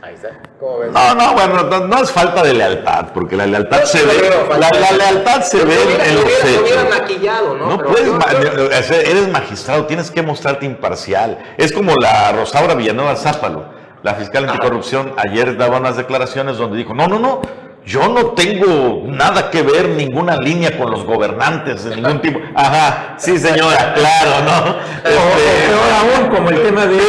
Ahí 0.01 0.15
está. 0.15 0.41
¿Cómo 0.59 0.79
ves? 0.79 0.91
No, 0.91 1.15
no, 1.15 1.33
bueno, 1.33 1.87
no, 1.87 2.03
es 2.03 2.11
falta 2.11 2.43
de 2.43 2.55
lealtad, 2.55 3.13
porque 3.13 3.37
la 3.37 3.45
lealtad 3.45 3.83
se 3.83 4.03
ve. 4.03 4.13
La, 4.59 4.91
lealtad 4.91 5.43
se 5.43 5.63
ve 5.63 5.75
en 6.05 6.15
los 6.15 6.25
hechos. 6.25 6.89
maquillado, 6.89 7.55
¿no? 7.55 7.77
no 7.77 7.83
puedes, 7.83 8.91
eres 8.91 9.29
magistrado, 9.29 9.85
tienes 9.85 10.11
que 10.11 10.21
mostrarte 10.23 10.65
imparcial. 10.65 11.55
Es 11.57 11.71
como 11.71 11.93
la 12.01 12.33
Rosaura 12.33 12.73
Villanueva 12.73 13.15
Zápalo, 13.15 13.71
la 14.03 14.15
fiscal 14.15 14.49
anticorrupción, 14.49 15.13
ayer 15.17 15.55
daba 15.55 15.77
unas 15.77 15.95
declaraciones 15.95 16.57
donde 16.57 16.77
dijo: 16.77 16.93
no, 16.93 17.07
no, 17.07 17.19
no 17.19 17.60
yo 17.85 18.07
no 18.09 18.27
tengo 18.31 19.03
nada 19.07 19.49
que 19.49 19.63
ver, 19.63 19.89
ninguna 19.89 20.37
línea 20.37 20.77
con 20.77 20.91
los 20.91 21.03
gobernantes 21.03 21.83
de 21.83 21.95
ningún 21.95 22.21
tipo. 22.21 22.39
Ajá, 22.53 23.15
sí 23.17 23.39
señora, 23.39 23.95
claro, 23.95 24.45
¿no? 24.45 24.75
Este, 24.97 25.67
peor 25.67 26.19
aún, 26.19 26.29
como 26.29 26.49
el 26.49 26.61
tema 26.61 26.85
de 26.85 26.99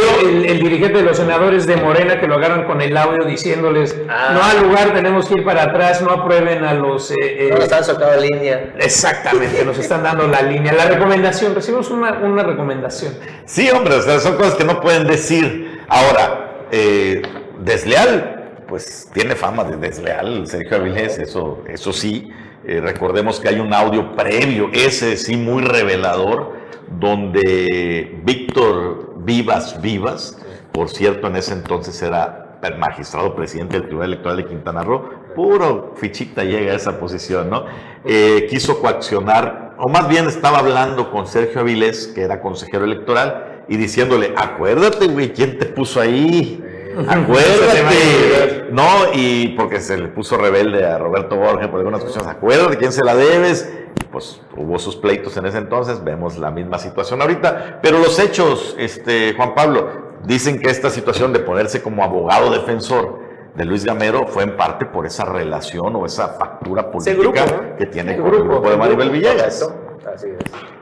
el, 0.46 0.60
dirigente 0.60 0.98
de 0.98 1.02
los 1.02 1.16
senadores 1.16 1.66
de 1.66 1.76
Morena 1.76 2.18
que 2.18 2.26
lo 2.26 2.36
agarran 2.36 2.64
con 2.64 2.80
el 2.80 2.96
audio 2.96 3.24
diciéndoles, 3.26 3.94
ah. 4.08 4.30
no 4.32 4.42
al 4.42 4.66
lugar, 4.66 4.94
tenemos 4.94 5.28
que 5.28 5.40
ir 5.40 5.44
para 5.44 5.64
atrás, 5.64 6.00
no 6.00 6.10
aprueben 6.10 6.64
a 6.64 6.72
los... 6.72 7.10
Eh, 7.10 7.16
eh 7.20 7.54
no 7.54 7.62
están 7.62 7.84
soltando 7.84 8.22
línea. 8.22 8.72
Exactamente, 8.78 9.64
nos 9.64 9.78
están 9.78 10.02
dando 10.02 10.26
la 10.26 10.40
línea. 10.40 10.72
La 10.72 10.86
recomendación, 10.86 11.54
recibimos 11.54 11.90
una, 11.90 12.12
una 12.12 12.42
recomendación. 12.42 13.14
Sí, 13.44 13.68
hombre, 13.70 13.96
o 13.96 14.02
sea, 14.02 14.18
son 14.20 14.36
cosas 14.36 14.54
que 14.54 14.64
no 14.64 14.80
pueden 14.80 15.06
decir. 15.06 15.82
Ahora, 15.88 16.66
eh, 16.70 17.20
desleal, 17.58 18.31
pues 18.72 19.06
tiene 19.12 19.36
fama 19.36 19.64
de 19.64 19.76
desleal 19.76 20.46
Sergio 20.46 20.78
Avilés, 20.78 21.18
eso, 21.18 21.62
eso 21.68 21.92
sí. 21.92 22.30
Eh, 22.64 22.80
recordemos 22.80 23.38
que 23.38 23.50
hay 23.50 23.60
un 23.60 23.74
audio 23.74 24.16
previo, 24.16 24.70
ese 24.72 25.18
sí 25.18 25.36
muy 25.36 25.62
revelador, 25.62 26.52
donde 26.98 28.18
Víctor 28.24 29.12
Vivas 29.26 29.78
Vivas, 29.82 30.38
por 30.72 30.88
cierto, 30.88 31.26
en 31.26 31.36
ese 31.36 31.52
entonces 31.52 32.00
era 32.00 32.58
magistrado 32.78 33.36
presidente 33.36 33.74
del 33.74 33.88
Tribunal 33.88 34.08
Electoral 34.14 34.36
de 34.38 34.46
Quintana 34.46 34.82
Roo, 34.82 35.04
puro 35.36 35.92
fichita 35.96 36.42
llega 36.42 36.72
a 36.72 36.76
esa 36.76 36.98
posición, 36.98 37.50
¿no? 37.50 37.66
Eh, 38.06 38.46
quiso 38.48 38.80
coaccionar, 38.80 39.74
o 39.80 39.90
más 39.90 40.08
bien 40.08 40.28
estaba 40.28 40.60
hablando 40.60 41.10
con 41.10 41.26
Sergio 41.26 41.60
Avilés, 41.60 42.06
que 42.06 42.22
era 42.22 42.40
consejero 42.40 42.86
electoral, 42.86 43.64
y 43.68 43.76
diciéndole, 43.76 44.32
acuérdate, 44.34 45.08
güey, 45.08 45.34
¿quién 45.34 45.58
te 45.58 45.66
puso 45.66 46.00
ahí? 46.00 46.64
Acuérdate. 47.08 48.68
no, 48.70 49.12
y 49.14 49.48
porque 49.56 49.80
se 49.80 49.96
le 49.98 50.08
puso 50.08 50.36
rebelde 50.36 50.86
a 50.86 50.98
Roberto 50.98 51.36
Borges 51.36 51.68
por 51.68 51.78
algunas 51.78 52.02
cuestiones. 52.02 52.30
Acuérdate 52.30 52.76
quién 52.76 52.92
se 52.92 53.04
la 53.04 53.14
debes. 53.14 53.72
Pues 54.10 54.42
hubo 54.56 54.78
sus 54.78 54.96
pleitos 54.96 55.36
en 55.38 55.46
ese 55.46 55.58
entonces, 55.58 56.04
vemos 56.04 56.36
la 56.36 56.50
misma 56.50 56.78
situación 56.78 57.22
ahorita. 57.22 57.80
Pero 57.82 57.98
los 57.98 58.18
hechos, 58.18 58.76
este, 58.78 59.34
Juan 59.34 59.54
Pablo, 59.54 60.12
dicen 60.24 60.60
que 60.60 60.68
esta 60.70 60.90
situación 60.90 61.32
de 61.32 61.40
ponerse 61.40 61.82
como 61.82 62.04
abogado 62.04 62.50
defensor 62.50 63.20
de 63.54 63.64
Luis 63.64 63.84
Gamero 63.84 64.26
fue 64.26 64.44
en 64.44 64.56
parte 64.56 64.86
por 64.86 65.06
esa 65.06 65.24
relación 65.24 65.94
o 65.96 66.06
esa 66.06 66.28
factura 66.28 66.90
política 66.90 67.76
que 67.76 67.86
tiene 67.86 68.16
con 68.16 68.34
el 68.34 68.42
grupo 68.44 68.70
de 68.70 68.76
Maribel 68.76 69.10
Villegas. 69.10 69.70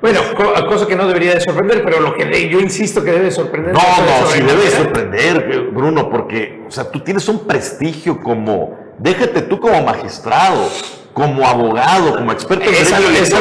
Bueno, 0.01 0.21
cosa 0.69 0.87
que 0.87 0.97
no 0.97 1.07
debería 1.07 1.35
de 1.35 1.41
sorprender, 1.41 1.85
pero 1.85 2.01
lo 2.01 2.15
que 2.15 2.49
yo 2.49 2.61
insisto 2.61 3.05
que 3.05 3.13
debe 3.13 3.31
sorprender. 3.31 3.75
No, 3.75 3.81
no, 3.81 4.27
sí 4.31 4.41
debe 4.41 4.71
sorprender, 4.71 5.71
Bruno, 5.73 6.11
porque, 6.11 6.65
o 6.67 6.71
sea, 6.71 6.91
tú 6.91 7.01
tienes 7.01 7.29
un 7.29 7.47
prestigio 7.47 8.21
como, 8.21 8.79
déjate 8.99 9.43
tú 9.43 9.61
como 9.61 9.83
magistrado, 9.83 10.69
como 11.13 11.47
abogado, 11.47 12.17
como 12.17 12.33
experto 12.33 12.65
en 12.65 12.73
derecho 12.73 13.37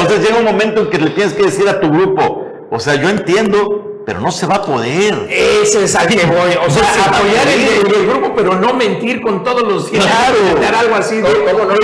Entonces 0.00 0.20
llega 0.20 0.38
un 0.38 0.44
momento 0.44 0.82
en 0.82 0.90
que 0.90 0.98
le 0.98 1.10
tienes 1.10 1.34
que 1.34 1.44
decir 1.44 1.68
a 1.68 1.80
tu 1.80 1.90
grupo, 1.90 2.46
o 2.70 2.78
sea, 2.78 2.94
yo 2.94 3.08
entiendo 3.08 3.91
pero 4.04 4.20
no 4.20 4.30
se 4.30 4.46
va 4.46 4.56
a 4.56 4.62
poder. 4.62 5.26
Ese 5.30 5.84
es 5.84 5.94
al 5.94 6.06
que 6.06 6.24
voy. 6.26 6.50
O 6.66 6.70
sea, 6.70 7.04
apoyar 7.06 7.48
el, 7.48 8.06
grupo, 8.06 8.32
pero 8.34 8.54
no 8.54 8.74
mentir 8.74 9.20
con 9.22 9.42
todos 9.44 9.62
los 9.62 9.90
días. 9.90 10.04
Claro. 10.04 10.78
algo 10.78 10.94
así. 10.94 11.16
De, 11.16 11.28
¿Cómo 11.44 11.64
no? 11.64 11.74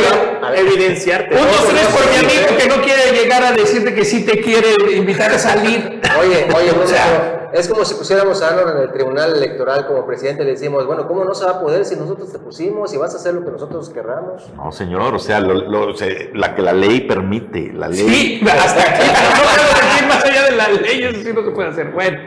evidenciarte. 0.54 1.34
Un, 1.34 1.42
dos, 1.42 1.68
tres 1.68 1.86
por 1.86 2.10
mi 2.10 2.16
amigo 2.16 2.56
que 2.56 2.68
no 2.68 2.82
quiere 2.82 3.12
llegar 3.12 3.44
a 3.44 3.52
decirte 3.52 3.94
que 3.94 4.04
sí 4.04 4.24
te 4.24 4.40
quiere 4.40 4.74
invitar 4.96 5.32
a 5.32 5.38
salir. 5.38 6.00
Oye, 6.20 6.48
oye, 6.54 6.70
o 6.84 6.86
sea, 6.86 7.37
es 7.52 7.68
como 7.68 7.84
si 7.84 7.94
pusiéramos 7.94 8.42
a 8.42 8.48
Álvaro 8.48 8.76
en 8.76 8.82
el 8.82 8.92
tribunal 8.92 9.34
electoral 9.34 9.86
como 9.86 10.06
presidente 10.06 10.42
y 10.42 10.46
le 10.46 10.52
decimos, 10.52 10.86
bueno, 10.86 11.06
¿cómo 11.06 11.24
no 11.24 11.34
se 11.34 11.44
va 11.44 11.52
a 11.52 11.60
poder 11.60 11.84
si 11.84 11.96
nosotros 11.96 12.30
te 12.32 12.38
pusimos 12.38 12.92
y 12.92 12.96
vas 12.96 13.14
a 13.14 13.16
hacer 13.16 13.34
lo 13.34 13.44
que 13.44 13.50
nosotros 13.50 13.88
querramos? 13.90 14.50
No, 14.54 14.70
señor, 14.72 15.14
o 15.14 15.18
sea, 15.18 15.40
lo, 15.40 15.92
la 16.34 16.54
que 16.54 16.62
la 16.62 16.72
ley 16.72 17.00
permite, 17.02 17.72
la 17.72 17.88
ley. 17.88 17.98
Sí, 17.98 18.40
hasta 18.46 18.80
aquí, 18.80 19.06
no 19.34 19.42
puedo 19.42 19.90
decir 19.90 20.08
más 20.08 20.24
allá 20.24 20.44
de 20.44 20.56
la 20.56 20.68
ley, 20.68 21.02
eso 21.04 21.20
sí 21.22 21.32
no 21.32 21.44
se 21.44 21.50
puede 21.50 21.68
hacer. 21.68 21.90
Bueno, 21.92 22.18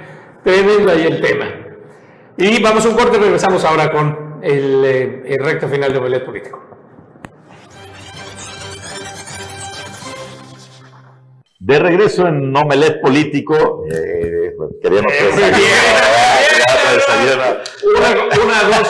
tremendo 0.43 0.91
ahí 0.91 1.05
el 1.05 1.21
tema. 1.21 1.45
Y 2.37 2.61
vamos 2.61 2.85
a 2.85 2.89
un 2.89 2.95
corte 2.95 3.17
y 3.17 3.19
regresamos 3.19 3.63
ahora 3.65 3.91
con 3.91 4.39
el, 4.41 4.83
eh, 4.85 5.23
el 5.25 5.45
recto 5.45 5.67
final 5.67 5.91
de 5.91 5.99
Omelet 5.99 6.25
Político. 6.25 6.70
De 11.63 11.77
regreso 11.77 12.25
en 12.25 12.57
Omelet 12.57 12.99
Político, 13.01 13.85
eh, 13.87 14.55
queríamos 14.81 15.13
eh, 15.13 15.29
una, 18.43 18.63
dos. 18.63 18.89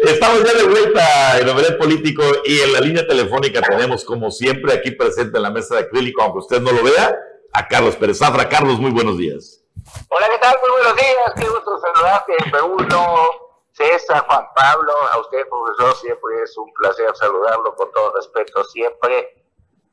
Estamos 0.10 0.42
ya 0.42 0.54
de 0.54 0.66
vuelta 0.66 1.38
en 1.38 1.46
Omelet 1.50 1.76
Político 1.76 2.22
y 2.46 2.60
en 2.60 2.72
la 2.72 2.80
línea 2.80 3.06
telefónica 3.06 3.60
tenemos, 3.60 4.06
como 4.06 4.30
siempre, 4.30 4.72
aquí 4.72 4.92
presente 4.92 5.36
en 5.36 5.42
la 5.42 5.50
mesa 5.50 5.74
de 5.74 5.82
acrílico, 5.82 6.22
aunque 6.22 6.38
usted 6.38 6.62
no 6.62 6.72
lo 6.72 6.82
vea, 6.82 7.14
a 7.52 7.68
Carlos 7.68 7.94
Pérez 7.96 8.20
Zafra. 8.20 8.48
Carlos, 8.48 8.80
muy 8.80 8.92
buenos 8.92 9.18
días. 9.18 9.62
Hola, 10.08 10.28
¿qué 10.32 10.38
tal? 10.40 10.56
Muy 10.62 10.70
buenos 10.70 10.96
días. 10.96 11.34
Qué 11.36 11.46
gusto 11.46 11.78
saludarte, 11.78 12.36
P1, 12.52 13.28
César, 13.72 14.24
Juan 14.26 14.46
Pablo, 14.56 14.92
a 15.12 15.18
usted, 15.20 15.46
profesor, 15.46 15.94
siempre 15.96 16.42
es 16.42 16.56
un 16.56 16.72
placer 16.72 17.14
saludarlo 17.16 17.74
con 17.74 17.92
todo 17.92 18.14
respeto, 18.16 18.64
siempre. 18.64 19.36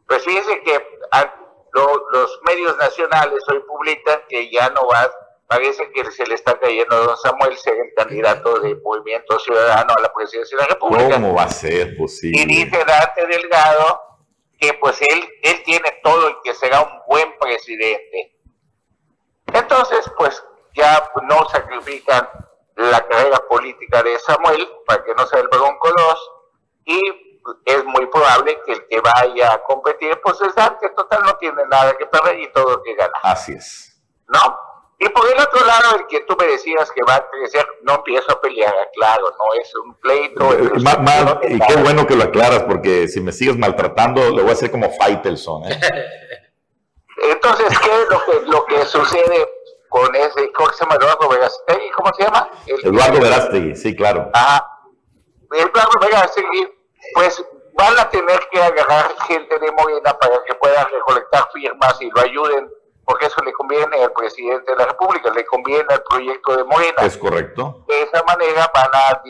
Pues 0.08 0.24
fíjense 0.24 0.62
que 0.62 0.82
medios 2.58 2.78
nacionales 2.78 3.44
hoy 3.52 3.60
publican 3.68 4.20
que 4.28 4.50
ya 4.50 4.70
no 4.70 4.88
va, 4.88 5.10
parece 5.48 5.90
que 5.92 6.10
se 6.12 6.26
le 6.26 6.36
está 6.36 6.60
cayendo 6.60 6.96
a 6.96 7.00
don 7.00 7.18
Samuel 7.18 7.56
ser 7.58 7.76
el 7.76 7.94
candidato 7.96 8.60
de 8.60 8.76
Movimiento 8.84 9.40
Ciudadano 9.40 9.94
a 9.96 10.02
la 10.02 10.14
presidencia 10.14 10.58
de 10.58 10.64
la 10.64 10.70
República. 10.70 11.14
¿Cómo 11.14 11.36
va 11.36 11.44
a 11.44 11.50
ser 11.50 11.96
posible? 11.96 12.42
Y 12.42 12.46
dice 12.46 12.84
Dante 12.84 13.28
Delgado 13.28 14.02
que 14.60 14.74
pues 14.74 15.00
él, 15.02 15.30
él 15.44 15.62
tiene 15.64 16.00
todo 16.04 16.30
y 16.32 16.36
que 16.44 16.56
será 16.56 16.82
un 16.82 17.00
buen 17.08 17.38
presidente. 17.38 18.40
Entonces, 19.54 20.12
pues 20.18 20.44
ya 20.74 21.12
no 21.30 21.48
sacrifican 21.50 22.28
la 22.76 23.06
carrera 23.08 23.38
política 23.48 24.02
de 24.02 24.18
Samuel 24.18 24.68
para 24.88 25.04
que 25.04 25.14
no 25.14 25.28
sea 25.28 25.42
el 25.42 25.48
Bronco 25.48 25.90
2 25.96 26.32
y 26.86 27.27
es 27.66 27.84
muy 27.86 28.06
probable 28.08 28.60
que 28.66 28.74
el 28.74 28.88
que 28.88 29.02
vaya 29.02 29.54
a 29.54 29.64
competir 29.64 30.20
pues 30.24 30.40
es 30.42 30.54
que 30.80 30.90
total 30.90 31.22
no 31.24 31.36
tiene 31.38 31.64
nada 31.70 31.96
que 31.98 32.06
perder 32.06 32.40
y 32.40 32.52
todo 32.52 32.82
que 32.84 32.96
ganar. 32.96 33.20
Así 33.24 33.54
es. 33.54 34.02
¿No? 34.28 34.68
Y 35.00 35.10
por 35.10 35.28
el 35.28 35.40
otro 35.40 35.64
lado, 35.64 35.96
el 36.00 36.08
que 36.08 36.22
tú 36.22 36.36
me 36.40 36.48
decías 36.48 36.92
que 36.92 37.04
va 37.08 37.16
a 37.16 37.30
crecer, 37.30 37.68
no 37.84 37.96
empiezo 37.96 38.32
a 38.32 38.42
pelear, 38.42 38.74
claro, 38.96 39.26
no 39.30 39.62
es 39.62 39.76
un 39.76 39.94
pleito. 40.00 40.54
Eh, 40.54 41.50
y 41.50 41.60
qué 41.60 41.76
bueno 41.76 42.08
que 42.08 42.16
lo 42.16 42.24
aclaras, 42.24 42.64
porque 42.64 43.08
si 43.08 43.22
me 43.22 43.32
sigues 43.32 43.58
maltratando, 43.58 44.32
le 44.32 44.42
voy 44.42 44.50
a 44.50 44.54
hacer 44.54 44.72
como 44.72 44.90
Faitelson. 44.92 45.72
¿eh? 45.72 45.80
Entonces, 47.32 47.68
¿qué 47.80 48.02
es 48.02 48.10
lo 48.10 48.26
que, 48.26 48.46
lo 48.48 48.66
que 48.66 48.86
sucede 48.86 49.48
con 49.88 50.16
ese, 50.16 50.52
¿cómo 50.52 50.72
se 50.72 50.84
llama? 50.84 50.96
Eduardo 50.96 51.30
Verástegui, 51.30 51.90
¿cómo 51.92 52.14
se 52.14 52.24
llama? 52.24 52.50
Eduardo 52.66 53.22
Verástegui, 53.22 53.76
sí, 53.76 53.96
claro. 53.96 54.32
Ah, 54.34 54.68
Eduardo 55.52 56.00
Verástegui, 56.02 56.68
pues 57.14 57.44
van 57.74 57.98
a 58.00 58.10
tener 58.10 58.40
que 58.52 58.62
agarrar 58.62 59.12
gente 59.28 59.60
de 59.60 59.72
Morena 59.72 60.18
para 60.18 60.44
que 60.44 60.56
puedan 60.56 60.88
recolectar 60.90 61.50
firmas 61.54 62.02
y 62.02 62.10
lo 62.10 62.22
ayuden, 62.22 62.72
porque 63.06 63.28
eso 63.28 63.42
le 63.44 63.54
conviene 63.54 64.04
al 64.04 64.12
presidente 64.12 64.72
de 64.72 64.78
la 64.78 64.86
República, 64.88 65.32
le 65.32 65.46
conviene 65.46 65.86
al 65.90 66.04
proyecto 66.04 66.58
de 66.58 66.64
Morena. 66.64 67.04
Es 67.04 67.18
correcto. 67.18 67.84
De 67.88 68.02
esa 68.02 68.24
manera 68.24 68.72
van 68.74 68.90
a, 68.94 69.22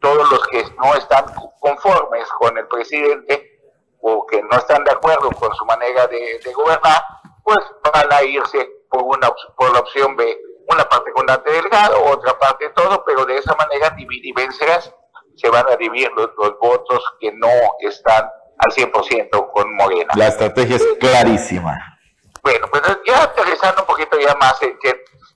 todos 0.00 0.30
los 0.30 0.46
que 0.46 0.64
no 0.82 0.94
están 0.94 1.24
conformes 1.60 2.28
con 2.38 2.56
el 2.56 2.66
presidente 2.68 3.60
o 4.00 4.26
que 4.26 4.40
no 4.42 4.56
están 4.56 4.82
de 4.84 4.92
acuerdo 4.92 5.30
con 5.32 5.54
su 5.54 5.64
manera 5.66 6.06
de, 6.06 6.40
de 6.42 6.52
gobernar, 6.54 7.02
pues 7.44 7.58
van 7.92 8.12
a 8.12 8.22
irse 8.22 8.70
por, 8.88 9.02
una, 9.02 9.30
por 9.56 9.72
la 9.72 9.80
opción 9.80 10.16
B, 10.16 10.38
una 10.68 10.88
parte 10.88 11.12
con 11.12 11.26
Dante 11.26 11.50
Delgado, 11.50 12.02
otra 12.04 12.38
parte 12.38 12.70
todo, 12.70 13.04
pero 13.04 13.24
de 13.26 13.36
esa 13.36 13.54
manera 13.56 13.90
dividir 13.90 14.26
y 14.26 14.32
vencerás, 14.32 14.94
se 15.40 15.48
van 15.48 15.66
a 15.68 15.76
dividir 15.76 16.10
los, 16.16 16.30
votos 16.60 17.02
que 17.20 17.32
no 17.32 17.48
están 17.80 18.28
al 18.58 18.72
100% 18.72 19.52
con 19.52 19.74
Morena. 19.74 20.12
La 20.16 20.28
estrategia 20.28 20.76
es 20.76 20.86
clarísima. 20.98 21.76
Bueno, 22.42 22.66
pues 22.70 22.82
ya 23.06 23.22
aterrizando 23.22 23.82
un 23.82 23.86
poquito 23.86 24.18
ya 24.18 24.34
más 24.36 24.60
en, 24.62 24.78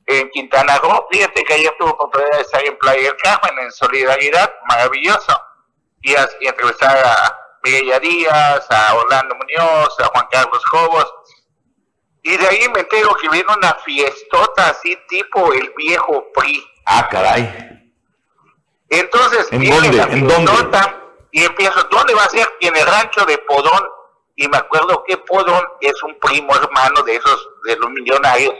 en 0.06 0.30
Quintana 0.30 0.78
Roo, 0.78 1.06
fíjate 1.10 1.44
que 1.44 1.54
ayer 1.54 1.72
tuve 1.78 1.90
oportunidad 1.90 2.36
de 2.36 2.42
estar 2.42 2.64
en 2.64 2.76
Playa 2.78 3.02
del 3.02 3.16
Carmen, 3.16 3.64
en 3.64 3.72
Solidaridad, 3.72 4.52
maravilloso, 4.68 5.40
y, 6.02 6.12
y 6.12 6.46
entrevistar 6.46 6.96
a 6.96 7.36
Miguel 7.62 8.00
Díaz, 8.00 8.66
a 8.70 8.94
Orlando 8.94 9.34
Muñoz, 9.34 10.00
a 10.00 10.06
Juan 10.06 10.26
Carlos 10.30 10.62
Jobos, 10.70 11.14
y 12.22 12.36
de 12.38 12.46
ahí 12.46 12.68
me 12.74 12.80
entero 12.80 13.14
que 13.20 13.28
viene 13.28 13.52
una 13.54 13.74
fiestota 13.84 14.70
así 14.70 14.96
tipo 15.08 15.52
el 15.52 15.72
viejo 15.76 16.26
PRI. 16.34 16.64
Ah, 16.86 17.06
caray. 17.10 17.83
Entonces 19.00 19.48
¿En 19.52 19.60
viene 19.60 19.76
dónde? 19.80 19.96
la 19.96 20.06
fiestota 20.06 21.00
y 21.32 21.44
empiezo, 21.44 21.82
¿dónde 21.90 22.14
va 22.14 22.24
a 22.24 22.28
ser? 22.28 22.46
En 22.60 22.76
el 22.76 22.86
rancho 22.86 23.24
de 23.24 23.38
Podón. 23.38 23.88
Y 24.36 24.48
me 24.48 24.56
acuerdo 24.56 25.02
que 25.04 25.16
Podón 25.18 25.64
es 25.80 26.02
un 26.02 26.18
primo 26.18 26.54
hermano 26.54 27.02
de 27.02 27.16
esos, 27.16 27.48
de 27.64 27.76
los 27.76 27.90
millonarios 27.90 28.54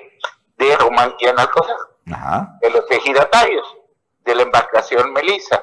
de 0.57 0.76
Román 0.76 1.14
cosas, 1.53 1.76
Ajá. 2.12 2.49
de 2.61 2.70
los 2.70 2.89
ejidatarios, 2.91 3.66
de 4.20 4.35
la 4.35 4.43
embarcación 4.43 5.12
Melissa. 5.12 5.62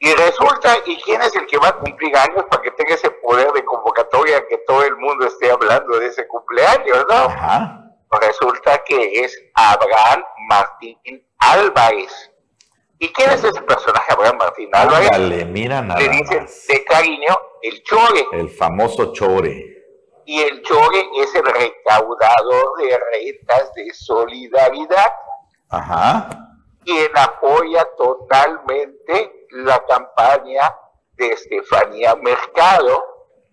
Y 0.00 0.12
resulta, 0.14 0.76
¿y 0.86 0.96
quién 1.02 1.20
es 1.22 1.34
el 1.34 1.46
que 1.46 1.58
va 1.58 1.68
a 1.68 1.76
cumplir 1.78 2.16
años 2.16 2.44
para 2.50 2.62
que 2.62 2.70
tenga 2.72 2.94
ese 2.94 3.10
poder 3.10 3.50
de 3.52 3.64
convocatoria 3.64 4.46
que 4.46 4.58
todo 4.66 4.84
el 4.84 4.96
mundo 4.96 5.26
esté 5.26 5.50
hablando 5.50 5.98
de 5.98 6.06
ese 6.06 6.26
cumpleaños, 6.28 7.04
no? 7.08 7.88
Resulta 8.20 8.78
que 8.84 9.24
es 9.24 9.36
Abraham 9.54 10.22
Martín 10.48 11.27
Álvarez. 11.38 12.30
¿Y 12.98 13.08
quién 13.12 13.30
es 13.30 13.44
ese 13.44 13.62
personaje, 13.62 14.12
Abraham 14.12 14.38
Martín 14.38 14.70
Álvarez? 14.72 15.10
Dale, 15.10 15.44
mira 15.44 15.80
nada 15.82 16.00
Le 16.00 16.08
dicen 16.08 16.46
de 16.68 16.84
cariño 16.84 17.38
el 17.62 17.82
Chore. 17.84 18.26
El 18.32 18.50
famoso 18.50 19.12
Chore. 19.12 19.76
Y 20.26 20.40
el 20.40 20.62
Chore 20.62 21.08
es 21.22 21.34
el 21.34 21.44
recaudador 21.44 22.76
de 22.78 22.98
rentas 23.12 23.72
de 23.74 23.94
solidaridad. 23.94 25.12
Ajá. 25.70 26.28
Quien 26.84 27.10
apoya 27.16 27.86
totalmente 27.96 29.46
la 29.50 29.82
campaña 29.86 30.74
de 31.12 31.28
Estefanía 31.28 32.14
Mercado 32.16 33.04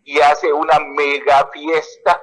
y 0.03 0.19
hace 0.19 0.51
una 0.51 0.79
mega 0.79 1.49
fiesta 1.51 2.21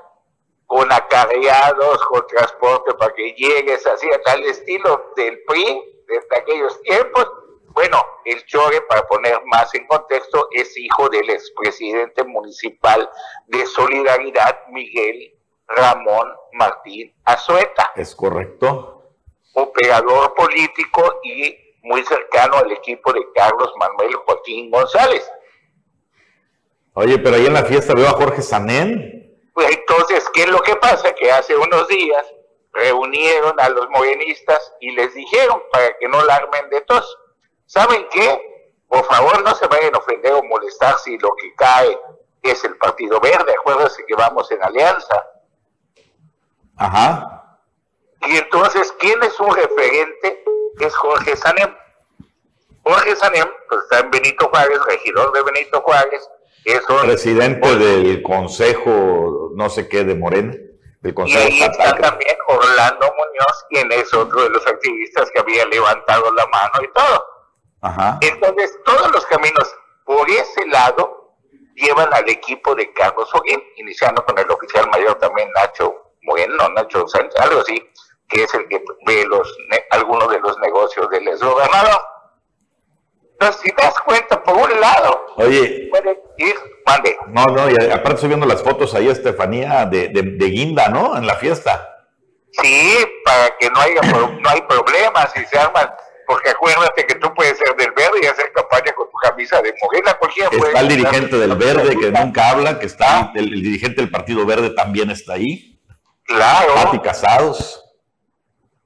con 0.72 0.90
acarreados, 0.90 1.98
con 2.06 2.26
transporte 2.28 2.94
para 2.94 3.12
que 3.12 3.34
llegues 3.34 3.86
así 3.86 4.08
al 4.24 4.42
estilo 4.46 5.12
del 5.16 5.42
PRI 5.44 6.02
desde 6.08 6.34
aquellos 6.34 6.80
tiempos. 6.80 7.28
Bueno, 7.74 8.02
el 8.24 8.42
Chore, 8.46 8.80
para 8.88 9.06
poner 9.06 9.38
más 9.44 9.74
en 9.74 9.86
contexto, 9.86 10.48
es 10.50 10.74
hijo 10.78 11.10
del 11.10 11.28
expresidente 11.28 12.24
municipal 12.24 13.06
de 13.48 13.66
Solidaridad, 13.66 14.60
Miguel 14.70 15.34
Ramón 15.68 16.32
Martín 16.52 17.14
Azueta. 17.26 17.92
Es 17.94 18.14
correcto. 18.16 19.10
Operador 19.52 20.32
político 20.32 21.20
y 21.22 21.54
muy 21.82 22.02
cercano 22.04 22.56
al 22.56 22.72
equipo 22.72 23.12
de 23.12 23.20
Carlos 23.34 23.74
Manuel 23.78 24.14
Joaquín 24.24 24.70
González. 24.70 25.30
Oye, 26.94 27.18
pero 27.18 27.36
ahí 27.36 27.44
en 27.44 27.52
la 27.52 27.66
fiesta 27.66 27.92
veo 27.94 28.08
a 28.08 28.12
Jorge 28.12 28.40
Sanén. 28.40 29.21
Pues 29.52 29.70
entonces, 29.70 30.28
¿qué 30.32 30.42
es 30.42 30.48
lo 30.48 30.60
que 30.62 30.76
pasa? 30.76 31.12
Que 31.14 31.30
hace 31.30 31.56
unos 31.56 31.88
días 31.88 32.26
reunieron 32.72 33.58
a 33.60 33.68
los 33.68 33.88
morenistas 33.90 34.72
y 34.80 34.92
les 34.92 35.12
dijeron 35.14 35.62
para 35.70 35.96
que 35.98 36.08
no 36.08 36.24
la 36.24 36.36
armen 36.36 36.70
de 36.70 36.80
tos. 36.82 37.18
¿Saben 37.66 38.06
qué? 38.10 38.70
Por 38.88 39.04
favor, 39.04 39.42
no 39.42 39.54
se 39.54 39.66
vayan 39.66 39.94
a 39.94 39.98
ofender 39.98 40.32
o 40.32 40.42
molestar 40.42 40.98
si 40.98 41.18
lo 41.18 41.34
que 41.36 41.54
cae 41.54 41.98
es 42.42 42.64
el 42.64 42.76
Partido 42.78 43.20
Verde. 43.20 43.54
Acuérdense 43.58 44.04
que 44.06 44.14
vamos 44.14 44.50
en 44.50 44.62
alianza. 44.62 45.26
Ajá. 46.76 47.58
Y 48.26 48.36
entonces, 48.36 48.92
¿quién 48.98 49.22
es 49.22 49.38
un 49.40 49.54
referente? 49.54 50.42
es 50.80 50.94
Jorge 50.96 51.36
Sanem. 51.36 51.74
Jorge 52.84 53.16
Sanem 53.16 53.48
pues, 53.68 53.82
está 53.82 54.00
en 54.00 54.10
Benito 54.10 54.48
Juárez, 54.48 54.80
regidor 54.84 55.32
de 55.32 55.42
Benito 55.42 55.80
Juárez. 55.82 56.28
Es 56.64 56.80
Presidente 57.02 57.76
del 57.76 58.22
Consejo, 58.22 59.50
no 59.54 59.68
sé 59.68 59.88
qué, 59.88 60.04
de 60.04 60.14
Morena. 60.14 60.54
Del 61.00 61.14
Consejo 61.14 61.40
y 61.40 61.42
ahí 61.42 61.62
está 61.62 61.96
también 61.96 62.36
Orlando 62.46 63.06
Muñoz, 63.06 63.64
quien 63.70 63.90
es 63.92 64.12
otro 64.14 64.44
de 64.44 64.50
los 64.50 64.66
activistas 64.66 65.30
que 65.32 65.40
había 65.40 65.66
levantado 65.66 66.32
la 66.34 66.46
mano 66.46 66.74
y 66.82 66.92
todo. 66.92 67.26
Ajá. 67.80 68.18
Entonces, 68.20 68.78
todos 68.84 69.10
los 69.12 69.26
caminos 69.26 69.74
por 70.04 70.30
ese 70.30 70.66
lado 70.66 71.34
llevan 71.74 72.12
al 72.14 72.28
equipo 72.28 72.74
de 72.74 72.92
Carlos 72.92 73.28
Joaquín, 73.32 73.60
iniciando 73.76 74.24
con 74.24 74.38
el 74.38 74.48
oficial 74.50 74.88
mayor 74.90 75.16
también 75.16 75.50
Nacho 75.52 75.94
Moreno, 76.22 76.68
Nacho 76.68 77.08
Sánchez, 77.08 77.40
algo 77.40 77.60
así 77.60 77.82
que 78.32 78.44
es 78.44 78.54
el 78.54 78.66
que 78.68 78.82
ve 79.06 79.24
los, 79.26 79.56
algunos 79.90 80.30
de 80.30 80.40
los 80.40 80.58
negocios 80.58 81.08
del 81.10 81.28
exgobernador. 81.28 82.00
Entonces, 83.42 83.62
si 83.64 83.72
te 83.72 83.82
das 83.82 83.98
cuenta, 84.04 84.40
por 84.40 84.56
un 84.56 84.80
lado, 84.80 85.26
Oye, 85.34 85.88
puede 85.90 86.22
ir, 86.38 86.54
mande. 86.86 87.16
No, 87.26 87.44
no, 87.46 87.68
y 87.68 87.74
aparte 87.90 88.14
estoy 88.14 88.28
viendo 88.28 88.46
las 88.46 88.62
fotos 88.62 88.94
ahí, 88.94 89.08
Estefanía, 89.08 89.84
de, 89.86 90.10
de, 90.10 90.46
guinda, 90.46 90.88
¿no? 90.88 91.16
En 91.16 91.26
la 91.26 91.34
fiesta. 91.34 92.06
Sí, 92.52 92.96
para 93.24 93.50
que 93.58 93.68
no 93.68 93.80
haya 93.80 94.00
no 94.02 94.48
hay 94.48 94.62
problemas 94.62 95.32
y 95.34 95.44
se 95.46 95.58
arman, 95.58 95.90
porque 96.24 96.50
acuérdate 96.50 97.04
que 97.04 97.16
tú 97.16 97.34
puedes 97.34 97.58
ser 97.58 97.74
del 97.74 97.90
verde 97.90 98.20
y 98.22 98.26
hacer 98.26 98.52
campaña 98.52 98.92
con 98.92 99.10
tu 99.10 99.16
camisa 99.16 99.60
de 99.60 99.74
Morena, 99.82 100.14
cualquiera 100.14 100.48
Está 100.52 100.80
el 100.80 100.88
dirigente 100.88 101.36
del 101.36 101.56
verde 101.56 101.96
que 101.98 102.12
nunca 102.12 102.50
habla, 102.50 102.78
que 102.78 102.86
está, 102.86 103.32
el, 103.34 103.50
dirigente 103.50 104.02
del 104.02 104.10
Partido 104.10 104.46
Verde 104.46 104.70
también 104.70 105.10
está 105.10 105.32
ahí. 105.32 105.80
Claro. 106.26 106.74
Pati 106.74 107.00
Casados. 107.00 107.82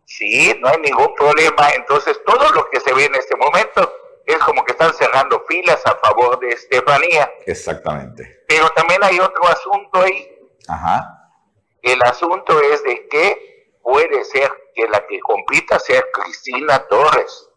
Sí, 0.06 0.58
no 0.62 0.68
hay 0.70 0.78
ningún 0.78 1.14
problema. 1.14 1.68
Entonces, 1.74 2.18
todo 2.24 2.50
lo 2.52 2.70
que 2.70 2.80
se 2.80 2.94
ve 2.94 3.04
en 3.04 3.14
este 3.16 3.36
momento 3.36 3.92
es 4.26 4.38
como 4.38 4.64
que 4.64 4.72
están 4.72 4.92
cerrando 4.92 5.42
filas 5.48 5.80
a 5.86 5.94
favor 5.96 6.40
de 6.40 6.48
Estefanía. 6.48 7.32
Exactamente. 7.46 8.42
Pero 8.48 8.68
también 8.70 9.02
hay 9.04 9.20
otro 9.20 9.46
asunto 9.46 10.02
ahí. 10.02 10.28
Ajá. 10.68 11.30
El 11.80 12.02
asunto 12.02 12.60
es 12.60 12.82
de 12.82 13.06
que 13.08 13.78
puede 13.82 14.24
ser 14.24 14.50
que 14.74 14.88
la 14.88 15.06
que 15.06 15.20
compita 15.20 15.78
sea 15.78 16.02
Cristina 16.12 16.84
Torres. 16.88 17.48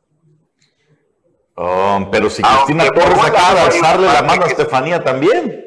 Oh, 1.55 2.07
pero 2.11 2.29
si 2.29 2.43
Cristina 2.43 2.85
Torres 2.91 3.19
acaba 3.25 3.53
de 3.55 3.61
alzarle 3.61 4.07
la 4.07 4.21
mano 4.21 4.45
a 4.45 4.47
Estefanía 4.47 5.03
también. 5.03 5.65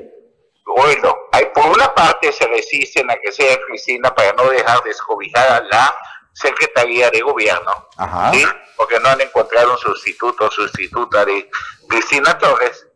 Bueno, 0.65 1.15
hay, 1.33 1.47
por 1.53 1.67
una 1.67 1.93
parte 1.93 2.33
se 2.33 2.47
resisten 2.47 3.11
a 3.11 3.17
que 3.17 3.33
sea 3.33 3.59
Cristina 3.67 4.15
para 4.15 4.33
no 4.33 4.49
dejar 4.49 4.83
descobijada 4.85 5.61
la 5.71 5.95
Secretaría 6.33 7.11
de 7.11 7.21
Gobierno, 7.21 7.89
Ajá. 7.97 8.33
¿sí? 8.33 8.45
porque 8.77 8.99
no 9.01 9.09
han 9.09 9.21
encontrado 9.21 9.73
un 9.73 9.79
sustituto 9.79 10.47
o 10.47 10.51
sustituta 10.51 11.25
de 11.25 11.49
Cristina 11.89 12.37
Torres. 12.39 12.87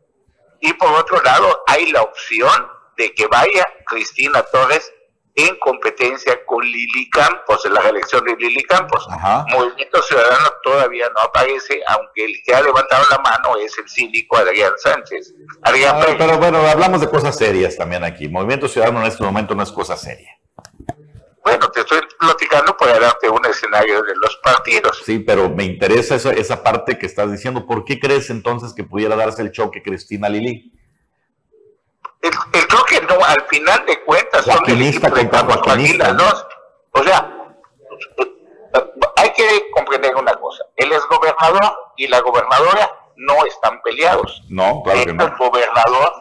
Y 0.61 0.73
por 0.73 0.91
otro 0.93 1.23
lado, 1.23 1.63
hay 1.67 1.93
la 1.93 2.03
opción 2.03 2.69
de 2.97 3.15
que 3.15 3.27
vaya 3.27 3.67
Cristina 3.87 4.43
Torres 4.43 4.93
en 5.39 5.55
competencia 5.59 6.45
con 6.47 6.65
Lili 6.65 7.11
Campos, 7.11 7.65
en 7.67 7.75
la 7.75 7.83
reelección 7.83 8.25
de 8.25 8.35
Lili 8.37 8.65
Campos. 8.65 9.07
Ajá. 9.11 9.45
Movimiento 9.51 10.03
Ciudadano 10.03 10.49
todavía 10.63 11.11
no 11.15 11.21
aparece, 11.21 11.83
aunque 11.89 12.25
el 12.25 12.43
que 12.43 12.55
ha 12.55 12.63
levantado 12.63 13.05
la 13.11 13.19
mano 13.19 13.57
es 13.59 13.77
el 13.77 13.87
síndico 13.87 14.39
Adrián 14.39 14.73
Sánchez. 14.79 15.35
Adrián 15.63 15.97
Ah, 16.01 16.15
pero 16.17 16.39
bueno, 16.39 16.67
hablamos 16.67 17.03
de 17.03 17.11
cosas 17.11 17.37
serias 17.37 17.77
también 17.77 18.03
aquí. 18.03 18.29
Movimiento 18.29 18.67
Ciudadano 18.67 19.01
en 19.01 19.07
este 19.09 19.23
momento 19.23 19.55
no 19.55 19.63
es 19.63 19.71
cosa 19.71 19.95
seria. 19.95 20.31
Bueno, 21.47 21.71
te 21.71 21.79
estoy 21.79 22.01
platicando 22.19 22.77
para 22.77 22.99
darte 22.99 23.31
un 23.31 23.47
escenario 23.47 24.03
de 24.03 24.17
los 24.17 24.37
partidos. 24.39 25.01
Sí, 25.05 25.21
pero 25.21 25.49
me 25.49 25.63
interesa 25.63 26.17
esa, 26.17 26.33
esa 26.33 26.61
parte 26.61 26.99
que 26.99 27.07
estás 27.07 27.31
diciendo. 27.31 27.69
¿Por 27.69 27.85
qué 27.85 28.01
crees 28.01 28.31
entonces 28.31 28.75
que 28.75 28.83
pudiera 28.83 29.15
darse 29.15 29.43
el 29.43 29.53
choque 29.53 29.81
Cristina 29.81 30.29
Lili? 30.29 30.73
El, 32.21 32.33
el 32.53 32.67
choque 32.67 33.01
no, 33.03 33.25
al 33.25 33.45
final 33.47 33.87
de 33.87 34.03
cuentas 34.03 34.45
son 34.45 34.55
el 34.55 34.59
Joaquinista 34.59 35.07
equipo 35.07 35.15
de 35.15 35.29
contra 35.31 35.63
joaquinista, 35.63 36.13
dos. 36.15 36.47
O 36.91 37.05
sea, 37.05 37.33
hay 39.15 39.33
que 39.33 39.71
comprender 39.71 40.17
una 40.17 40.35
cosa. 40.35 40.65
El 40.75 40.91
exgobernador 40.91 41.93
y 41.97 42.09
la 42.09 42.23
gobernadora 42.23 42.91
no 43.15 43.47
están 43.47 43.81
peleados. 43.83 44.43
No, 44.49 44.83
claro 44.83 45.05
que 45.05 45.11
el 45.11 45.17
no. 45.17 45.37
gobernador, 45.39 46.13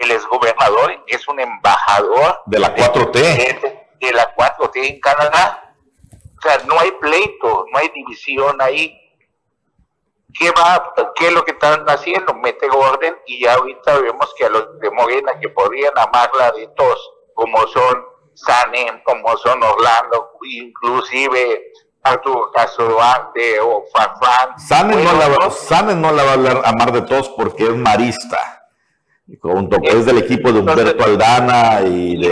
el 0.00 0.10
exgobernador 0.10 1.02
es 1.06 1.26
un 1.28 1.40
embajador 1.40 2.42
De 2.44 2.58
la 2.58 2.76
4T. 2.76 3.12
de, 3.12 3.85
de 4.00 4.12
la 4.12 4.34
4T 4.34 4.70
en 4.88 5.00
Canadá. 5.00 5.74
O 6.38 6.42
sea, 6.42 6.58
no 6.66 6.78
hay 6.78 6.92
pleito, 6.92 7.66
no 7.72 7.78
hay 7.78 7.88
división 7.94 8.60
ahí. 8.60 8.98
¿Qué 10.38 10.50
va, 10.50 10.92
qué 11.14 11.28
es 11.28 11.32
lo 11.32 11.44
que 11.44 11.52
están 11.52 11.84
haciendo? 11.88 12.34
Mete 12.34 12.68
orden 12.70 13.16
y 13.26 13.40
ya 13.42 13.54
ahorita 13.54 13.98
vemos 14.00 14.34
que 14.36 14.44
a 14.44 14.50
los 14.50 14.78
de 14.80 14.90
Morena 14.90 15.32
que 15.40 15.48
podrían 15.48 15.96
amarla 15.96 16.52
de 16.52 16.68
tos, 16.76 17.10
como 17.34 17.66
son 17.68 18.04
Sanem, 18.34 19.02
como 19.02 19.34
son 19.38 19.62
Orlando, 19.62 20.32
inclusive 20.42 21.72
Arturo 22.02 22.50
Casoarte 22.52 23.58
o 23.60 23.84
Farfán. 23.94 24.58
Sanen 24.58 25.02
no, 25.04 25.10
bueno, 25.14 25.38
va- 25.38 25.44
¿no? 25.46 25.50
Sanen 25.50 26.00
no 26.02 26.12
la 26.12 26.22
va 26.24 26.30
a 26.30 26.34
hablar 26.34 26.62
amar 26.66 26.92
de 26.92 27.02
todos 27.02 27.30
porque 27.30 27.64
es 27.64 27.74
marista. 27.74 28.62
Junto 29.40 29.78
es 29.82 30.04
del 30.04 30.18
equipo 30.18 30.52
de 30.52 30.60
Humberto 30.60 31.02
Aldana 31.02 31.80
y 31.80 32.16
de 32.20 32.28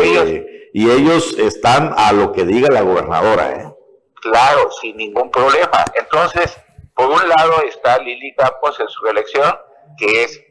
y 0.75 0.91
ellos 0.91 1.39
están 1.39 1.95
a 1.97 2.13
lo 2.13 2.33
que 2.33 2.45
diga 2.45 2.69
la 2.69 2.83
gobernadora, 2.83 3.49
¿eh? 3.53 3.73
Claro, 4.21 4.73
sin 4.73 4.97
ningún 4.97 5.31
problema. 5.31 5.85
Entonces, 5.95 6.59
por 6.95 7.11
un 7.11 7.29
lado 7.29 7.63
está 7.63 7.97
Lili 7.99 8.35
Campos 8.35 8.81
en 8.81 8.89
su 8.89 9.07
elección, 9.07 9.57
que 9.97 10.25
es, 10.25 10.43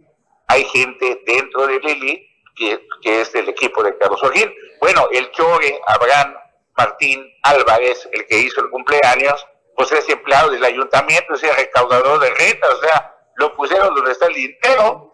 hay 0.47 0.63
gente 0.63 1.21
dentro 1.25 1.67
de 1.67 1.77
Lili 1.79 2.25
que, 2.55 2.79
es 3.03 3.33
del 3.33 3.49
equipo 3.49 3.83
de 3.83 3.97
Carlos 3.97 4.21
Joaquín. 4.21 4.49
Bueno, 4.79 5.09
el 5.11 5.29
Chore, 5.31 5.81
Abraham 5.87 6.35
Martín 6.77 7.29
Álvarez, 7.43 8.07
el 8.13 8.25
que 8.25 8.39
hizo 8.39 8.61
el 8.61 8.69
cumpleaños, 8.69 9.45
pues 9.75 9.91
es 9.91 10.07
empleado 10.07 10.51
del 10.51 10.63
ayuntamiento, 10.63 11.33
es 11.33 11.57
recaudador 11.57 12.21
de 12.21 12.29
renta, 12.29 12.67
o 12.69 12.77
sea, 12.77 13.13
lo 13.35 13.53
pusieron 13.57 13.93
donde 13.93 14.13
está 14.13 14.27
el 14.27 14.35
dinero, 14.35 15.12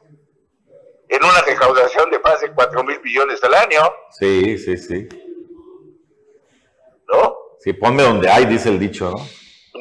en 1.09 1.23
una 1.23 1.41
recaudación 1.41 2.09
de 2.11 2.19
más 2.19 2.39
de 2.41 2.51
4 2.53 2.83
mil 2.83 3.01
millones 3.01 3.43
al 3.43 3.53
año, 3.55 3.81
Sí, 4.11 4.57
sí, 4.57 4.77
sí. 4.77 5.07
¿no? 7.07 7.35
Sí, 7.59 7.73
ponme 7.73 8.03
donde 8.03 8.29
hay, 8.29 8.45
dice 8.45 8.69
el 8.69 8.79
dicho, 8.79 9.11
¿no? 9.11 9.17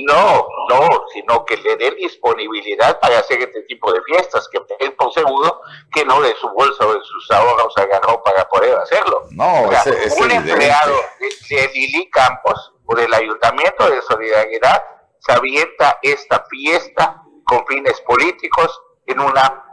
No, 0.00 0.46
no, 0.68 0.88
sino 1.12 1.44
que 1.44 1.56
le 1.56 1.76
den 1.76 1.96
disponibilidad 1.96 3.00
para 3.00 3.18
hacer 3.18 3.40
este 3.40 3.62
tipo 3.62 3.92
de 3.92 4.00
fiestas, 4.02 4.48
que 4.48 4.60
ten 4.78 4.94
por 4.96 5.12
seguro 5.12 5.60
que 5.92 6.04
no 6.04 6.20
de 6.20 6.34
su 6.36 6.48
bolsa 6.50 6.86
o 6.86 6.94
de 6.94 7.00
sus 7.02 7.30
ahorros 7.32 7.76
agarró 7.76 8.22
para 8.22 8.48
poder 8.48 8.76
hacerlo. 8.76 9.24
No, 9.32 9.62
O 9.64 9.70
sea, 9.70 9.80
ese- 9.80 10.04
es 10.04 10.12
un 10.16 10.24
evidente. 10.30 10.52
empleado 10.52 10.94
de, 11.18 11.56
de 11.56 11.68
Lili 11.74 12.08
Campos 12.10 12.74
o 12.86 12.94
del 12.94 13.12
Ayuntamiento 13.12 13.90
de 13.90 14.00
Solidaridad 14.02 14.84
se 15.18 15.32
avienta 15.32 15.98
esta 16.02 16.44
fiesta 16.48 17.22
con 17.44 17.66
fines 17.66 18.00
políticos 18.02 18.80
en 19.06 19.18
una 19.20 19.64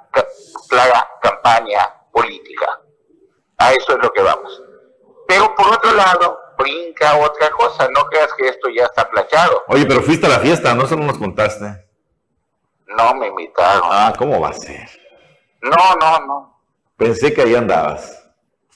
clara 0.70 1.08
campaña 1.22 1.82
política. 2.12 2.80
A 3.58 3.72
eso 3.74 3.94
es 3.94 4.04
lo 4.04 4.12
que 4.12 4.22
vamos. 4.22 4.64
Pero 5.28 5.56
por 5.56 5.68
otro 5.74 5.94
lado, 5.94 6.40
brinca 6.58 7.18
otra 7.18 7.50
cosa, 7.52 7.88
no 7.96 8.06
creas 8.06 8.32
que 8.34 8.48
esto 8.48 8.70
ya 8.70 8.84
está 8.86 9.10
planchado. 9.10 9.64
Oye, 9.68 9.86
pero 9.86 10.02
fuiste 10.02 10.26
a 10.28 10.30
la 10.30 10.40
fiesta, 10.40 10.74
¿no? 10.76 10.84
Eso 10.84 10.96
no 10.96 11.06
nos 11.06 11.18
contaste. 11.18 11.66
No 12.88 13.16
me 13.16 13.28
invitaron. 13.28 13.82
Ah, 13.86 14.14
¿cómo 14.18 14.40
va 14.40 14.50
a 14.50 14.54
ser? 14.54 14.88
No, 15.62 15.96
no, 16.00 16.20
no. 16.26 16.60
Pensé 16.98 17.34
que 17.34 17.42
ahí 17.42 17.56
andabas. 17.56 18.22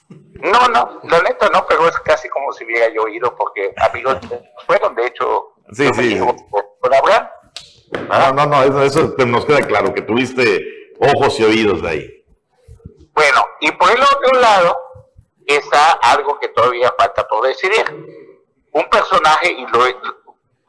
No, 0.08 0.68
no, 0.68 1.00
la 1.04 1.20
neta 1.20 1.48
no, 1.50 1.66
pero 1.66 1.86
es 1.86 1.98
casi 2.00 2.28
como 2.30 2.52
si 2.52 2.64
hubiera 2.64 2.92
yo 2.92 3.06
ido, 3.08 3.34
porque 3.36 3.72
amigos 3.76 4.16
fueron, 4.66 4.94
de 4.94 5.06
hecho, 5.06 5.52
Sí, 5.72 5.88
sí, 5.94 6.18
con- 6.18 6.36
Abraham. 6.92 7.28
No, 8.08 8.32
no, 8.32 8.46
no, 8.46 8.62
eso, 8.62 8.82
eso 8.82 9.14
nos 9.26 9.44
queda 9.44 9.60
claro, 9.60 9.92
que 9.94 10.02
tuviste 10.02 10.79
ojos 11.00 11.40
y 11.40 11.44
oídos 11.44 11.82
de 11.82 11.88
ahí. 11.88 12.24
Bueno, 13.12 13.46
y 13.60 13.72
por 13.72 13.90
el 13.90 14.02
otro 14.02 14.40
lado 14.40 14.76
está 15.46 15.92
algo 15.92 16.38
que 16.38 16.48
todavía 16.48 16.94
falta 16.96 17.26
por 17.26 17.46
decidir. 17.46 17.84
Un 18.72 18.88
personaje, 18.88 19.50
y 19.50 19.66
lo 19.66 19.84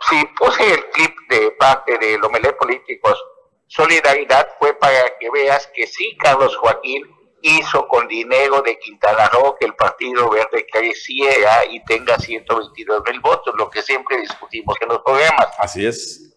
si 0.10 0.26
puse 0.38 0.74
el 0.74 0.90
clip 0.90 1.16
de 1.30 1.52
parte 1.52 1.98
de 2.00 2.18
Lomelé 2.18 2.54
Políticos, 2.54 3.22
Solidaridad 3.68 4.50
fue 4.60 4.74
para 4.74 5.18
que 5.20 5.30
veas 5.30 5.68
que 5.74 5.88
sí, 5.88 6.18
Carlos 6.18 6.58
Joaquín 6.58 7.04
hizo 7.42 7.88
con 7.88 8.08
dinero 8.08 8.62
de 8.62 8.78
Quintana 8.80 9.30
Roo 9.30 9.56
que 9.58 9.66
el 9.66 9.76
Partido 9.76 10.30
Verde 10.30 10.66
creciera 10.72 11.66
y 11.66 11.84
tenga 11.86 12.18
122 12.18 13.04
mil 13.10 13.20
votos, 13.22 13.54
lo 13.58 13.70
que 13.70 13.82
siempre 13.82 14.18
discutimos 14.18 14.76
en 14.82 14.90
los 14.90 15.00
programas. 15.00 15.48
Así 15.58 15.86
es. 15.86 16.36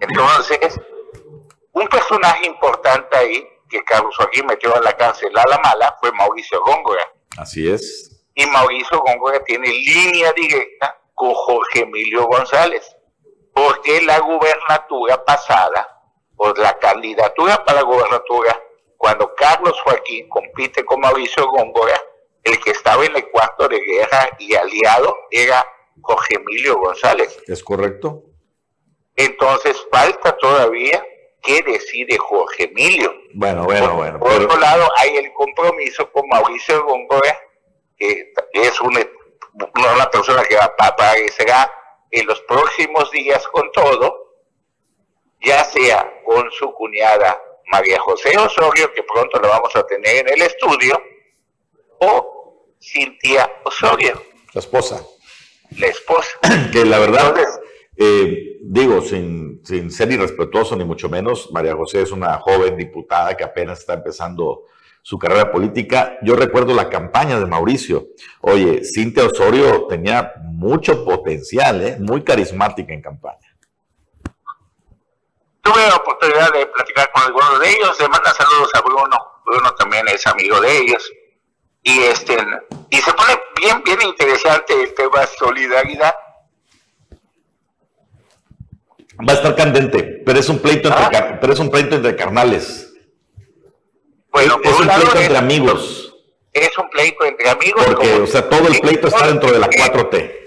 Entonces, 0.00 0.78
un 1.74 1.88
personaje 1.88 2.46
importante 2.46 3.16
ahí 3.16 3.48
que 3.68 3.82
Carlos 3.84 4.16
Joaquín 4.16 4.46
metió 4.46 4.74
a 4.74 4.80
la 4.80 4.96
cárcel 4.96 5.36
a 5.36 5.42
la 5.48 5.58
mala 5.58 5.96
fue 6.00 6.12
Mauricio 6.12 6.62
Góngora. 6.62 7.04
Así 7.36 7.68
es. 7.68 8.24
Y 8.34 8.46
Mauricio 8.46 9.00
Góngora 9.00 9.42
tiene 9.44 9.68
línea 9.68 10.32
directa 10.32 11.00
con 11.14 11.34
Jorge 11.34 11.80
Emilio 11.80 12.26
González, 12.26 12.96
porque 13.52 14.02
la 14.02 14.20
gubernatura 14.20 15.24
pasada, 15.24 16.00
o 16.36 16.52
la 16.54 16.78
candidatura 16.78 17.64
para 17.64 17.80
la 17.80 17.84
gubernatura, 17.84 18.60
cuando 18.96 19.34
Carlos 19.34 19.80
Joaquín 19.82 20.28
compite 20.28 20.84
con 20.84 21.00
Mauricio 21.00 21.48
Góngora, 21.48 22.00
el 22.44 22.60
que 22.60 22.70
estaba 22.70 23.04
en 23.04 23.16
el 23.16 23.28
cuarto 23.30 23.66
de 23.68 23.80
guerra 23.80 24.30
y 24.38 24.54
aliado 24.54 25.16
era 25.30 25.66
Jorge 26.00 26.36
Emilio 26.36 26.78
González. 26.78 27.42
Es 27.46 27.64
correcto. 27.64 28.22
Entonces 29.16 29.76
falta 29.90 30.36
todavía 30.36 31.04
qué 31.44 31.62
decide 31.62 32.16
Jorge 32.18 32.64
Emilio. 32.64 33.14
Bueno, 33.34 33.64
bueno, 33.64 33.94
bueno. 33.94 34.18
Por 34.18 34.30
Pero, 34.30 34.44
otro 34.46 34.58
lado, 34.58 34.88
hay 34.98 35.16
el 35.16 35.32
compromiso 35.34 36.10
con 36.12 36.26
Mauricio 36.28 36.84
Góngora, 36.84 37.38
que 37.96 38.32
es 38.52 38.80
una, 38.80 39.00
una 39.94 40.10
persona 40.10 40.42
que 40.44 40.56
va- 40.56 40.74
aparecerá 40.78 41.70
en 42.10 42.26
los 42.26 42.40
próximos 42.42 43.10
días 43.10 43.46
con 43.48 43.70
todo, 43.72 44.34
ya 45.40 45.64
sea 45.64 46.10
con 46.24 46.50
su 46.52 46.72
cuñada 46.72 47.40
María 47.66 48.00
José 48.00 48.36
Osorio, 48.38 48.92
que 48.92 49.02
pronto 49.02 49.38
la 49.40 49.48
vamos 49.48 49.74
a 49.76 49.86
tener 49.86 50.26
en 50.26 50.32
el 50.34 50.42
estudio, 50.42 51.00
o 51.98 52.66
Cintia 52.80 53.50
Osorio, 53.64 54.22
la 54.52 54.60
esposa. 54.60 55.02
la 55.78 55.86
esposa. 55.86 56.38
Que 56.72 56.84
la 56.84 56.98
verdad, 56.98 57.28
Entonces, 57.28 57.60
eh, 57.96 58.58
digo, 58.62 59.00
sin, 59.00 59.60
sin 59.64 59.90
ser 59.90 60.10
irrespetuoso 60.12 60.76
ni 60.76 60.84
mucho 60.84 61.08
menos, 61.08 61.50
María 61.52 61.76
José 61.76 62.02
es 62.02 62.12
una 62.12 62.38
joven 62.38 62.76
diputada 62.76 63.36
que 63.36 63.44
apenas 63.44 63.80
está 63.80 63.94
empezando 63.94 64.64
su 65.04 65.18
carrera 65.18 65.52
política. 65.52 66.16
Yo 66.22 66.34
recuerdo 66.34 66.74
la 66.74 66.88
campaña 66.88 67.38
de 67.38 67.44
Mauricio. 67.44 68.08
Oye, 68.40 68.82
Cintia 68.84 69.26
Osorio 69.26 69.86
tenía 69.86 70.32
mucho 70.44 71.04
potencial, 71.04 71.82
¿eh? 71.82 71.96
muy 72.00 72.24
carismática 72.24 72.92
en 72.94 73.02
campaña. 73.02 73.54
Tuve 75.60 75.88
la 75.88 75.96
oportunidad 75.96 76.52
de 76.52 76.66
platicar 76.66 77.10
con 77.12 77.22
algunos 77.22 77.60
de 77.60 77.70
ellos, 77.70 77.98
le 78.00 78.08
manda 78.08 78.32
saludos 78.34 78.70
a 78.74 78.80
Bruno, 78.80 79.16
Bruno 79.46 79.74
también 79.74 80.06
es 80.08 80.26
amigo 80.26 80.60
de 80.60 80.78
ellos, 80.78 81.10
y 81.82 82.00
este 82.00 82.36
y 82.90 82.96
se 82.96 83.12
pone 83.14 83.38
bien, 83.60 83.82
bien 83.82 83.98
interesante 84.02 84.74
el 84.82 84.94
tema 84.94 85.26
solidaridad, 85.26 86.14
Va 89.20 89.32
a 89.32 89.36
estar 89.36 89.54
candente, 89.54 90.22
pero 90.26 90.38
es 90.40 90.48
un 90.48 90.58
pleito 90.58 90.88
entre, 90.88 91.08
car- 91.10 91.38
pero 91.40 91.52
es 91.52 91.58
un 91.60 91.70
pleito 91.70 91.94
entre 91.96 92.16
carnales. 92.16 92.92
Bueno, 94.30 94.58
es 94.62 94.72
un 94.80 94.88
pleito 94.88 95.18
entre 95.18 95.36
amigos. 95.38 96.16
Es 96.52 96.76
un 96.78 96.88
pleito 96.90 97.24
entre 97.24 97.48
amigos. 97.50 97.84
Porque, 97.86 98.10
como- 98.12 98.24
o 98.24 98.26
sea, 98.26 98.48
todo 98.48 98.66
el 98.68 98.80
pleito 98.80 99.06
está 99.08 99.26
dentro 99.28 99.50
de 99.52 99.58
la 99.58 99.66
Eh, 99.66 99.76
4T. 99.76 100.40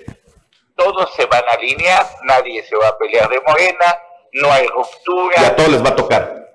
Todos 0.75 1.13
se 1.15 1.25
van 1.25 1.43
a 1.49 1.53
alinear, 1.53 2.05
nadie 2.23 2.63
se 2.63 2.75
va 2.75 2.89
a 2.89 2.97
pelear 2.97 3.29
de 3.29 3.39
Morena, 3.41 3.97
no 4.33 4.51
hay 4.51 4.65
Y 4.65 4.67
a 4.67 4.71
ruptura. 4.71 5.55
todos 5.55 5.69
les 5.69 5.83
va 5.83 5.89
a 5.89 5.95
tocar. 5.95 6.47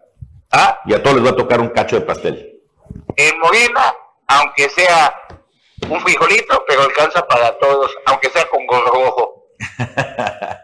¿Ah? 0.51 0.81
Y 0.85 0.95
a 0.95 1.03
todos 1.03 1.17
les 1.17 1.25
va 1.27 1.31
a 1.31 1.37
tocar 1.37 1.61
un 1.61 1.71
cacho 1.71 1.97
de 1.99 2.03
pastel. 2.03 2.61
En 3.17 3.39
Morena, 3.41 3.95
aunque 4.29 4.69
sea 4.69 5.15
un 5.89 6.01
frijolito, 6.03 6.63
pero 6.69 6.83
alcanza 6.83 7.27
para 7.27 7.59
todos, 7.59 7.91
aunque 8.07 8.29
sea 8.31 8.47
con 8.49 8.67
gorro 8.67 8.93
rojo. 8.93 9.45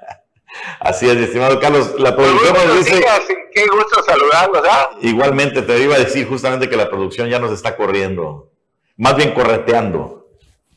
Así 0.89 1.09
es, 1.09 1.17
mi 1.17 1.25
estimado 1.25 1.61
Carlos. 1.61 1.95
La 1.99 2.15
producción 2.17 2.55
nos 2.55 2.79
dice. 2.85 2.97
días, 2.97 3.21
qué 3.53 3.67
gusto 3.67 4.03
saludarlos, 4.03 4.63
¿ah? 4.69 4.91
Igualmente, 5.03 5.63
te 5.63 5.79
iba 5.79 5.97
a 5.97 5.99
decir 5.99 6.27
justamente 6.27 6.69
que 6.69 6.77
la 6.77 6.89
producción 6.89 7.29
ya 7.29 7.39
nos 7.39 7.53
está 7.53 7.77
corriendo. 7.77 8.51
Más 8.97 9.15
bien 9.17 9.33
correteando. 9.35 10.29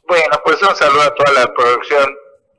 Bueno, 0.07 0.41
pues 0.43 0.62
un 0.62 0.76
saludo 0.76 1.01
a 1.03 1.16
toda 1.16 1.32
la 1.39 1.53
producción. 1.53 2.14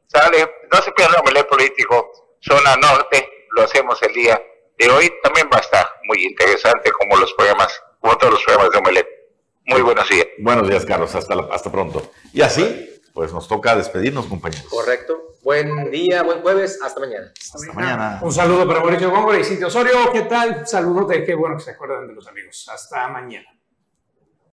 Sale, 0.06 0.50
no 0.72 0.82
se 0.82 0.92
pierdan 0.92 1.20
Omelet 1.20 1.46
Político, 1.48 2.10
zona 2.40 2.76
norte, 2.76 3.28
lo 3.56 3.62
hacemos 3.62 4.02
el 4.02 4.12
día 4.14 4.42
de 4.78 4.88
hoy. 4.90 5.12
También 5.22 5.48
va 5.52 5.58
a 5.58 5.60
estar 5.60 5.86
muy 6.04 6.24
interesante 6.24 6.90
como 6.92 7.16
los 7.16 7.32
programas, 7.34 7.82
como 8.00 8.16
todos 8.18 8.32
los 8.34 8.42
programas 8.44 8.72
de 8.72 8.78
Omelet. 8.78 9.08
Muy 9.66 9.80
buenos 9.82 10.08
días. 10.08 10.26
Buenos 10.38 10.68
días, 10.68 10.84
Carlos. 10.84 11.14
Hasta, 11.14 11.34
la- 11.34 11.48
hasta 11.52 11.70
pronto. 11.70 12.10
Y 12.32 12.40
así, 12.42 12.91
pues 13.12 13.32
nos 13.32 13.48
toca 13.48 13.76
despedirnos, 13.76 14.26
compañeros. 14.26 14.66
Correcto. 14.68 15.36
Buen 15.42 15.90
día, 15.90 16.22
buen 16.22 16.40
jueves. 16.40 16.78
Hasta 16.82 17.00
mañana. 17.00 17.32
Hasta 17.54 17.72
mañana. 17.72 18.20
Un 18.22 18.32
saludo 18.32 18.66
para 18.66 18.80
Mauricio 18.80 19.10
Góngora 19.10 19.38
y 19.38 19.44
Cintia 19.44 19.66
Osorio. 19.66 20.12
¿Qué 20.12 20.22
tal? 20.22 20.66
Saludos 20.66 21.08
de 21.08 21.24
qué 21.24 21.34
bueno 21.34 21.56
que 21.56 21.64
se 21.64 21.72
acuerdan 21.72 22.06
de 22.06 22.14
los 22.14 22.26
amigos. 22.28 22.68
Hasta 22.72 23.08
mañana. 23.08 23.48